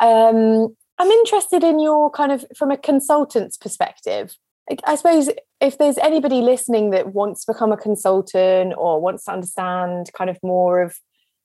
Um, 0.00 0.76
I'm 0.98 1.10
interested 1.10 1.64
in 1.64 1.80
your 1.80 2.10
kind 2.10 2.32
of 2.32 2.44
from 2.56 2.70
a 2.70 2.76
consultant's 2.76 3.56
perspective. 3.56 4.36
I 4.84 4.96
suppose 4.96 5.30
if 5.60 5.78
there's 5.78 5.98
anybody 5.98 6.40
listening 6.42 6.90
that 6.90 7.14
wants 7.14 7.44
to 7.44 7.52
become 7.52 7.72
a 7.72 7.76
consultant 7.76 8.74
or 8.76 9.00
wants 9.00 9.24
to 9.24 9.32
understand 9.32 10.10
kind 10.12 10.30
of 10.30 10.38
more 10.42 10.82
of 10.82 10.98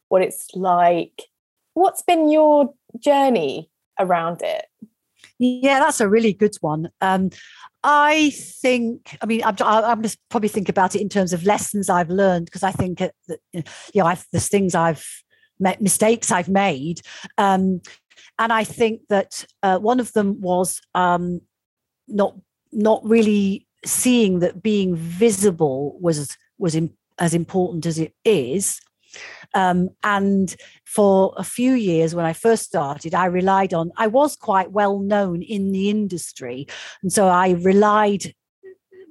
what 0.09 0.21
it's 0.21 0.47
like, 0.53 1.24
what's 1.74 2.03
been 2.03 2.30
your 2.30 2.74
journey 2.99 3.69
around 3.97 4.41
it? 4.43 4.65
Yeah 5.44 5.80
that's 5.80 6.02
a 6.02 6.10
really 6.10 6.34
good 6.34 6.56
one. 6.62 6.89
Um 7.02 7.30
i 7.86 8.30
think 8.62 9.18
i 9.22 9.26
mean 9.26 9.44
i'm, 9.44 9.56
I'm 9.60 10.02
just 10.02 10.18
probably 10.30 10.48
think 10.48 10.70
about 10.70 10.96
it 10.96 11.02
in 11.02 11.10
terms 11.10 11.34
of 11.34 11.44
lessons 11.44 11.89
i've 11.89 12.10
learned 12.10 12.46
because 12.46 12.64
i 12.64 12.72
think 12.72 13.00
that 13.00 13.12
you 13.52 13.64
know 13.96 14.06
I've, 14.06 14.26
there's 14.32 14.48
things 14.48 14.74
i've 14.74 15.06
met 15.60 15.82
mistakes 15.82 16.32
i've 16.32 16.48
made. 16.48 17.02
Um 17.38 17.82
and 18.39 18.54
i 18.54 18.64
think 18.64 19.02
that 19.10 19.46
uh, 19.64 19.80
one 19.80 20.00
of 20.00 20.14
them 20.14 20.39
was 20.39 20.80
um 20.96 21.41
not 22.08 22.36
not 22.72 23.02
really 23.04 23.68
seeing 23.86 24.39
that 24.39 24.64
being 24.64 24.96
visible 24.96 25.98
was 26.00 26.38
was 26.58 26.76
in, 26.76 26.94
as 27.20 27.34
important 27.34 27.86
as 27.86 28.00
it 28.00 28.14
is 28.24 28.80
um, 29.53 29.89
and 30.03 30.55
for 30.86 31.34
a 31.38 31.43
few 31.43 31.74
years 31.74 32.16
when 32.16 32.26
i 32.26 32.34
first 32.34 32.64
started 32.64 33.14
i 33.14 33.26
relied 33.26 33.74
on 33.74 33.91
i 33.97 34.07
was 34.07 34.36
quite 34.36 34.72
well 34.72 34.99
known 34.99 35.41
in 35.41 35.72
the 35.72 35.89
industry. 35.89 36.68
And 37.01 37.11
so 37.11 37.28
i 37.28 37.51
relied 37.51 38.34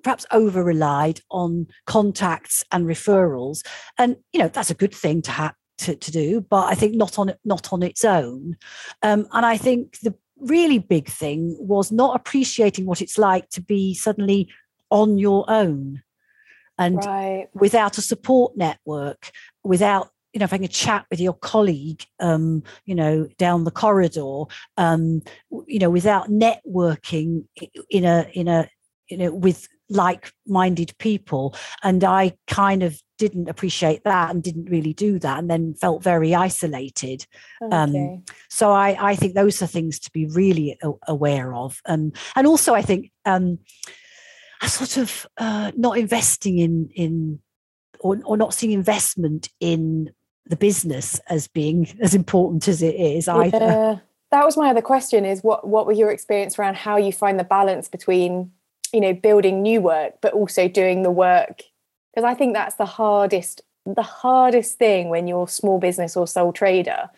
perhaps 0.02 0.26
over 0.32 0.64
relied 0.64 1.20
on 1.30 1.68
contacts 1.86 2.64
and 2.72 2.86
referrals. 2.86 3.64
And 3.98 4.16
you 4.32 4.40
know 4.40 4.48
that's 4.48 4.70
a 4.70 4.74
good 4.74 4.94
thing 4.94 5.22
to 5.22 5.30
have 5.30 5.54
to, 5.78 5.96
to 5.96 6.10
do 6.12 6.40
but 6.40 6.66
i 6.66 6.74
think 6.74 6.94
not 6.94 7.18
on 7.18 7.32
not 7.44 7.72
on 7.72 7.82
its 7.82 8.04
own. 8.04 8.56
Um, 9.02 9.26
and 9.32 9.46
i 9.46 9.56
think 9.56 9.98
the 10.00 10.14
really 10.38 10.78
big 10.78 11.08
thing 11.08 11.56
was 11.60 11.92
not 11.92 12.16
appreciating 12.16 12.84
what 12.84 13.00
it's 13.00 13.16
like 13.18 13.48
to 13.50 13.60
be 13.60 13.94
suddenly 13.94 14.48
on 14.90 15.18
your 15.18 15.44
own 15.48 16.02
and 16.78 16.98
Right. 16.98 17.48
without 17.54 17.98
a 17.98 18.02
support 18.02 18.56
network 18.56 19.30
without 19.64 20.10
you 20.32 20.38
know 20.38 20.46
having 20.46 20.64
a 20.64 20.68
chat 20.68 21.06
with 21.10 21.20
your 21.20 21.34
colleague 21.34 22.04
um 22.20 22.62
you 22.86 22.94
know 22.94 23.28
down 23.38 23.64
the 23.64 23.70
corridor 23.70 24.44
um 24.76 25.20
you 25.66 25.78
know 25.78 25.90
without 25.90 26.28
networking 26.28 27.44
in 27.90 28.04
a 28.04 28.26
in 28.32 28.48
a 28.48 28.68
you 29.08 29.16
know 29.16 29.32
with 29.34 29.68
like-minded 29.90 30.94
people 30.98 31.54
and 31.82 32.02
i 32.02 32.32
kind 32.46 32.82
of 32.82 32.98
didn't 33.18 33.48
appreciate 33.48 34.02
that 34.04 34.30
and 34.30 34.42
didn't 34.42 34.70
really 34.70 34.94
do 34.94 35.18
that 35.18 35.38
and 35.38 35.50
then 35.50 35.74
felt 35.74 36.02
very 36.02 36.34
isolated 36.34 37.26
Um, 37.70 37.92
Okay. 37.94 38.20
so 38.48 38.72
I, 38.72 39.12
I 39.12 39.14
think 39.16 39.34
those 39.34 39.62
are 39.62 39.66
things 39.68 39.98
to 40.00 40.10
be 40.10 40.26
really 40.26 40.78
aware 41.06 41.54
of. 41.54 41.80
Um, 41.86 42.12
and 42.34 42.46
also, 42.46 42.74
I 42.74 42.82
think 42.82 43.10
um, 43.24 43.58
a 44.62 44.68
sort 44.68 44.96
of 44.96 45.26
uh, 45.36 45.72
not 45.76 45.98
investing 45.98 46.58
in 46.58 46.88
in 46.94 47.40
or, 48.00 48.18
or 48.24 48.36
not 48.36 48.54
seeing 48.54 48.72
investment 48.72 49.48
in 49.60 50.10
the 50.46 50.56
business 50.56 51.20
as 51.28 51.48
being 51.48 51.88
as 52.00 52.14
important 52.14 52.68
as 52.68 52.82
it 52.82 52.94
is 52.94 53.28
either. 53.28 53.58
Yeah. 53.58 53.98
That 54.30 54.46
was 54.46 54.56
my 54.56 54.70
other 54.70 54.80
question 54.80 55.26
is 55.26 55.42
what 55.42 55.66
what 55.66 55.86
were 55.86 55.92
your 55.92 56.10
experience 56.10 56.58
around 56.58 56.76
how 56.76 56.96
you 56.96 57.12
find 57.12 57.38
the 57.38 57.44
balance 57.44 57.88
between 57.88 58.50
you 58.92 59.00
know 59.00 59.12
building 59.12 59.62
new 59.62 59.80
work 59.80 60.14
but 60.20 60.32
also 60.32 60.68
doing 60.68 61.02
the 61.02 61.10
work 61.10 61.62
because 62.14 62.24
I 62.24 62.34
think 62.34 62.54
that's 62.54 62.76
the 62.76 62.86
hardest 62.86 63.62
the 63.84 64.02
hardest 64.02 64.78
thing 64.78 65.08
when 65.08 65.26
you're 65.26 65.48
small 65.48 65.78
business 65.78 66.16
or 66.16 66.26
sole 66.26 66.52
trader 66.52 67.10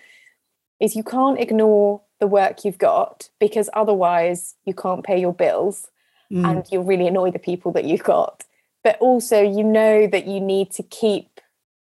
is 0.80 0.97
you 0.97 1.05
can't 1.05 1.38
ignore 1.38 2.01
the 2.20 2.26
work 2.26 2.64
you've 2.64 2.78
got 2.78 3.28
because 3.38 3.68
otherwise 3.74 4.55
you 4.64 4.74
can't 4.74 5.05
pay 5.05 5.20
your 5.20 5.34
bills 5.34 5.88
Mm. 6.35 6.51
and 6.51 6.66
you'll 6.70 6.85
really 6.85 7.07
annoy 7.07 7.30
the 7.30 7.39
people 7.39 7.70
that 7.72 7.85
you've 7.85 8.03
got. 8.03 8.43
But 8.82 8.99
also 8.99 9.41
you 9.41 9.62
know 9.62 10.07
that 10.09 10.26
you 10.26 10.41
need 10.41 10.72
to 10.72 10.82
keep 10.82 11.41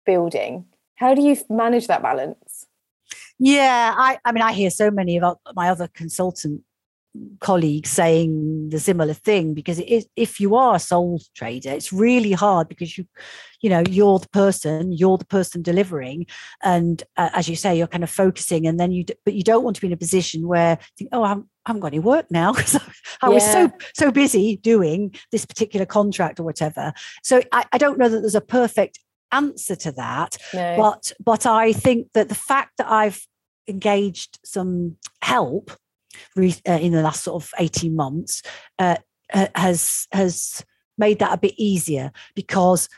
building. 0.07 0.64
How 0.96 1.14
do 1.14 1.22
you 1.22 1.36
manage 1.51 1.86
that 1.86 2.03
balance? 2.03 2.66
Yeah, 3.38 3.94
I, 3.96 4.18
I 4.24 4.32
mean, 4.32 4.42
I 4.42 4.53
hear 4.53 4.70
so 4.70 4.90
many 4.90 5.20
of 5.20 5.36
my 5.55 5.68
other 5.68 5.88
consultant 5.88 6.62
colleagues 7.41 7.91
saying 7.91 8.69
the 8.71 8.79
similar 8.79 9.14
thing 9.14 9.55
because 9.55 9.79
it 9.79 9.89
is, 9.89 10.07
if 10.16 10.41
you 10.41 10.57
are 10.57 10.77
a 10.77 10.79
sole 10.79 11.21
trader, 11.35 11.71
it's 11.71 11.93
really 11.93 12.33
hard 12.33 12.69
because 12.69 12.99
you, 12.99 13.07
you 13.61 13.71
know, 13.71 13.83
you're 13.89 14.19
the 14.19 14.29
person, 14.29 14.93
you're 14.93 15.19
the 15.19 15.27
person 15.27 15.62
delivering, 15.62 16.27
and 16.62 17.03
uh, 17.16 17.31
as 17.35 17.49
you 17.49 17.57
say, 17.57 17.77
you're 17.77 17.87
kind 17.87 18.05
of 18.05 18.11
focusing, 18.11 18.66
and 18.66 18.79
then 18.79 18.93
you, 18.93 19.05
d- 19.05 19.14
but 19.25 19.35
you 19.35 19.43
don't 19.43 19.64
want 19.64 19.77
to 19.77 19.81
be 19.81 19.89
in 19.89 19.93
a 19.93 19.97
position 19.97 20.47
where 20.47 20.79
you 20.81 20.95
think, 20.97 21.11
oh, 21.12 21.23
I 21.23 21.29
haven't, 21.29 21.47
I 21.66 21.71
haven't 21.71 21.81
got 21.81 21.89
any 21.89 21.99
work 21.99 22.27
now. 22.31 22.53
Because 22.59 22.81
I 23.23 23.29
was 23.29 23.45
so 23.45 23.71
so 23.95 24.11
busy 24.11 24.57
doing 24.57 25.14
this 25.33 25.45
particular 25.45 25.87
contract 25.87 26.39
or 26.39 26.45
whatever. 26.45 26.93
So 27.23 27.43
I, 27.53 27.64
I 27.73 27.79
don't 27.79 27.99
know 27.99 28.09
that 28.09 28.21
there's 28.21 28.35
a 28.35 28.41
perfect 28.41 29.01
answer 29.33 29.77
to 29.77 29.93
that 29.93 30.37
no. 30.55 30.77
but 30.77 31.12
but 31.23 31.45
i 31.45 31.73
think 31.73 32.11
that 32.14 32.29
the 32.29 32.35
fact 32.35 32.73
that 32.79 32.91
i've 32.91 33.27
engaged 33.69 34.39
some 34.45 34.97
help 35.23 35.71
in 36.36 36.92
the 36.92 37.02
last 37.02 37.24
sort 37.24 37.42
of 37.42 37.50
18 37.59 37.94
months 37.94 38.42
uh, 38.78 38.96
uh, 39.32 39.48
has 39.54 40.06
has 40.12 40.64
made 40.96 41.18
that 41.18 41.32
a 41.32 41.38
bit 41.38 41.54
easier 41.56 42.11
because 42.34 42.88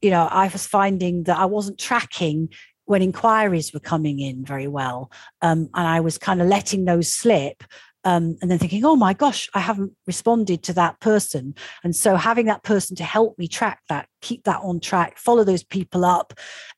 you 0.00 0.10
know 0.10 0.28
i 0.30 0.48
was 0.48 0.66
finding 0.66 1.24
that 1.24 1.38
i 1.38 1.44
wasn't 1.44 1.78
tracking 1.78 2.48
when 2.84 3.02
inquiries 3.02 3.72
were 3.72 3.80
coming 3.80 4.20
in 4.20 4.44
very 4.44 4.68
well 4.68 5.10
um, 5.42 5.68
and 5.74 5.86
i 5.86 6.00
was 6.00 6.18
kind 6.18 6.40
of 6.42 6.48
letting 6.48 6.84
those 6.84 7.12
slip 7.12 7.62
um, 8.04 8.36
and 8.40 8.50
then 8.50 8.58
thinking 8.58 8.84
oh 8.84 8.96
my 8.96 9.12
gosh 9.12 9.48
i 9.54 9.58
haven't 9.58 9.92
responded 10.06 10.62
to 10.62 10.72
that 10.74 11.00
person. 11.00 11.54
And 11.82 11.94
so 11.94 12.14
having 12.14 12.46
that 12.46 12.62
person 12.62 12.94
to 12.96 13.04
help 13.04 13.36
me 13.36 13.48
track 13.48 13.80
that 13.88 14.08
keep 14.22 14.44
that 14.44 14.60
on 14.62 14.78
track 14.78 15.18
follow 15.18 15.42
those 15.42 15.64
people 15.64 16.04
up 16.04 16.32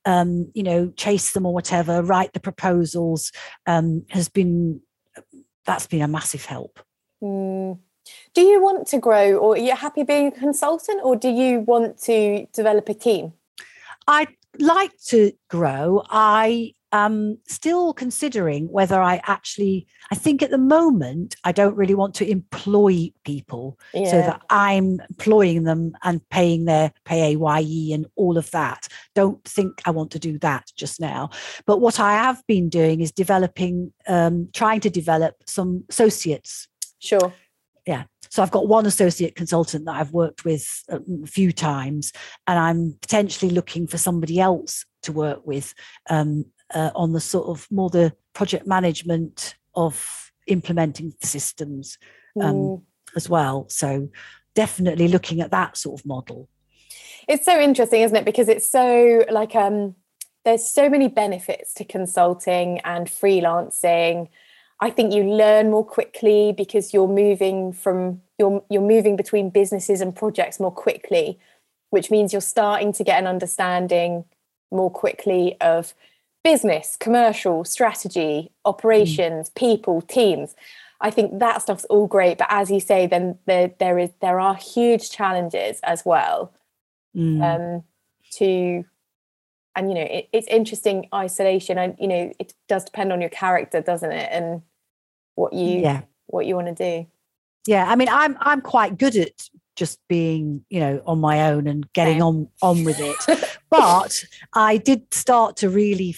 um, 0.06 0.50
you 0.54 0.62
know 0.62 0.90
chase 0.96 1.32
them 1.32 1.44
or 1.44 1.52
whatever 1.52 2.02
write 2.02 2.32
the 2.32 2.40
proposals 2.40 3.30
um, 3.66 4.04
has 4.10 4.28
been 4.28 4.80
that's 5.68 5.86
been 5.86 6.02
a 6.02 6.08
massive 6.08 6.44
help 6.44 6.74
Mm. 7.22 7.78
Do 8.34 8.40
you 8.40 8.62
want 8.62 8.86
to 8.88 8.98
grow 8.98 9.36
or 9.36 9.54
are 9.54 9.58
you 9.58 9.74
happy 9.74 10.02
being 10.02 10.28
a 10.28 10.30
consultant 10.30 11.00
or 11.02 11.16
do 11.16 11.28
you 11.28 11.60
want 11.60 11.98
to 12.02 12.46
develop 12.52 12.88
a 12.88 12.94
team? 12.94 13.32
I'd 14.06 14.34
like 14.58 14.92
to 15.08 15.32
grow. 15.48 16.04
I 16.08 16.72
am 16.92 17.38
still 17.46 17.92
considering 17.92 18.68
whether 18.70 19.00
I 19.00 19.20
actually, 19.24 19.86
I 20.10 20.14
think 20.14 20.42
at 20.42 20.50
the 20.50 20.58
moment, 20.58 21.36
I 21.44 21.52
don't 21.52 21.76
really 21.76 21.94
want 21.94 22.14
to 22.16 22.30
employ 22.30 23.12
people 23.24 23.78
so 23.92 24.18
that 24.22 24.42
I'm 24.50 25.00
employing 25.08 25.64
them 25.64 25.92
and 26.02 26.26
paying 26.30 26.64
their 26.64 26.92
PAYE 27.04 27.92
and 27.92 28.06
all 28.16 28.38
of 28.38 28.50
that. 28.52 28.88
Don't 29.14 29.42
think 29.44 29.82
I 29.84 29.90
want 29.90 30.10
to 30.12 30.18
do 30.18 30.38
that 30.38 30.70
just 30.76 31.00
now. 31.00 31.30
But 31.66 31.78
what 31.78 32.00
I 32.00 32.12
have 32.14 32.42
been 32.46 32.68
doing 32.68 33.00
is 33.00 33.12
developing, 33.12 33.92
um, 34.06 34.48
trying 34.54 34.80
to 34.80 34.90
develop 34.90 35.36
some 35.46 35.84
associates 35.88 36.68
sure. 36.98 37.32
yeah 37.86 38.04
so 38.30 38.42
i've 38.42 38.50
got 38.50 38.68
one 38.68 38.86
associate 38.86 39.34
consultant 39.34 39.84
that 39.84 39.94
i've 39.94 40.12
worked 40.12 40.44
with 40.44 40.84
a 40.88 41.00
few 41.26 41.52
times 41.52 42.12
and 42.46 42.58
i'm 42.58 42.96
potentially 43.00 43.50
looking 43.50 43.86
for 43.86 43.98
somebody 43.98 44.40
else 44.40 44.84
to 45.02 45.12
work 45.12 45.46
with 45.46 45.74
um, 46.10 46.44
uh, 46.74 46.90
on 46.94 47.12
the 47.12 47.20
sort 47.20 47.48
of 47.48 47.66
more 47.70 47.90
the 47.90 48.12
project 48.34 48.66
management 48.66 49.56
of 49.74 50.32
implementing 50.46 51.12
systems 51.22 51.98
um, 52.40 52.54
Mm. 52.54 52.82
as 53.16 53.28
well 53.28 53.66
so 53.68 54.08
definitely 54.54 55.08
looking 55.08 55.40
at 55.40 55.50
that 55.50 55.76
sort 55.76 56.00
of 56.00 56.06
model 56.06 56.48
It's 57.28 57.44
so 57.44 57.60
interesting, 57.60 58.00
isn't 58.02 58.16
it? 58.16 58.24
Because 58.24 58.48
it's 58.48 58.66
so 58.70 59.24
like 59.30 59.54
um 59.54 59.94
there's 60.44 60.64
so 60.64 60.88
many 60.88 61.08
benefits 61.08 61.74
to 61.74 61.84
consulting 61.84 62.78
and 62.84 63.06
freelancing. 63.06 64.28
I 64.80 64.90
think 64.90 65.12
you 65.12 65.24
learn 65.24 65.70
more 65.70 65.84
quickly 65.84 66.54
because 66.56 66.94
you're 66.94 67.08
moving 67.24 67.72
from 67.72 68.22
you're 68.38 68.64
you're 68.70 68.90
moving 68.94 69.16
between 69.16 69.50
businesses 69.50 70.00
and 70.00 70.14
projects 70.14 70.58
more 70.60 70.72
quickly, 70.72 71.38
which 71.90 72.10
means 72.10 72.32
you're 72.32 72.40
starting 72.56 72.92
to 72.94 73.04
get 73.04 73.18
an 73.18 73.26
understanding 73.26 74.24
more 74.70 74.90
quickly 74.90 75.56
of 75.60 75.94
business, 76.50 76.96
commercial, 76.98 77.62
strategy, 77.62 78.50
operations, 78.64 79.50
mm. 79.50 79.54
people, 79.54 80.00
teams. 80.00 80.54
I 81.00 81.10
think 81.10 81.38
that 81.40 81.60
stuff's 81.60 81.84
all 81.84 82.06
great, 82.06 82.38
but 82.38 82.48
as 82.50 82.70
you 82.70 82.80
say, 82.80 83.06
then 83.06 83.38
there 83.46 83.72
there 83.78 83.98
is 83.98 84.10
there 84.20 84.40
are 84.40 84.54
huge 84.54 85.10
challenges 85.10 85.78
as 85.82 86.04
well. 86.04 86.52
Mm. 87.14 87.42
Um, 87.42 87.84
to 88.38 88.84
and 89.76 89.88
you 89.88 89.94
know 89.94 90.02
it, 90.02 90.28
it's 90.32 90.46
interesting 90.48 91.08
isolation 91.14 91.78
and 91.78 91.96
you 91.98 92.08
know 92.08 92.32
it 92.38 92.52
does 92.68 92.84
depend 92.84 93.12
on 93.12 93.20
your 93.20 93.30
character 93.30 93.80
doesn't 93.80 94.12
it 94.12 94.28
and 94.32 94.62
what 95.34 95.52
you 95.52 95.80
yeah. 95.80 96.02
what 96.26 96.46
you 96.46 96.54
want 96.54 96.66
to 96.66 96.74
do 96.74 97.06
yeah 97.66 97.90
i 97.90 97.96
mean 97.96 98.08
i'm 98.10 98.36
i'm 98.40 98.60
quite 98.60 98.98
good 98.98 99.16
at 99.16 99.48
just 99.76 100.00
being 100.08 100.64
you 100.68 100.80
know 100.80 101.00
on 101.06 101.18
my 101.20 101.50
own 101.50 101.66
and 101.66 101.90
getting 101.92 102.20
on 102.20 102.48
on 102.60 102.84
with 102.84 102.98
it 103.00 103.58
but 103.70 104.24
i 104.52 104.76
did 104.76 105.02
start 105.14 105.56
to 105.56 105.70
really 105.70 106.12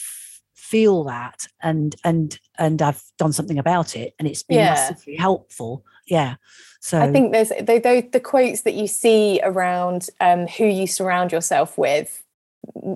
feel 0.71 1.03
that 1.03 1.49
and 1.63 1.97
and 2.05 2.39
and 2.59 2.81
i've 2.81 3.03
done 3.19 3.33
something 3.33 3.59
about 3.59 3.97
it 3.97 4.15
and 4.19 4.29
it's 4.29 4.45
been 4.45 4.59
yeah. 4.59 4.75
massively 4.75 5.17
helpful 5.17 5.85
yeah 6.07 6.37
so 6.79 7.01
i 7.01 7.11
think 7.11 7.33
there's 7.33 7.49
the, 7.49 8.09
the 8.13 8.21
quotes 8.21 8.63
that 8.63 8.75
you 8.75 8.87
see 8.87 9.41
around 9.43 10.09
um, 10.21 10.47
who 10.47 10.65
you 10.65 10.87
surround 10.87 11.33
yourself 11.33 11.77
with 11.77 12.23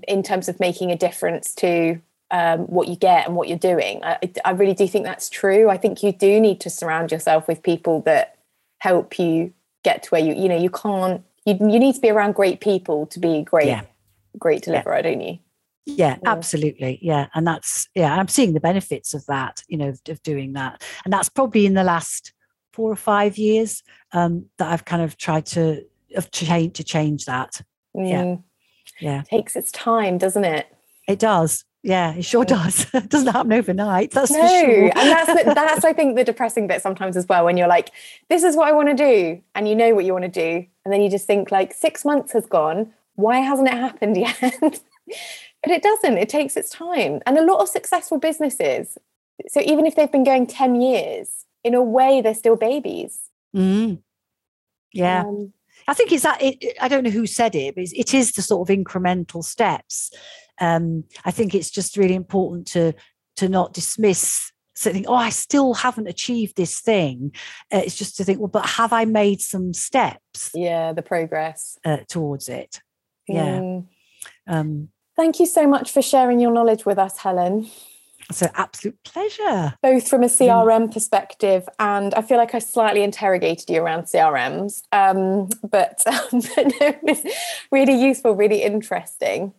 in 0.07 0.23
terms 0.23 0.49
of 0.49 0.61
making 0.61 0.93
a 0.93 0.97
difference 0.97 1.55
to 1.55 2.01
um, 2.31 2.61
what 2.61 2.89
you 2.89 2.97
get 2.97 3.27
and 3.27 3.37
what 3.37 3.49
you're 3.49 3.59
doing. 3.59 4.03
I, 4.03 4.19
I 4.45 4.51
really 4.53 4.75
do 4.75 4.89
think 4.89 5.05
that's 5.05 5.29
true. 5.31 5.69
I 5.69 5.77
think 5.77 6.03
you 6.03 6.13
do 6.13 6.41
need 6.41 6.61
to 6.61 6.71
surround 6.71 7.13
yourself 7.13 7.47
with 7.47 7.63
people 7.63 8.01
that 8.03 8.39
help 8.79 9.19
you 9.19 9.53
get 9.83 10.03
to 10.03 10.11
where 10.11 10.21
you 10.21 10.35
you 10.35 10.49
know 10.49 10.57
you 10.57 10.71
can't 10.71 11.23
you 11.45 11.55
you 11.61 11.79
need 11.79 11.95
to 11.95 12.01
be 12.01 12.11
around 12.11 12.35
great 12.35 12.61
people 12.61 13.07
to 13.07 13.21
be 13.21 13.43
great 13.43 13.69
yeah. 13.69 13.83
great 14.39 14.63
deliverer, 14.63 14.97
yeah. 14.97 15.03
don't 15.03 15.21
you? 15.21 15.39
Yeah, 15.87 16.17
yeah, 16.23 16.31
absolutely. 16.31 16.99
Yeah. 17.03 17.27
And 17.35 17.47
that's, 17.47 17.89
yeah, 17.95 18.15
I'm 18.15 18.29
seeing 18.29 18.55
the 18.55 18.61
benefits 18.61 19.13
of 19.15 19.27
that, 19.27 19.63
you 19.69 19.77
know, 19.77 19.89
of, 19.89 20.01
of 20.09 20.23
doing 20.23 20.55
that. 20.55 20.83
And 21.05 21.13
that's 21.13 21.29
probably 21.29 21.67
in 21.67 21.75
the 21.75 21.85
last 21.85 22.33
four 22.73 22.91
or 22.91 22.97
five 22.97 23.37
years 23.37 23.83
um, 24.13 24.47
that 24.59 24.73
I've 24.73 24.85
kind 24.85 25.03
of 25.03 25.17
tried 25.17 25.47
to, 25.47 25.85
of 26.17 26.31
change, 26.31 26.75
to 26.75 26.85
change 26.85 27.27
that. 27.27 27.61
Mm. 27.97 28.11
Yeah 28.11 28.37
yeah 29.01 29.21
it 29.21 29.29
takes 29.29 29.57
its 29.57 29.73
time 29.73 30.19
doesn't 30.19 30.45
it 30.45 30.67
it 31.09 31.19
does 31.19 31.65
yeah 31.83 32.15
it 32.15 32.25
sure 32.25 32.45
does 32.45 32.87
it 32.95 33.09
doesn't 33.09 33.33
happen 33.33 33.53
overnight 33.53 34.11
that's 34.11 34.31
no 34.31 34.47
sure. 34.47 34.85
and 34.85 34.95
that's 34.95 35.27
the, 35.27 35.43
that's 35.55 35.85
i 35.85 35.93
think 35.93 36.17
the 36.17 36.25
depressing 36.25 36.67
bit 36.67 36.83
sometimes 36.83 37.17
as 37.17 37.29
well 37.29 37.45
when 37.45 37.57
you're 37.57 37.69
like 37.69 37.91
this 38.29 38.43
is 38.43 38.57
what 38.57 38.69
i 38.69 38.73
want 38.73 38.89
to 38.89 38.95
do 38.95 39.41
and 39.55 39.69
you 39.69 39.75
know 39.75 39.95
what 39.95 40.05
you 40.05 40.13
want 40.13 40.25
to 40.25 40.31
do 40.31 40.67
and 40.85 40.93
then 40.93 41.01
you 41.01 41.11
just 41.11 41.27
think 41.27 41.51
like 41.51 41.73
six 41.73 42.05
months 42.05 42.33
has 42.33 42.47
gone 42.47 42.93
why 43.17 43.39
hasn't 43.39 43.69
it 43.69 43.75
happened 43.75 44.17
yet 44.43 44.81
but 45.65 45.73
it 45.73 45.83
doesn't 45.83 46.19
it 46.19 46.29
takes 46.29 46.57
its 46.57 46.71
time 46.71 47.21
and 47.27 47.39
a 47.39 47.45
lot 47.45 47.61
of 47.61 47.69
successful 47.69 48.19
businesses 48.19 48.99
so 49.49 49.61
even 49.61 49.87
if 49.87 49.97
they've 49.97 50.13
been 50.13 50.25
going 50.25 50.47
10 50.47 50.81
years 50.81 51.45
in 51.65 51.75
a 51.75 51.83
way 51.83 52.21
they're 52.21 52.35
still 52.35 52.57
babies 52.57 53.21
mm. 53.55 53.99
yeah 54.93 55.23
um, 55.23 55.53
I 55.87 55.95
think 55.95 56.13
it's 56.13 56.23
that. 56.23 56.41
It, 56.43 56.77
I 56.81 56.89
don't 56.89 57.05
know 57.05 57.11
who 57.11 57.27
said 57.27 57.55
it, 57.55 57.75
but 57.75 57.85
it 57.85 58.15
is 58.15 58.33
the 58.33 58.43
sort 58.43 58.69
of 58.69 58.75
incremental 58.75 59.45
steps. 59.45 60.11
Um, 60.61 61.05
I 61.25 61.31
think 61.31 61.55
it's 61.55 61.71
just 61.71 61.97
really 61.97 62.15
important 62.15 62.67
to 62.69 62.95
to 63.37 63.49
not 63.49 63.73
dismiss 63.73 64.53
something. 64.75 65.07
Oh, 65.07 65.15
I 65.15 65.31
still 65.31 65.75
haven't 65.75 66.09
achieved 66.09 66.57
this 66.57 66.81
thing. 66.81 67.33
Uh, 67.73 67.83
it's 67.85 67.97
just 67.97 68.17
to 68.17 68.25
think, 68.25 68.39
well, 68.39 68.49
but 68.49 68.67
have 68.67 68.93
I 68.93 69.05
made 69.05 69.41
some 69.41 69.75
steps? 69.75 70.51
Yeah, 70.55 70.93
the 70.93 71.03
progress 71.03 71.79
uh, 71.85 71.99
towards 72.09 72.49
it. 72.49 72.81
Yeah. 73.27 73.59
Mm. 73.59 73.87
Um, 74.47 74.89
Thank 75.17 75.39
you 75.39 75.47
so 75.47 75.67
much 75.67 75.93
for 75.93 76.03
sharing 76.03 76.41
your 76.41 76.53
knowledge 76.53 76.85
with 76.85 76.99
us, 76.99 77.19
Helen. 77.19 77.71
It's 78.31 78.43
an 78.43 78.51
absolute 78.55 79.03
pleasure. 79.05 79.75
Both 79.83 80.09
from 80.09 80.23
a 80.23 80.27
CRM 80.27 80.89
mm. 80.89 80.93
perspective, 80.93 81.69
and 81.79 82.15
I 82.15 82.23
feel 82.23 82.39
like 82.39 82.55
I 82.55 82.59
slightly 82.59 83.03
interrogated 83.03 83.69
you 83.69 83.83
around 83.83 84.05
CRMs, 84.05 84.83
um, 84.93 85.51
but, 85.69 86.03
um, 86.07 86.41
but 86.57 86.67
no, 86.81 86.97
it's 87.13 87.37
really 87.71 88.01
useful, 88.01 88.35
really 88.35 88.63
interesting. 88.63 89.53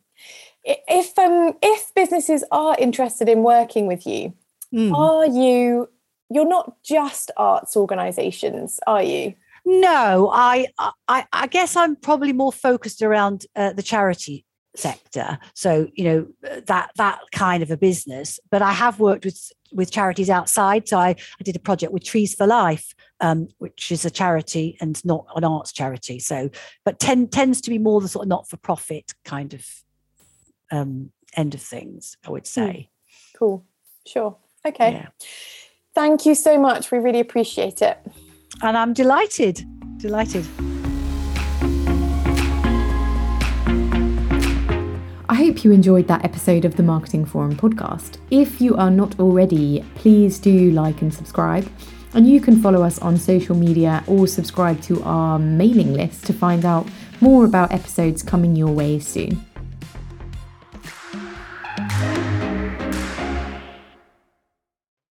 If 0.64 1.18
um, 1.20 1.54
if 1.62 1.94
businesses 1.94 2.44
are 2.52 2.76
interested 2.80 3.30
in 3.30 3.44
working 3.44 3.86
with 3.86 4.08
you, 4.08 4.34
mm. 4.74 4.94
are 4.96 5.28
you? 5.28 5.90
You're 6.32 6.48
not 6.48 6.82
just 6.84 7.30
arts 7.38 7.78
organisations, 7.78 8.80
are 8.88 9.04
you? 9.04 9.36
No, 9.64 10.32
I, 10.34 10.68
I 11.08 11.26
I 11.32 11.46
guess 11.48 11.76
I'm 11.76 11.96
probably 11.96 12.34
more 12.34 12.52
focused 12.52 13.04
around 13.04 13.46
uh, 13.56 13.74
the 13.74 13.84
charity 13.84 14.45
sector. 14.78 15.38
So 15.54 15.88
you 15.94 16.04
know 16.04 16.28
that 16.66 16.92
that 16.96 17.20
kind 17.32 17.64
of 17.64 17.72
a 17.72 17.78
business. 17.78 18.40
But 18.52 18.62
i 18.62 18.72
have 18.72 19.00
worked 19.00 19.26
with 19.26 19.52
with 19.72 19.92
charities 19.92 20.30
outside. 20.30 20.88
So 20.88 20.98
i, 20.98 21.10
I 21.10 21.44
did 21.44 21.56
a 21.56 21.60
project 21.60 21.92
with 21.92 22.04
trees 22.04 22.36
for 22.36 22.48
life 22.48 22.94
um, 23.22 23.48
which 23.60 23.92
is 23.92 24.06
a 24.06 24.12
charity 24.12 24.78
and 24.82 25.04
not 25.06 25.26
an 25.36 25.44
arts 25.44 25.72
charity. 25.72 26.20
So 26.20 26.50
but 26.84 27.00
ten, 27.00 27.28
tends 27.28 27.62
to 27.62 27.70
be 27.70 27.78
more 27.78 28.02
the 28.02 28.08
sort 28.08 28.26
of 28.26 28.30
not-for-profit 28.30 29.14
kind 29.24 29.54
of 29.54 29.66
um, 30.72 31.12
end 31.36 31.54
of 31.54 31.62
things 31.62 32.18
i 32.26 32.32
would 32.32 32.44
hmm. 32.44 32.62
say. 32.62 32.90
Cool. 33.38 33.66
Sure. 34.06 34.38
Okay. 34.66 34.92
Yeah. 34.94 35.08
thank 35.94 36.26
you 36.26 36.36
so 36.36 36.60
much. 36.60 36.92
We 36.92 37.00
really 37.00 37.20
appreciate 37.20 37.82
it. 37.82 37.98
And 38.62 38.78
i'm 38.78 38.94
delighted. 38.94 39.64
Delighted 39.98 40.46
I 45.36 45.40
hope 45.40 45.66
you 45.66 45.74
enjoyed 45.74 46.08
that 46.08 46.24
episode 46.24 46.64
of 46.64 46.78
the 46.78 46.82
Marketing 46.82 47.26
Forum 47.26 47.58
podcast. 47.58 48.20
If 48.32 48.62
you 48.62 48.78
are 48.78 48.90
not 48.90 49.20
already, 49.20 49.84
please 49.96 50.40
do 50.40 50.72
like 50.72 51.02
and 51.02 51.14
subscribe. 51.14 51.70
And 52.14 52.26
you 52.26 52.40
can 52.40 52.62
follow 52.62 52.82
us 52.82 53.00
on 53.00 53.18
social 53.18 53.54
media 53.54 54.02
or 54.08 54.28
subscribe 54.28 54.82
to 54.84 55.04
our 55.04 55.38
mailing 55.38 55.94
list 55.94 56.26
to 56.28 56.34
find 56.34 56.64
out 56.64 56.88
more 57.20 57.44
about 57.44 57.74
episodes 57.74 58.24
coming 58.24 58.56
your 58.56 58.72
way 58.72 58.98
soon. 58.98 59.46